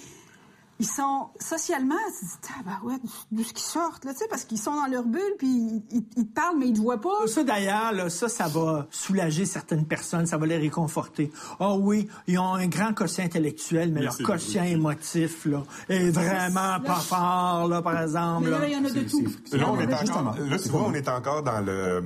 ils 0.80 0.86
sont 0.86 1.28
socialement, 1.38 1.94
tu 2.18 2.24
dis, 2.24 2.32
tabarouette, 2.40 3.02
d'où 3.30 3.44
ce 3.44 3.52
qu'ils 3.52 3.58
sortent, 3.64 4.04
là, 4.04 4.12
tu 4.12 4.18
sais, 4.20 4.26
parce 4.28 4.44
qu'ils 4.44 4.58
sont 4.58 4.74
dans 4.74 4.86
leur 4.86 5.04
bulle, 5.04 5.34
puis 5.38 5.46
ils, 5.46 5.82
ils- 5.92 6.04
ils 6.16 6.26
te 6.26 6.32
parlent, 6.34 6.56
mais 6.58 6.68
ils 6.68 6.72
te 6.72 6.80
voient 6.80 7.00
pas. 7.00 7.26
Ça, 7.26 7.44
d'ailleurs, 7.44 7.92
là, 7.92 8.08
ça, 8.10 8.28
ça 8.28 8.48
va 8.48 8.86
soulager 8.90 9.44
certaines 9.44 9.84
personnes, 9.86 10.26
ça 10.26 10.38
va 10.38 10.46
les 10.46 10.56
réconforter. 10.56 11.30
Ah 11.60 11.74
oui, 11.76 12.08
ils 12.26 12.38
ont 12.38 12.54
un 12.54 12.66
grand 12.66 12.92
quotient 12.94 13.24
intellectuel, 13.24 13.92
mais 13.92 14.00
leur 14.02 14.16
quotient 14.18 14.64
émotif, 14.64 15.44
là, 15.44 15.62
est 15.88 16.10
vraiment 16.10 16.80
pas 16.80 16.96
fort, 17.00 17.68
là, 17.68 17.82
par 17.82 18.00
exemple. 18.02 18.44
Mais 18.50 18.58
là. 18.58 18.66
il 18.66 18.72
y 18.72 18.76
en 18.76 18.84
a 18.84 18.90
de 18.90 19.02
tout. 19.08 19.24
Là, 19.52 19.70
on 19.70 19.78
est 19.78 19.92
encore, 19.94 20.34
là, 20.38 20.58
tu 20.58 20.68
vois, 20.70 20.82
on 20.82 20.94
est 20.94 21.08
encore 21.08 21.42
dans 21.42 21.60
le, 21.60 22.04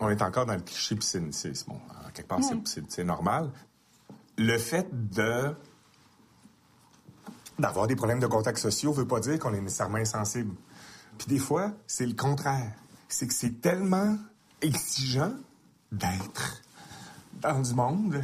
on 0.00 0.08
est 0.08 0.22
encore 0.22 0.46
dans 0.46 0.54
le 0.54 0.60
cliché, 0.62 0.94
puis 0.96 1.06
c'est, 1.06 1.20
bon, 1.68 1.74
en 1.74 2.10
quelque 2.14 2.28
part, 2.28 2.40
c'est 2.88 3.04
normal. 3.04 3.50
Le 4.38 4.58
fait 4.58 4.88
de, 5.14 5.54
d'avoir 7.58 7.86
des 7.86 7.96
problèmes 7.96 8.20
de 8.20 8.26
contacts 8.26 8.58
sociaux 8.58 8.92
veut 8.92 9.06
pas 9.06 9.20
dire 9.20 9.38
qu'on 9.38 9.54
est 9.54 9.60
nécessairement 9.60 9.98
insensible. 9.98 10.54
Puis 11.18 11.28
des 11.28 11.38
fois, 11.38 11.72
c'est 11.86 12.06
le 12.06 12.14
contraire. 12.14 12.72
C'est 13.08 13.26
que 13.26 13.34
c'est 13.34 13.60
tellement 13.60 14.16
exigeant 14.60 15.32
d'être 15.92 16.62
dans 17.40 17.60
du 17.60 17.74
monde 17.74 18.22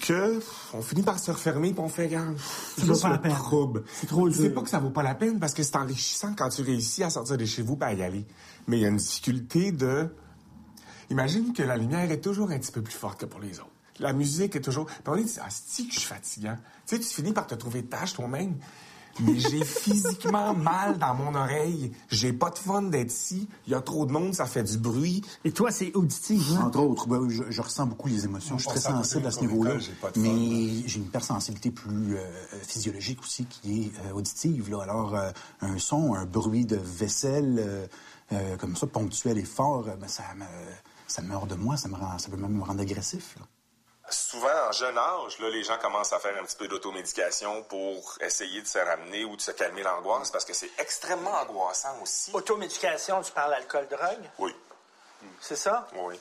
que 0.00 0.40
on 0.74 0.82
finit 0.82 1.02
par 1.02 1.18
se 1.18 1.30
refermer 1.30 1.72
puis 1.72 1.80
on 1.80 1.88
fait 1.88 2.06
regarde, 2.06 2.36
Ça 2.38 2.84
vaut 2.84 2.98
pas 2.98 3.08
la 3.10 3.18
peine. 3.18 3.34
trouble. 3.34 3.84
C'est 3.92 4.06
trop 4.06 4.30
C'est 4.30 4.50
pas 4.50 4.62
que 4.62 4.70
ça 4.70 4.78
vaut 4.78 4.90
pas 4.90 5.02
la 5.02 5.14
peine 5.14 5.38
parce 5.38 5.54
que 5.54 5.62
c'est 5.62 5.76
enrichissant 5.76 6.34
quand 6.36 6.48
tu 6.50 6.62
réussis 6.62 7.02
à 7.02 7.10
sortir 7.10 7.36
de 7.36 7.44
chez 7.44 7.62
vous 7.62 7.76
et 7.80 7.84
à 7.84 7.92
y 7.92 8.02
aller. 8.02 8.26
Mais 8.66 8.78
il 8.78 8.82
y 8.82 8.84
a 8.84 8.88
une 8.88 8.96
difficulté 8.96 9.72
de 9.72 10.08
Imagine 11.10 11.52
que 11.54 11.62
la 11.62 11.76
lumière 11.76 12.10
est 12.10 12.20
toujours 12.20 12.50
un 12.50 12.58
petit 12.58 12.72
peu 12.72 12.82
plus 12.82 12.94
forte 12.94 13.20
que 13.20 13.26
pour 13.26 13.40
les 13.40 13.58
autres. 13.60 13.70
La 14.00 14.12
musique 14.12 14.56
est 14.56 14.60
toujours. 14.60 14.86
Puis 14.86 14.96
on 15.06 15.16
dit, 15.16 15.30
ah, 15.40 15.46
c'est 15.50 15.84
que 15.84 15.92
je 15.92 15.98
suis 15.98 16.08
fatigant. 16.08 16.56
Tu 16.86 16.96
sais, 16.96 17.00
tu 17.00 17.08
finis 17.08 17.32
par 17.32 17.46
te 17.46 17.54
trouver 17.54 17.84
tâche 17.84 18.14
toi-même. 18.14 18.54
Mais 19.20 19.36
j'ai 19.36 19.64
physiquement 19.64 20.54
mal 20.54 20.96
dans 20.98 21.12
mon 21.14 21.34
oreille. 21.34 21.90
J'ai 22.08 22.32
pas 22.32 22.50
de 22.50 22.58
fun 22.58 22.82
d'être 22.82 23.10
ici. 23.12 23.48
Il 23.66 23.72
y 23.72 23.74
a 23.74 23.80
trop 23.80 24.06
de 24.06 24.12
monde, 24.12 24.32
ça 24.34 24.46
fait 24.46 24.62
du 24.62 24.78
bruit. 24.78 25.22
Et 25.44 25.50
toi, 25.50 25.72
c'est 25.72 25.92
auditif, 25.96 26.40
hein? 26.52 26.66
Entre 26.66 26.78
autres, 26.78 27.08
ben, 27.08 27.28
je, 27.28 27.42
je 27.48 27.60
ressens 27.60 27.86
beaucoup 27.86 28.06
les 28.06 28.24
émotions. 28.24 28.56
Je 28.58 28.62
suis 28.68 28.78
très 28.78 28.92
sensible 28.92 29.26
à 29.26 29.32
ce 29.32 29.40
niveau-là. 29.40 29.74
Mais 30.16 30.86
j'ai 30.86 30.98
une 30.98 31.06
hypersensibilité 31.06 31.72
plus 31.72 32.16
euh, 32.16 32.24
physiologique 32.62 33.20
aussi 33.20 33.44
qui 33.46 33.86
est 33.86 33.92
euh, 34.06 34.12
auditive. 34.12 34.70
Là. 34.70 34.82
Alors, 34.82 35.16
euh, 35.16 35.30
un 35.62 35.78
son, 35.78 36.14
un 36.14 36.24
bruit 36.24 36.64
de 36.64 36.76
vaisselle 36.76 37.56
euh, 37.58 37.86
euh, 38.32 38.56
comme 38.56 38.76
ça, 38.76 38.86
ponctuel 38.86 39.38
et 39.38 39.44
fort, 39.44 39.88
euh, 39.88 39.96
ben, 39.96 40.06
ça, 40.06 40.22
me, 40.36 40.44
ça 41.06 41.22
me 41.22 41.34
hors 41.34 41.46
de 41.46 41.54
moi. 41.56 41.76
Ça, 41.76 41.88
me 41.88 41.94
rend, 41.94 42.18
ça 42.18 42.28
peut 42.28 42.36
même 42.36 42.52
me 42.52 42.62
rendre 42.62 42.80
agressif. 42.82 43.34
là. 43.40 43.46
Souvent, 44.10 44.68
en 44.68 44.72
jeune 44.72 44.96
âge, 44.96 45.38
là, 45.38 45.50
les 45.50 45.62
gens 45.62 45.78
commencent 45.78 46.12
à 46.12 46.18
faire 46.18 46.34
un 46.40 46.44
petit 46.44 46.56
peu 46.56 46.68
d'automédication 46.68 47.62
pour 47.64 48.16
essayer 48.20 48.62
de 48.62 48.66
se 48.66 48.78
ramener 48.78 49.24
ou 49.24 49.36
de 49.36 49.40
se 49.40 49.50
calmer 49.50 49.82
l'angoisse 49.82 50.30
parce 50.30 50.44
que 50.44 50.54
c'est 50.54 50.70
extrêmement 50.78 51.32
angoissant 51.32 51.94
aussi. 52.02 52.30
Automédication, 52.32 53.20
tu 53.22 53.32
parles 53.32 53.54
alcool-drogue? 53.54 54.30
Oui. 54.38 54.54
C'est 55.40 55.56
ça? 55.56 55.88
Oui. 55.94 56.18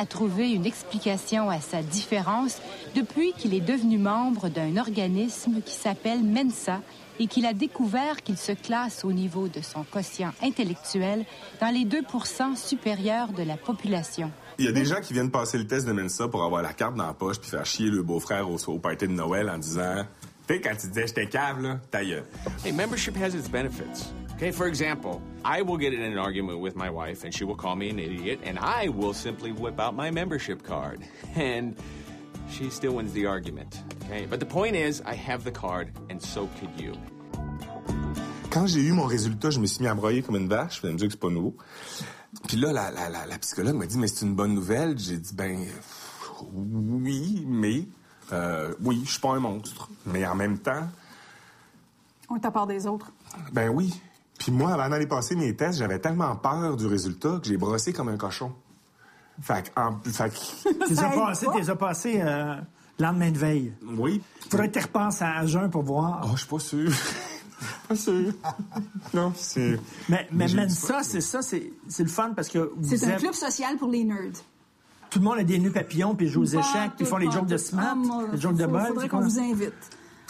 A 0.00 0.06
trouvé 0.06 0.52
une 0.52 0.64
explication 0.64 1.50
à 1.50 1.60
sa 1.60 1.82
différence 1.82 2.62
depuis 2.94 3.32
qu'il 3.32 3.52
est 3.52 3.60
devenu 3.60 3.98
membre 3.98 4.48
d'un 4.48 4.76
organisme 4.76 5.60
qui 5.60 5.74
s'appelle 5.74 6.22
Mensa 6.22 6.80
et 7.18 7.26
qu'il 7.26 7.44
a 7.46 7.52
découvert 7.52 8.22
qu'il 8.22 8.38
se 8.38 8.52
classe 8.52 9.04
au 9.04 9.10
niveau 9.12 9.48
de 9.48 9.60
son 9.60 9.82
quotient 9.82 10.30
intellectuel 10.40 11.24
dans 11.60 11.74
les 11.74 11.84
2% 11.84 12.54
supérieurs 12.54 13.32
de 13.32 13.42
la 13.42 13.56
population. 13.56 14.30
Il 14.60 14.66
y 14.66 14.68
a 14.68 14.72
des 14.72 14.84
gens 14.84 15.00
qui 15.00 15.14
viennent 15.14 15.32
passer 15.32 15.58
le 15.58 15.66
test 15.66 15.84
de 15.84 15.92
Mensa 15.92 16.28
pour 16.28 16.44
avoir 16.44 16.62
la 16.62 16.74
carte 16.74 16.94
dans 16.94 17.06
la 17.06 17.14
poche 17.14 17.40
puis 17.40 17.50
faire 17.50 17.66
chier 17.66 17.90
le 17.90 18.04
beau-frère 18.04 18.48
au, 18.48 18.56
au 18.68 18.78
party 18.78 19.08
de 19.08 19.12
Noël 19.12 19.50
en 19.50 19.58
disant 19.58 20.04
Tu 20.46 20.54
sais, 20.54 20.60
quand 20.60 20.76
tu 20.80 20.86
disais 20.86 21.08
j'étais 21.08 21.26
cave, 21.26 21.60
là, 21.60 21.80
ta 21.90 22.04
gueule. 22.04 22.24
Hey, 22.64 22.70
membership 22.70 23.16
has 23.16 23.34
its 23.34 23.50
benefits. 23.50 24.12
Okay, 24.38 24.52
for 24.52 24.68
example, 24.68 25.20
I 25.44 25.62
will 25.62 25.76
get 25.78 25.92
in 25.92 26.00
an 26.00 26.16
argument 26.16 26.60
with 26.60 26.76
my 26.76 26.90
wife 26.90 27.24
and 27.24 27.34
she 27.34 27.42
will 27.42 27.56
call 27.56 27.74
me 27.74 27.90
an 27.90 27.98
idiot, 27.98 28.38
and 28.44 28.56
I 28.56 28.86
will 28.88 29.12
simply 29.12 29.50
whip 29.50 29.80
out 29.80 29.96
my 29.96 30.12
membership 30.12 30.62
card. 30.62 31.00
And 31.34 31.74
she 32.48 32.70
still 32.70 32.92
wins 32.94 33.12
the 33.12 33.26
argument. 33.26 33.82
Okay, 34.04 34.26
but 34.30 34.38
the 34.38 34.46
point 34.46 34.76
is, 34.76 35.02
I 35.04 35.14
have 35.14 35.42
the 35.42 35.50
card, 35.50 35.90
and 36.08 36.22
so 36.22 36.48
could 36.60 36.70
you. 36.80 36.92
Quand 38.50 38.68
j'ai 38.68 38.80
eu 38.80 38.92
mon 38.92 39.06
résultat, 39.06 39.50
je 39.50 39.58
me 39.58 39.66
suis 39.66 39.82
mis 39.82 39.88
à 39.88 39.94
broyer 39.94 40.22
comme 40.22 40.36
une 40.36 40.48
vache. 40.48 40.80
Je 40.82 40.86
me 40.86 40.94
dire 40.94 41.08
que 41.08 41.12
c'est 41.14 41.20
pas 41.20 41.30
nouveau. 41.30 41.56
Puis 42.46 42.56
là, 42.58 42.72
la, 42.72 42.92
la, 42.92 43.08
la, 43.08 43.26
la 43.26 43.38
psychologue 43.38 43.74
m'a 43.74 43.86
dit, 43.86 43.98
mais 43.98 44.06
c'est 44.06 44.24
une 44.24 44.34
bonne 44.36 44.54
nouvelle. 44.54 44.96
J'ai 44.98 45.18
dit, 45.18 45.34
ben, 45.34 45.66
oui, 46.54 47.44
mais, 47.44 47.82
euh, 48.32 48.72
oui, 48.82 49.02
je 49.04 49.10
suis 49.10 49.20
pas 49.20 49.30
un 49.34 49.40
monstre. 49.40 49.88
Mais 50.06 50.24
en 50.24 50.36
même 50.36 50.58
temps, 50.58 50.88
On 52.30 52.36
est 52.36 52.44
à 52.46 52.50
part 52.52 52.68
des 52.68 52.86
autres. 52.86 53.10
ben 53.52 53.68
oui. 53.68 54.00
Puis 54.38 54.52
moi, 54.52 54.72
avant 54.72 54.88
d'aller 54.88 55.06
passer 55.06 55.34
mes 55.36 55.54
tests, 55.56 55.78
j'avais 55.78 55.98
tellement 55.98 56.34
peur 56.36 56.76
du 56.76 56.86
résultat 56.86 57.38
que 57.42 57.48
j'ai 57.48 57.56
brossé 57.56 57.92
comme 57.92 58.08
un 58.08 58.16
cochon. 58.16 58.52
Fait 59.40 59.70
que, 59.74 59.80
en, 59.80 59.98
fait 60.04 60.30
que- 60.30 60.84
Tu 60.86 60.90
les 60.94 61.00
as 61.00 61.08
passés, 61.10 61.46
tu 61.52 61.58
les 61.60 61.70
as 61.70 61.76
passés 61.76 62.20
euh, 62.22 62.54
lendemain 62.98 63.30
de 63.30 63.38
veille. 63.38 63.72
Oui. 63.96 64.22
Faudrait 64.50 64.68
que 64.70 64.78
tu 64.78 64.84
repasses 64.84 65.22
à 65.22 65.44
jeun 65.46 65.70
pour 65.70 65.82
voir. 65.82 66.20
Oh, 66.24 66.28
je 66.34 66.38
suis 66.38 66.48
pas 66.48 66.58
sûr. 66.58 66.90
pas 67.88 67.96
sûr. 67.96 68.32
non, 69.14 69.32
c'est. 69.36 69.78
Mais, 70.08 70.28
mais 70.32 70.48
j'ai 70.48 70.56
même 70.56 70.68
ça, 70.68 71.02
c'est 71.02 71.20
ça, 71.20 71.42
c'est 71.42 71.72
c'est 71.88 72.02
le 72.04 72.08
fun 72.08 72.32
parce 72.34 72.48
que 72.48 72.72
vous 72.76 72.96
C'est 72.96 73.04
un 73.06 73.10
êtes- 73.10 73.18
club 73.20 73.34
social 73.34 73.76
pour 73.76 73.88
les 73.90 74.04
nerds. 74.04 74.32
tout 75.10 75.18
le 75.20 75.24
monde 75.24 75.38
a 75.38 75.44
des 75.44 75.58
nœuds 75.58 75.72
papillons 75.72 76.14
puis 76.14 76.26
ils 76.26 76.32
jouent 76.32 76.42
aux 76.42 76.44
échecs, 76.44 76.92
puis 76.96 77.00
ils 77.00 77.06
font 77.06 77.16
les 77.16 77.26
tout, 77.26 77.32
jokes 77.32 77.46
de 77.46 77.56
smart, 77.56 77.96
Ah, 78.10 78.22
les 78.32 78.40
jokes 78.40 78.56
de 78.56 78.66
bol. 78.66 78.86
Faudrait 78.88 79.08
qu'on 79.08 79.20
vous 79.20 79.38
invite. 79.40 79.72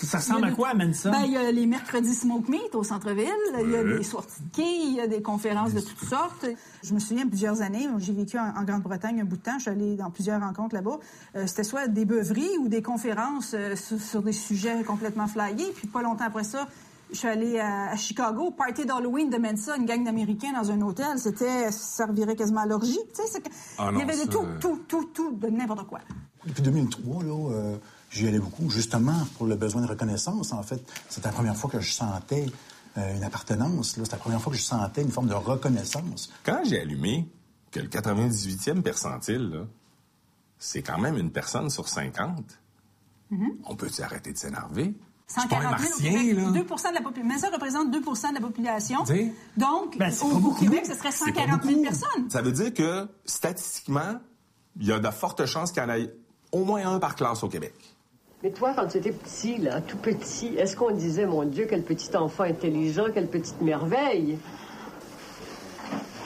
Ça 0.07 0.19
ressemble 0.19 0.45
à 0.47 0.51
quoi, 0.53 0.75
même 0.75 0.95
ça? 0.95 1.11
Ben, 1.11 1.23
il 1.25 1.33
y 1.33 1.37
a 1.37 1.51
les 1.51 1.67
mercredis 1.67 2.15
smoke 2.15 2.49
meat 2.51 2.75
au 2.75 2.83
centre-ville. 2.83 3.29
Il 3.63 3.71
y 3.71 3.77
a 3.77 3.85
des 3.85 4.03
sorties 4.03 4.43
de 4.43 4.57
quai, 4.57 4.63
il 4.87 4.95
y 4.95 5.01
a 5.01 5.07
des 5.07 5.23
conférences 5.23 5.75
de 5.75 5.81
toutes 5.81 6.09
sortes. 6.09 6.47
Je 6.83 6.95
me 6.95 6.99
souviens, 7.01 7.27
plusieurs 7.27 7.63
années, 7.63 7.89
j'ai 7.99 8.13
vécu 8.13 8.39
en, 8.39 8.55
en 8.57 8.63
Grande-Bretagne 8.65 9.21
un 9.21 9.25
bout 9.25 9.37
de 9.37 9.43
temps. 9.43 9.57
Je 9.59 9.63
suis 9.63 9.71
allée 9.71 9.97
dans 9.97 10.11
plusieurs 10.11 10.41
rencontres 10.41 10.75
là-bas. 10.75 10.99
Euh, 11.37 11.47
C'était 11.47 11.65
soit 11.65 11.89
des 11.89 12.05
beuveries 12.05 12.59
ou 12.61 12.69
des 12.69 12.83
conférences 12.83 13.53
euh, 13.55 13.77
sur, 13.77 14.01
sur 14.01 14.23
des 14.23 14.33
sujets 14.33 14.83
complètement 14.85 15.27
flyés. 15.27 15.73
Puis 15.75 15.87
pas 15.89 16.03
longtemps 16.03 16.25
après 16.27 16.45
ça, 16.45 16.69
je 17.11 17.17
suis 17.17 17.29
allée 17.29 17.59
à, 17.59 17.91
à 17.91 17.97
Chicago, 17.97 18.51
party 18.51 18.85
d'Halloween 18.85 19.31
de 19.31 19.39
Mensa, 19.39 19.77
une 19.77 19.87
gang 19.87 20.05
d'Américains 20.05 20.53
dans 20.53 20.71
un 20.71 20.81
hôtel. 20.83 21.19
C'était, 21.19 21.71
ça 21.73 22.07
revirait 22.07 22.37
quasiment 22.37 22.61
à 22.61 22.67
l'orgie. 22.67 22.99
Tu 23.15 23.23
sais, 23.27 23.43
Ah 23.79 23.91
il 23.93 23.99
y 23.99 24.03
avait 24.03 24.27
de 24.27 24.31
tout, 24.31 24.43
euh, 24.43 24.59
tout, 24.61 24.81
tout, 24.87 25.05
tout, 25.15 25.33
de 25.33 25.49
n'importe 25.49 25.87
quoi. 25.89 26.01
Depuis 26.47 26.63
2003, 26.63 27.23
là, 27.25 27.51
euh, 27.53 27.77
j'y 28.11 28.27
allais 28.27 28.39
beaucoup, 28.39 28.71
justement 28.71 29.27
pour 29.37 29.47
le 29.47 29.57
besoin 29.57 29.83
de 29.83 29.87
reconnaissance. 29.87 30.53
En 30.53 30.63
fait, 30.63 30.83
c'était 31.09 31.29
la 31.29 31.35
première 31.35 31.57
fois 31.57 31.71
que 31.71 31.81
je 31.81 31.93
sentais 31.93 32.47
euh, 32.97 33.17
une 33.17 33.25
appartenance. 33.25 33.97
là. 33.97 34.05
C'était 34.05 34.17
la 34.17 34.23
première 34.23 34.41
fois 34.41 34.53
que 34.53 34.59
je 34.59 34.65
sentais 34.65 35.03
une 35.03 35.11
forme 35.11 35.29
de 35.29 35.35
reconnaissance. 35.35 36.31
Quand 36.45 36.63
j'ai 36.65 36.81
allumé 36.81 37.29
que 37.71 37.81
le 37.81 37.89
98e 37.89 38.83
percentile, 38.83 39.67
c'est 40.59 40.83
quand 40.83 40.99
même 40.99 41.17
une 41.17 41.31
personne 41.31 41.71
sur 41.71 41.89
50, 41.89 42.45
on 43.65 43.77
peut-tu 43.77 44.03
arrêter 44.03 44.33
de 44.33 44.39
s'énerver? 44.39 44.95
Je 45.29 45.41
suis 45.41 45.49
pas 45.49 45.57
un 45.59 45.77
140 45.77 45.81
000 45.81 45.93
au 45.93 46.01
martien, 46.01 46.11
Québec, 46.11 46.37
là. 46.37 46.51
2 46.51 46.51
de 46.53 46.95
la 46.95 47.01
population. 47.03 47.29
Mais 47.29 47.39
ça 47.39 47.51
représente 47.51 47.91
2% 47.95 48.29
de 48.31 48.35
la 48.35 48.41
population. 48.41 49.05
T'sais? 49.05 49.33
Donc, 49.59 49.99
Ben, 49.99 50.11
c'est 50.11 50.25
au. 50.25 50.53
Québec, 50.55 50.87
ce 50.87 50.95
serait 50.95 51.11
C'est 51.13 51.33
pas 51.35 51.41
140 51.43 51.63
000 51.65 51.75
beaucoup. 51.75 51.83
personnes. 51.83 52.31
Ça 52.31 52.41
veut 52.41 52.53
dire 52.53 52.73
que, 52.73 53.07
statistiquement, 53.27 54.19
il 54.81 54.87
y 54.87 54.93
a 54.93 54.99
de 54.99 55.11
fortes 55.11 55.45
chances 55.45 55.71
qu'il 55.71 55.83
y 55.83 55.87
en 55.87 55.91
ait 55.91 56.11
au 56.51 56.65
moins 56.65 56.91
un 56.91 56.99
par 56.99 57.15
classe 57.15 57.43
au 57.43 57.49
Québec. 57.49 57.75
Mais 58.43 58.51
toi, 58.51 58.73
quand 58.77 58.87
tu 58.87 58.99
étais 58.99 59.11
petit, 59.11 59.59
là, 59.59 59.81
tout 59.81 59.97
petit, 59.97 60.55
est-ce 60.57 60.77
qu'on 60.77 60.93
disait, 60.93 61.27
mon 61.27 61.45
Dieu, 61.45 61.67
quel 61.69 61.83
petit 61.83 62.15
enfant 62.17 62.45
intelligent, 62.45 63.07
quelle 63.13 63.27
petite 63.27 63.61
merveille? 63.61 64.39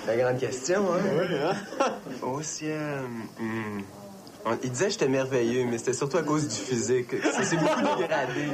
La 0.06 0.16
grande 0.16 0.38
question, 0.38 0.82
hein? 0.92 1.00
Oui, 1.18 1.36
hein? 1.38 1.92
Aussi, 2.22 2.66
euh, 2.66 3.00
hmm. 3.40 3.80
Il 4.62 4.70
disait 4.70 4.86
que 4.86 4.92
j'étais 4.92 5.08
merveilleux, 5.08 5.64
mais 5.70 5.78
c'était 5.78 5.92
surtout 5.92 6.16
à 6.16 6.22
cause 6.22 6.48
du 6.48 6.54
physique. 6.54 7.14
Ça 7.22 7.44
s'est 7.44 7.56
beaucoup 7.56 7.96
dégradé. 7.96 8.48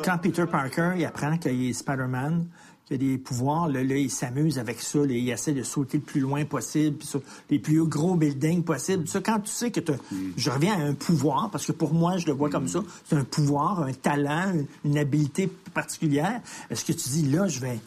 Quand 0.04 0.18
Peter 0.18 0.46
Parker 0.46 0.92
il 0.96 1.04
apprend 1.04 1.36
qu'il 1.36 1.68
est 1.68 1.72
Spider-Man, 1.74 2.46
qu'il 2.86 2.94
a 2.94 2.98
des 2.98 3.18
pouvoirs, 3.18 3.68
là, 3.68 3.82
là, 3.82 3.96
il 3.96 4.10
s'amuse 4.10 4.58
avec 4.58 4.80
ça, 4.80 4.98
là, 5.00 5.06
il 5.12 5.28
essaie 5.28 5.52
de 5.52 5.62
sauter 5.64 5.98
le 5.98 6.04
plus 6.04 6.20
loin 6.20 6.44
possible, 6.44 6.96
puis 6.98 7.06
sur 7.08 7.20
les 7.50 7.58
plus 7.58 7.84
gros 7.84 8.14
buildings 8.14 8.62
possibles. 8.62 9.08
Ça, 9.08 9.20
quand 9.20 9.40
tu 9.40 9.50
sais 9.50 9.70
que 9.70 9.80
t'as- 9.80 9.98
je 10.36 10.50
reviens 10.50 10.74
à 10.80 10.82
un 10.84 10.94
pouvoir, 10.94 11.50
parce 11.50 11.66
que 11.66 11.72
pour 11.72 11.92
moi, 11.92 12.16
je 12.18 12.26
le 12.26 12.32
vois 12.32 12.48
comme 12.48 12.68
ça, 12.68 12.80
c'est 13.04 13.16
un 13.16 13.24
pouvoir, 13.24 13.82
un 13.82 13.92
talent, 13.92 14.52
une, 14.54 14.66
une 14.84 14.98
habileté 14.98 15.48
particulière. 15.74 16.40
Est-ce 16.70 16.84
que 16.84 16.92
tu 16.92 17.08
dis 17.08 17.22
là, 17.30 17.48
je 17.48 17.58
vais, 17.60 17.80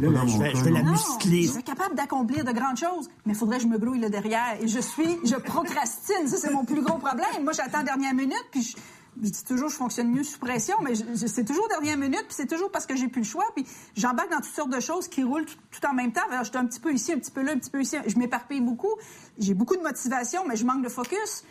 là, 0.00 0.10
là, 0.10 0.26
je 0.26 0.36
vais, 0.36 0.54
je 0.54 0.64
vais 0.64 0.70
la 0.72 0.82
Non, 0.82 0.90
muscler. 0.90 1.44
Je 1.44 1.52
suis 1.52 1.62
capable 1.62 1.94
d'accomplir 1.94 2.44
de 2.44 2.52
grandes 2.52 2.76
choses, 2.76 3.08
mais 3.24 3.34
il 3.34 3.36
faudrait 3.38 3.58
que 3.58 3.62
je 3.62 3.68
me 3.68 3.78
grouille 3.78 4.00
là 4.00 4.08
derrière. 4.08 4.56
Et 4.60 4.66
je 4.68 4.80
suis, 4.80 5.16
je 5.24 5.36
procrastine. 5.36 6.26
Ça, 6.26 6.36
c'est 6.38 6.52
mon 6.52 6.64
plus 6.64 6.82
gros 6.82 6.98
problème. 6.98 7.44
Moi, 7.44 7.52
j'attends 7.52 7.84
dernière 7.84 8.14
minute, 8.14 8.44
puis 8.50 8.62
je, 8.62 8.76
je 9.22 9.30
dis 9.30 9.44
toujours 9.44 9.68
je 9.68 9.76
fonctionne 9.76 10.10
mieux 10.10 10.22
sous 10.22 10.38
pression, 10.38 10.76
mais 10.82 10.94
c'est 10.94 11.44
toujours 11.44 11.68
dernière 11.68 11.96
minute, 11.96 12.24
puis 12.26 12.34
c'est 12.34 12.46
toujours 12.46 12.70
parce 12.70 12.86
que 12.86 12.96
j'ai 12.96 13.08
plus 13.08 13.22
le 13.22 13.26
choix, 13.26 13.44
puis 13.54 13.66
j'embarque 13.96 14.30
dans 14.30 14.40
toutes 14.40 14.54
sortes 14.54 14.70
de 14.70 14.80
choses 14.80 15.08
qui 15.08 15.22
roulent 15.22 15.46
tout, 15.46 15.56
tout 15.70 15.86
en 15.86 15.94
même 15.94 16.12
temps. 16.12 16.22
Alors, 16.30 16.44
je 16.44 16.50
suis 16.50 16.58
un 16.58 16.66
petit 16.66 16.80
peu 16.80 16.92
ici, 16.92 17.12
un 17.12 17.18
petit 17.18 17.30
peu 17.30 17.42
là, 17.42 17.52
un 17.52 17.58
petit 17.58 17.70
peu 17.70 17.80
ici. 17.80 17.96
Je 18.06 18.18
m'éparpille 18.18 18.60
beaucoup. 18.60 18.94
J'ai 19.38 19.54
beaucoup 19.54 19.76
de 19.76 19.82
motivation, 19.82 20.42
mais 20.46 20.56
je 20.56 20.64
manque 20.64 20.82
de 20.82 20.88
focus. 20.88 21.44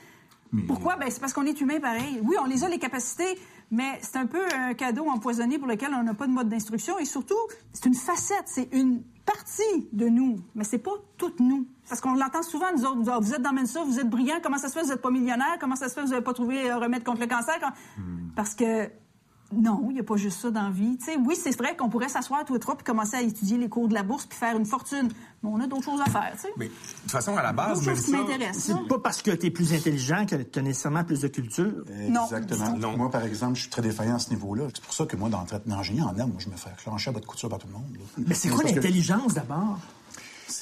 Pourquoi? 0.68 0.96
Ben, 0.96 1.10
c'est 1.10 1.20
parce 1.20 1.34
qu'on 1.34 1.46
est 1.46 1.60
humain 1.60 1.80
pareil. 1.80 2.22
Oui, 2.24 2.36
on 2.42 2.46
les 2.46 2.64
a, 2.64 2.70
les 2.70 2.80
capacités, 2.80 3.38
mais 3.70 4.00
c'est 4.02 4.18
un 4.18 4.28
peu 4.28 4.42
un 4.54 4.74
cadeau 4.74 5.10
empoisonné 5.10 5.60
pour 5.60 5.68
lequel 5.68 5.94
on 5.94 6.04
n'a 6.04 6.14
pas 6.14 6.28
de 6.28 6.32
mode 6.32 6.48
d'instruction. 6.48 6.98
Et 7.00 7.06
surtout, 7.06 7.36
c'est 7.74 7.86
une 7.86 7.96
facette, 7.96 8.46
c'est 8.46 8.70
une 8.72 9.04
partie 9.28 9.88
de 9.92 10.08
nous, 10.08 10.40
mais 10.56 10.64
c'est 10.64 10.80
pas 10.80 10.96
toute 11.18 11.40
nous. 11.40 11.68
Parce 11.88 12.02
qu'on 12.02 12.16
l'entend 12.16 12.42
souvent, 12.42 12.66
nous 12.76 12.84
autres, 12.86 13.22
vous 13.22 13.34
êtes 13.34 13.42
dans 13.44 13.54
Mensa, 13.54 13.84
vous 13.84 14.00
êtes 14.00 14.10
brillants, 14.10 14.40
comment 14.42 14.58
ça 14.58 14.68
se 14.70 14.74
fait, 14.74 14.82
vous 14.82 14.90
n'êtes 14.90 15.02
pas 15.02 15.12
millionnaire, 15.12 15.58
comment 15.60 15.76
ça 15.76 15.88
se 15.90 15.94
fait, 15.94 16.02
vous 16.02 16.10
n'avez 16.10 16.24
pas 16.24 16.34
trouvé 16.34 16.70
un 16.72 16.78
remède 16.80 17.04
contre 17.04 17.22
le 17.22 17.28
cancer? 17.28 17.56
Quand- 17.60 17.74
Parce 18.36 18.56
que 18.56 18.90
non, 19.54 19.86
il 19.90 19.94
n'y 19.94 20.00
a 20.00 20.04
pas 20.04 20.18
juste 20.18 20.42
ça 20.42 20.52
dans 20.52 20.64
la 20.64 20.70
vie. 20.70 20.98
Tu 20.98 21.06
sais, 21.06 21.18
oui, 21.18 21.36
c'est 21.42 21.56
vrai 21.58 21.76
qu'on 21.76 21.90
pourrait 21.90 22.10
s'asseoir 22.10 22.44
tous 22.44 22.54
les 22.54 22.60
trois 22.60 22.76
puis 22.76 22.84
commencer 22.84 23.16
à 23.16 23.22
étudier 23.22 23.58
les 23.58 23.70
cours 23.70 23.88
de 23.88 23.94
la 23.94 24.04
bourse 24.04 24.26
puis 24.26 24.38
faire 24.38 24.58
une 24.58 24.66
fortune. 24.66 25.10
Mais 25.42 25.50
on 25.50 25.60
a 25.62 25.68
d'autres 25.68 25.86
choses 25.86 26.02
à 26.02 26.10
faire, 26.10 26.32
tu 26.34 26.42
sais. 26.42 26.54
Mais 26.58 26.66
de 26.66 26.72
toute 27.04 27.12
façon, 27.12 27.38
à 27.38 27.44
la 27.44 27.54
base, 27.54 27.86
même 27.86 27.96
ça-. 27.96 28.54
C'est 28.54 28.88
pas 28.88 29.00
parce 29.00 29.22
que 29.22 29.32
tu 29.32 29.48
es 29.48 29.52
plus 29.52 29.74
intelligent 29.74 30.26
que 30.26 30.36
tu 30.36 30.60
as 30.60 30.62
nécessairement 30.62 31.04
plus 31.04 31.22
de 31.22 31.28
culture. 31.30 31.72
Exactement. 32.08 32.98
Moi, 32.98 33.10
par 33.10 33.24
exemple, 33.24 33.56
je 33.56 33.62
suis 33.62 33.70
très 33.70 33.82
défaillant 33.82 34.16
à 34.16 34.20
ce 34.20 34.32
niveau-là. 34.32 34.68
C'est 34.74 34.84
pour 34.84 34.94
ça 34.94 35.06
que 35.06 35.16
moi, 35.16 35.30
dans 35.30 35.42
le 35.42 35.48
traitement 35.48 35.78
d'ingénieur 35.78 36.08
en 36.08 36.18
herbe, 36.18 36.32
moi, 36.32 36.40
je 36.40 36.50
me 36.50 36.58
fais 36.58 36.72
clencher 36.84 37.10
à 37.10 37.14
bout 37.14 37.22
de 37.22 37.26
couture 37.26 37.50
par 37.50 37.60
tout 37.60 37.68
le 37.68 37.74
monde. 37.74 37.86
là. 37.94 38.24
Mais 38.28 38.36
c'est 38.36 38.50
quoi 38.50 38.64
que- 38.64 38.76
l'intelligence 38.76 39.34
d'abord? 39.34 39.80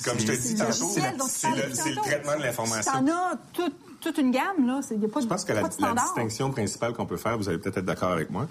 Comme 0.04 0.20
je 0.20 0.26
te 0.26 0.32
dis 0.32 0.38
C'est 0.38 0.56
tantôt, 0.56 1.28
c'est 1.28 1.50
le, 1.50 1.96
traitement 1.96 2.38
de 2.38 2.44
l'information. 2.44 2.92
T'en 2.92 3.08
as 3.08 3.36
toute, 3.54 3.76
toute 4.02 4.18
une 4.18 4.32
gamme, 4.32 4.66
là. 4.66 4.80
A 4.80 5.08
pas 5.08 5.22
Je 5.22 5.26
pense 5.28 5.46
que 5.46 5.54
la, 5.54 5.64
distinction 5.64 6.52
principale 6.52 6.94
qu'on 6.94 7.06
peut 7.06 7.18
faire, 7.18 7.38
vous 7.38 7.50
allez 7.50 7.58
peut-être 7.58 7.78
être 7.78 7.86
d'accord 7.86 8.12
avec 8.12 8.30
moi, 8.30 8.48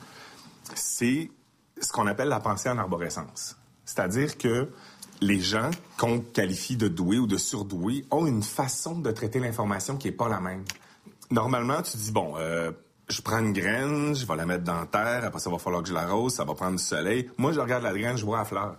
c'est 0.78 1.30
ce 1.80 1.92
qu'on 1.92 2.06
appelle 2.06 2.28
la 2.28 2.40
pensée 2.40 2.68
en 2.68 2.78
arborescence. 2.78 3.56
C'est-à-dire 3.84 4.38
que 4.38 4.68
les 5.20 5.40
gens 5.40 5.70
qu'on 5.98 6.20
qualifie 6.20 6.76
de 6.76 6.88
doués 6.88 7.18
ou 7.18 7.26
de 7.26 7.36
surdoués 7.36 8.04
ont 8.10 8.26
une 8.26 8.42
façon 8.42 8.98
de 8.98 9.10
traiter 9.10 9.38
l'information 9.40 9.96
qui 9.96 10.08
est 10.08 10.12
pas 10.12 10.28
la 10.28 10.40
même. 10.40 10.64
Normalement, 11.30 11.82
tu 11.82 11.96
dis, 11.96 12.12
bon, 12.12 12.34
euh, 12.36 12.72
je 13.08 13.20
prends 13.22 13.38
une 13.38 13.52
graine, 13.52 14.14
je 14.14 14.26
vais 14.26 14.36
la 14.36 14.46
mettre 14.46 14.64
dans 14.64 14.80
la 14.80 14.86
terre, 14.86 15.24
après 15.24 15.40
ça 15.40 15.50
va 15.50 15.58
falloir 15.58 15.82
que 15.82 15.88
je 15.88 15.94
l'arrose, 15.94 16.34
ça 16.34 16.44
va 16.44 16.54
prendre 16.54 16.76
du 16.76 16.82
soleil. 16.82 17.30
Moi, 17.38 17.52
je 17.52 17.60
regarde 17.60 17.82
la 17.82 17.92
graine, 17.92 18.16
je 18.16 18.24
vois 18.24 18.38
la 18.38 18.44
fleur. 18.44 18.76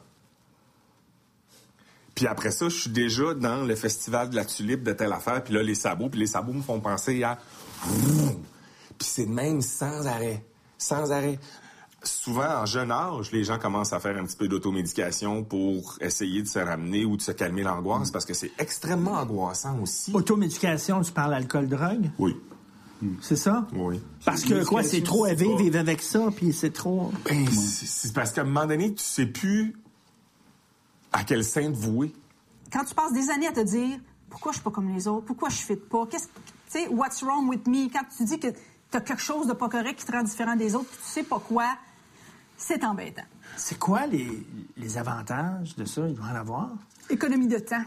Puis 2.16 2.28
après 2.28 2.52
ça, 2.52 2.70
je 2.70 2.80
suis 2.80 2.90
déjà 2.90 3.34
dans 3.34 3.64
le 3.64 3.76
festival 3.76 4.30
de 4.30 4.36
la 4.36 4.46
tulipe 4.46 4.84
de 4.84 4.94
telle 4.94 5.12
affaire, 5.12 5.44
puis 5.44 5.54
là, 5.54 5.62
les 5.62 5.76
sabots, 5.76 6.10
puis 6.10 6.20
les 6.20 6.28
sabots 6.28 6.54
me 6.54 6.62
font 6.62 6.80
penser 6.80 7.22
à... 7.24 7.38
Puis 8.98 9.08
c'est 9.08 9.26
même 9.26 9.62
sans 9.62 10.08
arrêt, 10.08 10.46
sans 10.78 11.12
arrêt. 11.12 11.38
Souvent, 12.08 12.62
en 12.62 12.66
jeune 12.66 12.92
âge, 12.92 13.32
les 13.32 13.44
gens 13.44 13.58
commencent 13.60 13.94
à 13.94 14.00
faire 14.00 14.18
un 14.18 14.26
petit 14.26 14.36
peu 14.38 14.48
d'automédication 14.48 15.44
pour 15.44 15.98
essayer 16.02 16.42
de 16.42 16.48
se 16.48 16.60
ramener 16.60 17.06
ou 17.06 17.18
de 17.18 17.22
se 17.22 17.32
calmer 17.32 17.64
l'angoisse 17.64 18.12
parce 18.12 18.26
que 18.26 18.34
c'est 18.34 18.52
extrêmement 18.58 19.14
angoissant 19.14 19.80
aussi. 19.82 20.12
Automédication, 20.14 21.02
tu 21.02 21.12
parles 21.12 21.34
alcool-drogue? 21.34 22.12
Oui. 22.20 22.36
C'est 23.22 23.36
ça? 23.36 23.68
Oui. 23.74 24.02
Parce 24.24 24.44
que 24.44 24.64
quoi, 24.64 24.82
c'est 24.82 25.04
trop 25.04 25.26
élevé, 25.28 25.54
vivre 25.58 25.78
avec 25.78 26.02
ça, 26.02 26.30
puis 26.36 26.54
c'est 26.54 26.72
trop. 26.72 27.12
Ben, 27.26 27.46
c'est 27.52 28.14
parce 28.14 28.32
qu'à 28.32 28.42
un 28.42 28.46
moment 28.46 28.66
donné, 28.66 28.94
tu 28.94 29.04
sais 29.04 29.26
plus 29.26 29.76
à 31.12 31.24
quel 31.24 31.44
sein 31.44 31.72
te 31.72 31.78
vouer. 31.78 32.14
Quand 32.72 32.84
tu 32.84 32.96
passes 32.96 33.14
des 33.14 33.30
années 33.30 33.48
à 33.48 33.52
te 33.52 33.60
dire 33.60 34.00
pourquoi 34.30 34.52
je 34.52 34.58
suis 34.58 34.64
pas 34.64 34.72
comme 34.72 34.90
les 34.94 35.08
autres, 35.08 35.26
pourquoi 35.26 35.50
je 35.50 35.72
ne 35.72 35.76
pas, 35.76 36.06
qu'est-ce 36.08 36.28
que- 36.28 36.34
tu 36.72 36.80
sais, 36.80 36.88
what's 36.88 37.22
wrong 37.24 37.48
with 37.48 37.68
me, 37.68 37.90
quand 37.90 38.02
tu 38.18 38.24
dis 38.24 38.40
que 38.40 38.48
tu 38.48 38.58
as 38.98 39.02
quelque 39.02 39.22
chose 39.22 39.48
de 39.48 39.54
pas 39.54 39.70
correct 39.70 40.00
qui 40.00 40.06
te 40.06 40.12
rend 40.12 40.24
différent 40.24 40.56
des 40.56 40.74
autres, 40.76 40.88
puis 40.90 40.98
tu 41.06 41.10
sais 41.10 41.24
pas 41.24 41.40
quoi, 41.40 41.68
c'est 42.58 42.84
embêtant. 42.84 43.24
C'est 43.58 43.78
quoi 43.80 44.08
les, 44.08 44.46
les 44.78 44.98
avantages 44.98 45.76
de 45.76 45.86
ça? 45.86 46.08
Il 46.08 46.16
doit 46.16 46.26
en 46.26 46.36
avoir. 46.36 46.70
Économie 47.10 47.48
de 47.48 47.60
temps. 47.60 47.84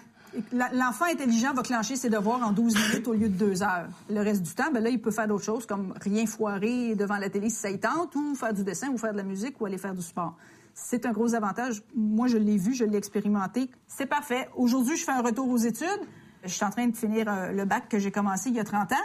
L'enfant 0.52 1.06
intelligent 1.06 1.54
va 1.54 1.62
clencher 1.62 1.96
ses 1.96 2.10
devoirs 2.10 2.46
en 2.46 2.52
12 2.52 2.74
minutes 2.74 3.08
au 3.08 3.14
lieu 3.14 3.28
de 3.28 3.34
2 3.34 3.62
heures. 3.62 3.88
Le 4.10 4.20
reste 4.20 4.42
du 4.42 4.54
temps, 4.54 4.70
ben 4.72 4.82
là, 4.82 4.90
il 4.90 5.00
peut 5.00 5.10
faire 5.10 5.26
d'autres 5.26 5.44
choses 5.44 5.66
comme 5.66 5.94
rien 6.00 6.26
foirer 6.26 6.94
devant 6.94 7.16
la 7.16 7.30
télé 7.30 7.48
si 7.48 7.56
ça 7.56 7.70
y 7.70 7.80
tente, 7.80 8.14
ou 8.14 8.34
faire 8.34 8.52
du 8.52 8.62
dessin, 8.62 8.88
ou 8.90 8.98
faire 8.98 9.12
de 9.12 9.16
la 9.16 9.22
musique, 9.22 9.60
ou 9.60 9.66
aller 9.66 9.78
faire 9.78 9.94
du 9.94 10.02
sport. 10.02 10.36
C'est 10.74 11.06
un 11.06 11.12
gros 11.12 11.34
avantage. 11.34 11.82
Moi, 11.94 12.28
je 12.28 12.36
l'ai 12.36 12.56
vu, 12.56 12.74
je 12.74 12.84
l'ai 12.84 12.98
expérimenté. 12.98 13.70
C'est 13.86 14.06
parfait. 14.06 14.48
Aujourd'hui, 14.54 14.96
je 14.96 15.04
fais 15.04 15.12
un 15.12 15.22
retour 15.22 15.48
aux 15.48 15.56
études. 15.56 16.06
Je 16.44 16.50
suis 16.50 16.64
en 16.64 16.70
train 16.70 16.86
de 16.86 16.96
finir 16.96 17.26
euh, 17.28 17.50
le 17.50 17.64
bac 17.64 17.88
que 17.88 17.98
j'ai 17.98 18.12
commencé 18.12 18.50
il 18.50 18.56
y 18.56 18.60
a 18.60 18.64
30 18.64 18.92
ans. 18.92 18.96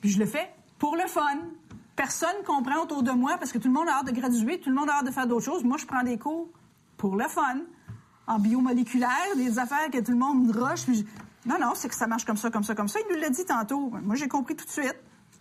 Puis 0.00 0.10
je 0.10 0.18
le 0.18 0.26
fais 0.26 0.48
pour 0.78 0.96
le 0.96 1.06
fun. 1.06 1.38
Personne 1.96 2.34
comprend 2.46 2.82
autour 2.82 3.02
de 3.02 3.10
moi 3.10 3.36
parce 3.38 3.52
que 3.52 3.58
tout 3.58 3.68
le 3.68 3.74
monde 3.74 3.88
a 3.88 3.98
hâte 3.98 4.06
de 4.06 4.12
graduer, 4.12 4.58
tout 4.60 4.70
le 4.70 4.74
monde 4.76 4.88
a 4.88 4.98
hâte 4.98 5.06
de 5.06 5.10
faire 5.10 5.26
d'autres 5.26 5.44
choses. 5.44 5.62
Moi, 5.64 5.76
je 5.78 5.86
prends 5.86 6.02
des 6.02 6.18
cours 6.18 6.48
pour 6.96 7.16
le 7.16 7.28
fun 7.28 7.58
en 8.26 8.38
biomoléculaire, 8.38 9.08
des 9.36 9.58
affaires 9.58 9.90
que 9.92 9.98
tout 10.00 10.12
le 10.12 10.18
monde 10.18 10.50
rush. 10.56 10.84
Puis 10.84 10.96
je- 10.98 11.48
Non, 11.48 11.56
non, 11.60 11.72
c'est 11.74 11.88
que 11.88 11.94
ça 11.96 12.06
marche 12.06 12.24
comme 12.24 12.36
ça, 12.36 12.50
comme 12.50 12.62
ça, 12.64 12.74
comme 12.74 12.88
ça. 12.88 12.98
Il 13.08 13.14
nous 13.14 13.20
l'a 13.20 13.28
dit 13.28 13.44
tantôt. 13.44 13.92
Moi, 14.02 14.14
j'ai 14.16 14.28
compris 14.28 14.54
tout 14.54 14.64
de 14.64 14.70
suite. 14.70 14.94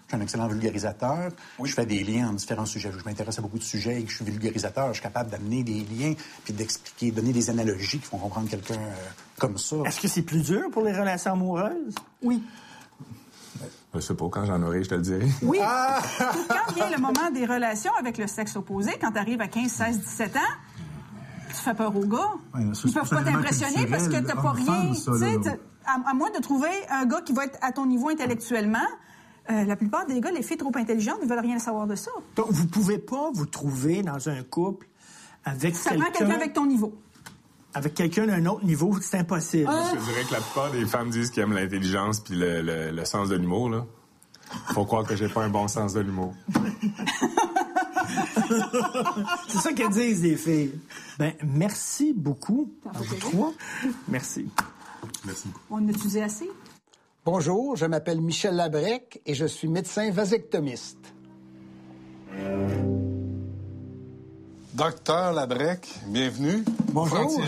Je 0.07 0.15
suis 0.15 0.17
un 0.17 0.21
excellent 0.21 0.47
vulgarisateur. 0.47 1.29
Je 1.63 1.73
fais 1.73 1.85
des 1.85 2.03
liens 2.03 2.29
en 2.29 2.33
différents 2.33 2.65
sujets. 2.65 2.91
Je 2.91 3.05
m'intéresse 3.05 3.37
à 3.39 3.41
beaucoup 3.41 3.59
de 3.59 3.63
sujets 3.63 4.01
et 4.01 4.05
je 4.07 4.13
suis 4.15 4.25
vulgarisateur. 4.25 4.87
Je 4.87 4.93
suis 4.93 5.03
capable 5.03 5.29
d'amener 5.29 5.63
des 5.63 5.85
liens 5.85 6.13
puis 6.43 6.53
d'expliquer, 6.53 7.11
donner 7.11 7.31
des 7.31 7.49
analogies 7.49 7.99
qui 7.99 8.05
font 8.07 8.17
comprendre 8.17 8.49
quelqu'un 8.49 8.73
euh, 8.73 8.95
comme 9.39 9.57
ça. 9.57 9.77
Est-ce 9.85 10.01
que 10.01 10.07
c'est 10.09 10.23
plus 10.23 10.41
dur 10.43 10.63
pour 10.71 10.81
les 10.83 10.91
relations 10.91 11.31
amoureuses? 11.33 11.95
Oui. 12.23 12.43
Je 13.93 13.99
sais 13.99 14.13
pas, 14.13 14.25
quand 14.29 14.45
j'en 14.45 14.61
aurai, 14.63 14.83
je 14.83 14.89
te 14.89 14.95
le 14.95 15.01
dirai. 15.01 15.27
Oui. 15.41 15.59
Puis 15.59 16.39
quand 16.49 16.73
vient 16.73 16.89
le 16.89 17.01
moment 17.01 17.29
des 17.33 17.45
relations 17.45 17.91
avec 17.99 18.17
le 18.17 18.27
sexe 18.27 18.55
opposé, 18.55 18.91
quand 18.99 19.11
tu 19.11 19.17
arrives 19.19 19.41
à 19.41 19.47
15, 19.47 19.69
16, 19.69 19.99
17 19.99 20.35
ans, 20.37 20.39
tu 21.49 21.55
fais 21.55 21.73
peur 21.73 21.95
aux 21.95 22.05
gars. 22.05 22.31
Ouais, 22.53 22.73
ça, 22.73 22.81
Ils 22.85 22.93
peuvent 22.93 23.09
pas 23.09 23.23
t'impressionner 23.23 23.85
parce 23.87 24.07
que 24.07 24.17
t'as 24.19 24.35
pas 24.41 24.51
rien. 24.51 24.93
ça, 24.93 25.11
là, 25.11 25.27
là. 25.43 25.51
à, 25.85 26.09
à 26.11 26.13
moins 26.13 26.29
de 26.31 26.41
trouver 26.41 26.69
un 26.89 27.05
gars 27.05 27.21
qui 27.21 27.33
va 27.33 27.45
être 27.45 27.57
à 27.61 27.71
ton 27.71 27.85
niveau 27.85 28.09
intellectuellement, 28.09 28.79
euh, 29.49 29.65
la 29.65 29.75
plupart 29.75 30.05
des 30.05 30.21
gars, 30.21 30.31
les 30.31 30.43
filles 30.43 30.57
trop 30.57 30.71
intelligentes, 30.75 31.17
ils 31.23 31.27
veulent 31.27 31.39
rien 31.39 31.59
savoir 31.59 31.87
de 31.87 31.95
ça. 31.95 32.11
Donc, 32.35 32.47
vous 32.49 32.67
pouvez 32.67 32.99
pas 32.99 33.31
vous 33.33 33.45
trouver 33.45 34.01
dans 34.03 34.29
un 34.29 34.43
couple 34.43 34.87
avec 35.43 35.75
Ça 35.75 35.89
prend 35.89 35.99
quelqu'un 36.05 36.11
quelqu'un 36.19 36.35
avec 36.35 36.53
ton 36.53 36.65
niveau. 36.65 36.93
Avec 37.73 37.93
quelqu'un 37.93 38.27
d'un 38.27 38.45
autre 38.47 38.65
niveau, 38.65 38.97
c'est 39.01 39.17
impossible. 39.17 39.69
Ah. 39.69 39.91
Je 39.93 39.99
dirais 40.11 40.23
que 40.27 40.33
la 40.33 40.39
plupart 40.41 40.71
des 40.71 40.85
femmes 40.85 41.09
disent 41.09 41.31
qu'elles 41.31 41.43
aiment 41.45 41.53
l'intelligence 41.53 42.19
puis 42.19 42.35
le, 42.35 42.61
le- 42.61 42.91
le 42.91 43.05
sens 43.05 43.29
de 43.29 43.35
l'humour, 43.35 43.69
là. 43.69 43.85
Faut 44.73 44.83
croire 44.85 45.05
que 45.05 45.15
j'ai 45.15 45.29
pas 45.29 45.43
un 45.45 45.49
bon 45.49 45.67
sens 45.69 45.93
de 45.93 46.01
l'humour. 46.01 46.33
c'est 49.47 49.57
ça 49.59 49.71
qu'elles 49.73 49.89
disent 49.91 50.23
les 50.23 50.35
filles. 50.35 50.73
Ben, 51.17 51.33
merci 51.43 52.13
beaucoup 52.13 52.69
à 52.93 52.97
vous 52.97 53.15
trois. 53.15 53.53
Merci. 54.09 54.49
Merci 55.25 55.47
beaucoup. 55.47 55.61
On 55.69 55.75
en 55.77 55.87
a 55.87 55.91
utilisé 55.91 56.21
assez? 56.21 56.49
Bonjour, 57.23 57.75
je 57.77 57.85
m'appelle 57.85 58.19
Michel 58.19 58.55
Labrec 58.55 59.21
et 59.25 59.33
je 59.35 59.45
suis 59.45 59.67
médecin 59.69 60.11
vasectomiste. 60.11 60.97
Docteur 64.73 65.33
Labrec, 65.33 65.87
bienvenue. 66.07 66.63
Bonjour. 66.93 67.41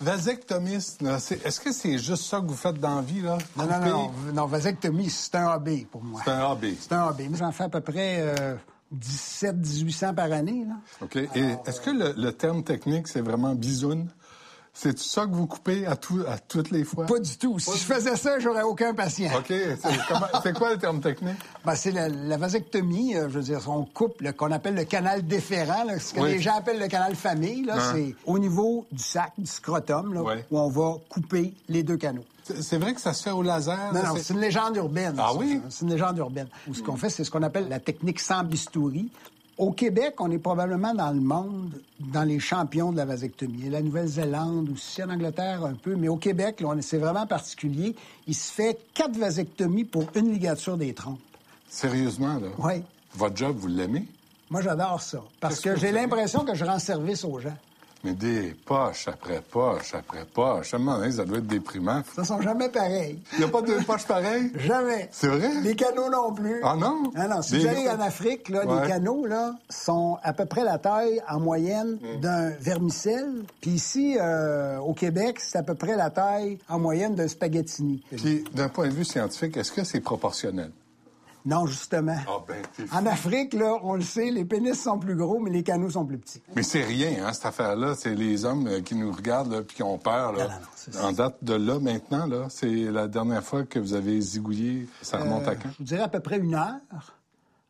Vasectomiste, 0.00 1.02
est-ce 1.44 1.60
que 1.60 1.72
c'est 1.72 1.98
juste 1.98 2.22
ça 2.22 2.40
que 2.40 2.46
vous 2.46 2.56
faites 2.56 2.78
dans 2.78 2.96
la 2.96 3.02
vie, 3.02 3.20
là? 3.20 3.36
Non, 3.56 3.66
non, 3.66 3.80
non, 3.80 4.10
non, 4.32 4.46
vasectomie, 4.46 5.10
c'est 5.10 5.34
un 5.34 5.52
hobby 5.52 5.84
pour 5.90 6.02
moi. 6.02 6.22
C'est 6.24 6.30
un 6.30 6.50
hobby. 6.50 6.78
C'est 6.80 6.92
un 6.92 7.08
hobby. 7.08 7.28
Moi, 7.28 7.36
J'en 7.38 7.52
fais 7.52 7.64
à 7.64 7.68
peu 7.68 7.80
près 7.80 8.18
euh, 8.20 8.54
17 8.92 9.56
1800 9.56 10.14
par 10.14 10.32
année. 10.32 10.64
Là. 10.66 10.76
OK. 11.02 11.16
Et 11.16 11.56
est-ce 11.66 11.80
que 11.80 11.90
le, 11.90 12.14
le 12.16 12.32
terme 12.32 12.62
technique, 12.62 13.08
c'est 13.08 13.20
vraiment 13.20 13.54
bisoune? 13.54 14.08
C'est 14.80 14.96
ça 14.96 15.26
que 15.26 15.32
vous 15.34 15.48
coupez 15.48 15.86
à, 15.86 15.96
tout, 15.96 16.22
à 16.28 16.38
toutes 16.38 16.70
les 16.70 16.84
fois? 16.84 17.04
Pas 17.04 17.18
du 17.18 17.36
tout. 17.36 17.58
Si 17.58 17.72
je 17.72 17.82
faisais 17.84 18.14
ça, 18.14 18.38
j'aurais 18.38 18.62
aucun 18.62 18.94
patient. 18.94 19.28
OK. 19.36 19.52
C'est 20.44 20.56
quoi 20.56 20.70
le 20.72 20.78
terme 20.78 21.00
technique? 21.00 21.34
Ben, 21.64 21.74
c'est 21.74 21.90
la, 21.90 22.08
la 22.08 22.36
vasectomie, 22.36 23.16
euh, 23.16 23.28
je 23.28 23.38
veux 23.38 23.42
dire, 23.42 23.60
on 23.68 23.84
coupe 23.84 24.20
le 24.20 24.32
qu'on 24.32 24.52
appelle 24.52 24.76
le 24.76 24.84
canal 24.84 25.26
déférent, 25.26 25.82
là, 25.82 25.98
ce 25.98 26.14
que 26.14 26.20
Oui. 26.20 26.30
les 26.34 26.38
gens 26.40 26.56
appellent 26.58 26.78
le 26.78 26.86
canal 26.86 27.16
famille, 27.16 27.64
là, 27.64 27.74
Hein. 27.76 27.92
c'est 27.92 28.14
au 28.24 28.38
niveau 28.38 28.86
du 28.92 29.02
sac, 29.02 29.32
du 29.36 29.46
scrotum, 29.50 30.14
là, 30.14 30.22
où 30.50 30.58
on 30.58 30.68
va 30.68 30.94
couper 31.08 31.54
les 31.68 31.82
deux 31.82 31.96
canaux. 31.96 32.24
C'est 32.44 32.78
vrai 32.78 32.94
que 32.94 33.00
ça 33.00 33.12
se 33.14 33.24
fait 33.24 33.30
au 33.32 33.42
laser? 33.42 33.92
Non, 33.92 34.00
non, 34.02 34.14
c'est- 34.14 34.22
c'est 34.22 34.34
une 34.34 34.40
légende 34.40 34.76
urbaine. 34.76 35.16
Ah 35.18 35.30
ça. 35.32 35.38
oui? 35.38 35.60
C'est 35.70 35.84
une 35.86 35.90
légende 35.90 36.16
urbaine. 36.18 36.46
Où 36.68 36.74
ce 36.74 36.82
qu'on 36.84 36.96
fait, 36.96 37.10
c'est 37.10 37.24
ce 37.24 37.30
qu'on 37.32 37.42
appelle 37.42 37.68
la 37.68 37.80
technique 37.80 38.20
sans 38.20 38.44
bistouri. 38.44 39.10
Au 39.58 39.72
Québec, 39.72 40.14
on 40.20 40.30
est 40.30 40.38
probablement 40.38 40.94
dans 40.94 41.10
le 41.10 41.20
monde, 41.20 41.72
dans 41.98 42.22
les 42.22 42.38
champions 42.38 42.92
de 42.92 42.96
la 42.96 43.04
vasectomie. 43.04 43.68
La 43.68 43.82
Nouvelle-Zélande 43.82 44.70
aussi, 44.72 45.02
en 45.02 45.10
Angleterre 45.10 45.64
un 45.64 45.74
peu, 45.74 45.96
mais 45.96 46.06
au 46.06 46.16
Québec, 46.16 46.62
c'est 46.80 46.98
vraiment 46.98 47.26
particulier. 47.26 47.96
Il 48.28 48.36
se 48.36 48.52
fait 48.52 48.78
quatre 48.94 49.16
vasectomies 49.16 49.82
pour 49.82 50.04
une 50.14 50.30
ligature 50.32 50.76
des 50.76 50.94
trompes. 50.94 51.18
Sérieusement, 51.68 52.34
là? 52.34 52.48
Oui. 52.58 52.84
Votre 53.14 53.36
job, 53.36 53.56
vous 53.58 53.66
l'aimez? 53.66 54.06
Moi, 54.48 54.62
j'adore 54.62 55.02
ça. 55.02 55.22
Parce 55.40 55.60
que 55.60 55.70
que 55.70 55.76
j'ai 55.76 55.90
l'impression 55.90 56.44
que 56.44 56.54
je 56.54 56.64
rends 56.64 56.78
service 56.78 57.24
aux 57.24 57.40
gens. 57.40 57.56
Mais 58.04 58.12
des 58.12 58.54
poches 58.64 59.08
après 59.08 59.40
poches 59.50 59.92
après 59.94 60.24
poches. 60.24 60.72
À 60.72 60.76
un 60.76 60.80
moment 60.80 60.98
donné, 60.98 61.10
ça 61.12 61.24
doit 61.24 61.38
être 61.38 61.46
déprimant. 61.48 62.02
Ça 62.14 62.22
sont 62.24 62.40
jamais 62.40 62.68
pareils. 62.68 63.18
Il 63.32 63.38
n'y 63.38 63.44
a 63.44 63.48
pas 63.48 63.60
deux 63.60 63.80
poches 63.82 64.06
pareilles? 64.06 64.52
Jamais. 64.56 65.08
C'est 65.10 65.26
vrai? 65.26 65.50
Les 65.62 65.74
canaux 65.74 66.08
non 66.08 66.32
plus. 66.32 66.60
Ah 66.62 66.76
non? 66.76 67.10
Ah 67.16 67.26
non, 67.26 67.42
si 67.42 67.52
Des- 67.52 67.58
vous 67.58 67.66
allez 67.66 67.88
en 67.88 68.00
Afrique, 68.00 68.48
là, 68.50 68.64
Ouais. 68.66 68.82
les 68.82 68.88
canaux 68.88 69.26
là, 69.26 69.52
sont 69.68 70.16
à 70.22 70.32
peu 70.32 70.44
près 70.46 70.62
la 70.62 70.78
taille 70.78 71.20
en 71.28 71.40
moyenne 71.40 71.98
Mm. 72.00 72.20
d'un 72.20 72.50
vermicelle. 72.50 73.42
Puis 73.60 73.72
ici, 73.72 74.16
euh, 74.20 74.78
au 74.78 74.94
Québec, 74.94 75.40
c'est 75.40 75.58
à 75.58 75.62
peu 75.64 75.74
près 75.74 75.96
la 75.96 76.10
taille 76.10 76.58
en 76.68 76.78
moyenne 76.78 77.14
d'un 77.16 77.26
spaghettini. 77.28 78.02
Puis, 78.16 78.44
d'un 78.54 78.68
point 78.68 78.86
de 78.88 78.92
vue 78.92 79.04
scientifique, 79.04 79.56
est-ce 79.56 79.72
que 79.72 79.82
c'est 79.84 80.00
proportionnel? 80.00 80.70
Non, 81.48 81.66
justement. 81.66 82.16
Ah 82.28 82.44
ben, 82.46 82.62
En 82.92 83.06
Afrique, 83.06 83.54
là, 83.54 83.78
on 83.82 83.94
le 83.94 84.02
sait, 84.02 84.30
les 84.30 84.44
pénis 84.44 84.78
sont 84.78 84.98
plus 84.98 85.16
gros, 85.16 85.38
mais 85.38 85.48
les 85.50 85.62
canaux 85.62 85.88
sont 85.88 86.04
plus 86.04 86.18
petits. 86.18 86.42
Mais 86.54 86.62
c'est 86.62 86.84
rien, 86.84 87.26
hein, 87.26 87.32
cette 87.32 87.46
affaire-là. 87.46 87.94
C'est 87.96 88.14
les 88.14 88.44
hommes 88.44 88.66
euh, 88.66 88.80
qui 88.82 88.94
nous 88.94 89.10
regardent 89.10 89.52
là, 89.52 89.62
puis 89.62 89.76
qui 89.76 89.82
ont 89.82 89.96
peur. 89.96 90.32
Là. 90.32 90.60
en 91.02 91.12
date 91.12 91.36
de 91.42 91.54
là, 91.54 91.78
maintenant, 91.80 92.26
là, 92.26 92.48
c'est 92.50 92.68
la 92.68 93.08
dernière 93.08 93.42
fois 93.42 93.64
que 93.64 93.78
vous 93.78 93.94
avez 93.94 94.20
zigouillé. 94.20 94.86
Ça 95.00 95.16
remonte 95.18 95.48
Euh, 95.48 95.52
à 95.52 95.54
quand? 95.56 95.70
Je 95.72 95.78
vous 95.78 95.84
dirais 95.84 96.02
à 96.02 96.08
peu 96.08 96.20
près 96.20 96.36
une 96.38 96.54
heure. 96.54 97.14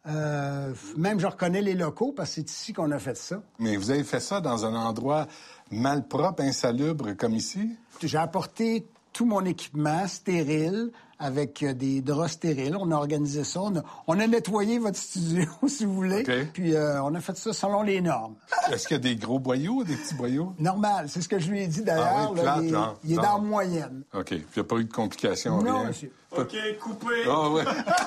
Euh, 0.09 0.73
même 0.97 1.21
je 1.21 1.27
reconnais 1.27 1.61
les 1.61 1.75
locaux 1.75 2.13
parce 2.17 2.31
que 2.31 2.35
c'est 2.37 2.51
ici 2.51 2.73
qu'on 2.73 2.91
a 2.91 2.99
fait 2.99 3.17
ça. 3.17 3.41
Mais 3.61 3.77
vous 3.77 3.91
avez 3.91 4.05
fait 4.05 4.21
ça 4.21 4.41
dans 4.41 4.65
un 4.65 4.75
endroit 4.75 5.27
malpropre, 5.71 6.43
insalubre 6.43 7.15
comme 7.17 7.35
ici? 7.35 7.77
J'ai 8.03 8.19
apporté 8.19 8.87
tout 9.13 9.25
mon 9.27 9.45
équipement 9.45 10.07
stérile 10.07 10.91
avec 11.21 11.65
euh, 11.65 11.75
des 11.75 12.01
draps 12.01 12.31
stériles. 12.33 12.77
On 12.79 12.93
a 12.93 12.95
organisé 12.95 13.43
ça. 13.43 13.61
On 13.63 13.77
a, 13.77 13.83
on 14.07 14.21
a 14.21 14.27
nettoyé 14.29 14.79
votre 14.79 14.97
studio, 14.97 15.45
si 15.67 15.85
vous 15.85 15.95
voulez. 15.95 16.21
OK. 16.21 16.53
Puis 16.53 16.75
euh, 16.75 17.03
on 17.03 17.13
a 17.15 17.21
fait 17.21 17.37
ça 17.37 17.53
selon 17.53 17.83
les 17.83 18.01
normes. 18.01 18.35
Est-ce 18.71 18.87
qu'il 18.87 18.97
y 18.97 19.01
a 19.01 19.03
des 19.03 19.17
gros 19.17 19.41
boyaux 19.41 19.75
ou 19.81 19.85
des 19.85 19.97
petits 19.97 20.15
boyaux? 20.15 20.55
Normal, 20.61 21.07
c'est 21.09 21.21
ce 21.21 21.29
que 21.29 21.39
je 21.41 21.51
lui 21.51 21.63
ai 21.63 21.67
dit 21.67 21.83
d'ailleurs. 21.83 22.09
Ah 22.17 22.29
oui, 22.31 22.37
là, 22.37 22.43
plate, 22.43 22.65
il 22.65 22.75
est, 22.75 23.15
il 23.15 23.17
dans 23.17 23.23
la 23.23 23.39
moyenne. 23.39 24.03
OK. 24.15 24.25
Puis 24.27 24.37
il 24.39 24.59
n'y 24.59 24.61
a 24.61 24.65
pas 24.65 24.77
eu 24.77 24.85
de 24.85 24.93
complications, 24.93 25.61
Non, 25.63 25.79
rien? 25.81 25.89
monsieur. 25.89 26.13
OK, 26.37 26.55
coupé. 26.81 27.07
Ah 27.29 27.51
ouais. 27.51 27.65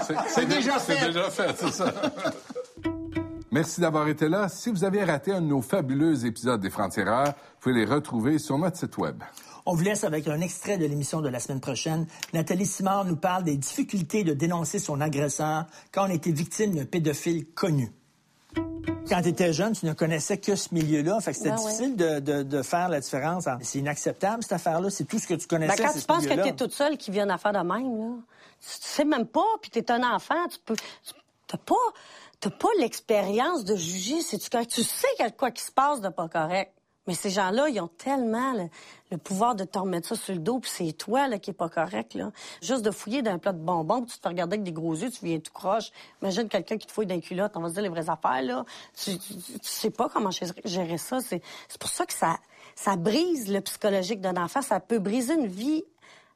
C'est- 0.08 0.16
C'est 0.28 0.46
déjà 0.46 0.80
C'est 0.80 0.96
fait. 0.96 1.08
déjà 1.08 1.30
fait, 1.30 1.54
c'est 1.58 1.72
ça. 1.72 1.92
Merci 3.52 3.82
d'avoir 3.82 4.08
été 4.08 4.30
là. 4.30 4.48
Si 4.48 4.70
vous 4.72 4.86
avez 4.86 5.04
raté 5.04 5.34
un 5.34 5.42
de 5.42 5.48
nos 5.48 5.62
fabuleux 5.62 6.26
épisodes 6.26 6.62
des 6.62 6.70
Francs-Tireurs, 6.70 7.26
vous 7.26 7.60
pouvez 7.60 7.76
les 7.76 7.86
retrouver 7.86 8.40
sur 8.40 8.58
notre 8.58 8.78
site 8.78 8.98
Web. 8.98 9.22
On 9.66 9.74
vous 9.76 9.84
laisse 9.84 10.04
avec 10.04 10.28
un 10.28 10.42
extrait 10.42 10.78
de 10.78 10.86
l'émission 10.86 11.22
de 11.22 11.30
la 11.30 11.40
semaine 11.40 11.60
prochaine. 11.62 12.08
Nathalie 12.34 12.66
Simard 12.66 13.06
nous 13.06 13.16
parle 13.16 13.44
des 13.44 13.58
difficultés 13.58 14.24
de 14.24 14.34
dénoncer 14.34 14.80
son 14.80 15.00
agresseur 15.02 15.66
quand 15.92 16.08
on 16.08 16.12
était 16.12 16.32
victime 16.32 16.74
d'un 16.76 16.86
pédophile 16.86 17.46
connu. 17.54 17.92
Quand 19.08 19.22
tu 19.22 19.30
étais 19.30 19.54
jeune, 19.54 19.74
tu 19.74 19.86
ne 19.86 19.94
connaissais 19.94 20.38
que 20.38 20.56
ce 20.56 20.74
milieu-là. 20.74 21.20
Fait 21.20 21.32
que 21.32 21.38
c'était 21.38 21.50
Ben 21.50 21.58
ouais. 21.58 21.64
difficile 21.64 21.96
de, 21.96 22.20
de- 22.20 22.44
de 22.44 22.62
faire 22.62 22.90
la 22.90 23.00
différence. 23.00 23.46
C'est 23.62 23.80
inacceptable, 23.80 24.42
cette 24.44 24.54
affaire-là. 24.54 24.90
C'est 24.90 25.04
tout 25.06 25.20
ce 25.20 25.28
que 25.28 25.34
tu 25.34 25.48
connaissais. 25.48 25.76
Ben, 25.78 25.84
quand 25.84 25.90
c'est 25.90 25.96
tu 25.96 26.02
ce 26.02 26.08
penses 26.08 26.26
que 26.26 26.34
tu 26.34 26.48
es 26.48 26.56
toute 26.56 26.74
seule 26.74 26.98
qui 26.98 27.12
vient 27.12 27.30
à 27.30 27.38
faire 27.38 27.52
de 27.54 27.60
même, 27.60 27.68
là, 27.98 28.16
tu 28.60 28.80
tu 28.80 28.88
sais 28.88 29.06
même 29.06 29.26
pas, 29.28 29.46
puis 29.62 29.70
tu 29.72 29.80
es 29.80 29.92
un 29.92 30.04
enfant, 30.16 30.48
tu 30.50 30.58
peux. 30.66 30.76
tu 31.48 31.58
pas, 32.50 32.68
l'expérience 32.80 33.66
de 33.66 33.76
juger 33.76 34.16
tu 34.24 34.84
sais 34.84 35.08
qu'il 35.18 35.26
y 35.26 35.28
a 35.28 35.32
quoi 35.32 35.52
qui 35.52 35.64
se 35.64 35.72
passe 35.72 36.02
de 36.02 36.10
pas 36.10 36.28
correct. 36.28 36.72
Mais 37.08 37.16
ces 37.16 37.32
gens-là, 37.32 37.68
ils 37.70 37.82
ont 37.82 37.88
tellement 37.88 38.54
le, 39.10 39.18
pouvoir 39.18 39.56
de 39.56 39.64
te 39.64 39.80
remettre 39.80 40.08
ça 40.10 40.16
sur 40.16 40.34
le 40.34 40.40
dos, 40.40 40.60
puis 40.60 40.70
c'est 40.72 40.94
toi 40.94 41.28
là, 41.28 41.40
qui 41.40 41.50
est 41.50 41.54
pas 41.54 41.68
correct. 41.70 42.14
Là. 42.14 42.32
Juste 42.62 42.84
de 42.84 42.92
fouiller 42.92 43.22
dans 43.24 43.32
un 43.32 43.40
plat 43.40 43.54
de 43.54 43.60
bonbons, 43.60 44.04
puis 44.04 44.12
tu 44.14 44.20
te 44.20 44.30
fais 44.30 44.40
avec 44.40 44.62
des 44.64 44.72
gros 44.72 44.94
yeux, 44.94 45.10
tu 45.10 45.26
viens 45.26 45.40
tout 45.40 45.52
croche. 45.52 45.92
Imagine 46.22 46.48
quelqu'un 46.48 46.78
qui 46.78 46.86
te 46.86 46.92
fouille 46.92 47.12
une 47.12 47.22
culotte, 47.22 47.54
on 47.56 47.62
va 47.62 47.70
se 47.70 47.74
dire 47.74 47.84
les 47.84 47.90
vraies 47.90 48.10
affaires. 48.10 48.44
Là. 48.44 48.66
Tu, 48.96 49.18
tu, 49.18 49.34
tu 49.36 49.60
sais 49.64 49.90
pas 49.90 50.10
comment 50.10 50.30
gérer- 50.30 50.98
ça. 50.98 51.20
C'est 51.22 51.42
pour 51.80 51.90
ça 51.90 52.06
que 52.06 52.14
ça, 52.14 52.38
ça 52.76 52.96
brise 52.96 53.52
le 53.52 53.62
psychologique 53.62 54.22
d'un 54.22 54.38
enfant. 54.38 54.62
Ça 54.62 54.80
peut 54.80 55.00
briser 55.00 55.34
une 55.34 55.48
vie 55.48 55.84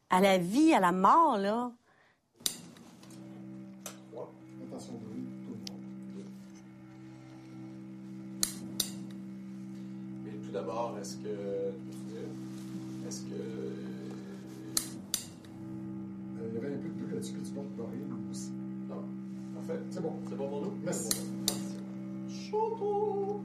à 0.10 0.20
la 0.20 0.38
vie, 0.40 0.74
à 0.74 0.80
la 0.80 0.92
mort. 0.92 1.38
là. 1.38 1.72
D'abord, 10.56 10.96
est-ce 11.00 11.18
que. 11.18 11.28
Est-ce 13.08 13.22
que. 13.24 13.42
Il 16.48 16.54
y 16.54 16.58
avait 16.58 16.74
un 16.74 16.78
peu 16.78 16.88
de 16.88 16.94
bleu 16.94 17.16
là-dessus, 17.16 17.34
que 17.34 17.46
tu 17.46 17.52
portes 17.52 17.68
pour 17.78 17.90
rien 17.90 18.00
aussi. 18.32 18.52
Non. 18.90 19.04
Parfait. 19.56 19.82
C'est 19.92 20.02
bon. 20.02 20.14
C'est 20.30 20.38
bon 20.38 20.48
pour 20.48 20.62
nous? 20.62 20.74
Merci. 20.84 21.10
Choto! 22.30 23.42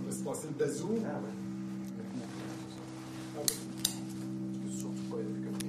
On 0.00 0.06
laisse 0.06 0.22
passer 0.22 0.48
le 0.48 0.64
bazou. 0.64 0.88
Ah 1.04 1.20
ouais. 1.20 1.34
Ah 3.36 3.40
oui. 3.40 3.54
Je 4.54 4.58
peux 4.58 4.70
surtout 4.70 5.02
pas 5.10 5.18
être 5.18 5.44
comme 5.44 5.58
des 5.58 5.68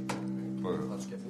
Ouais. 0.64 0.78
Prends 0.88 0.98
du 0.98 1.06
café. 1.06 1.26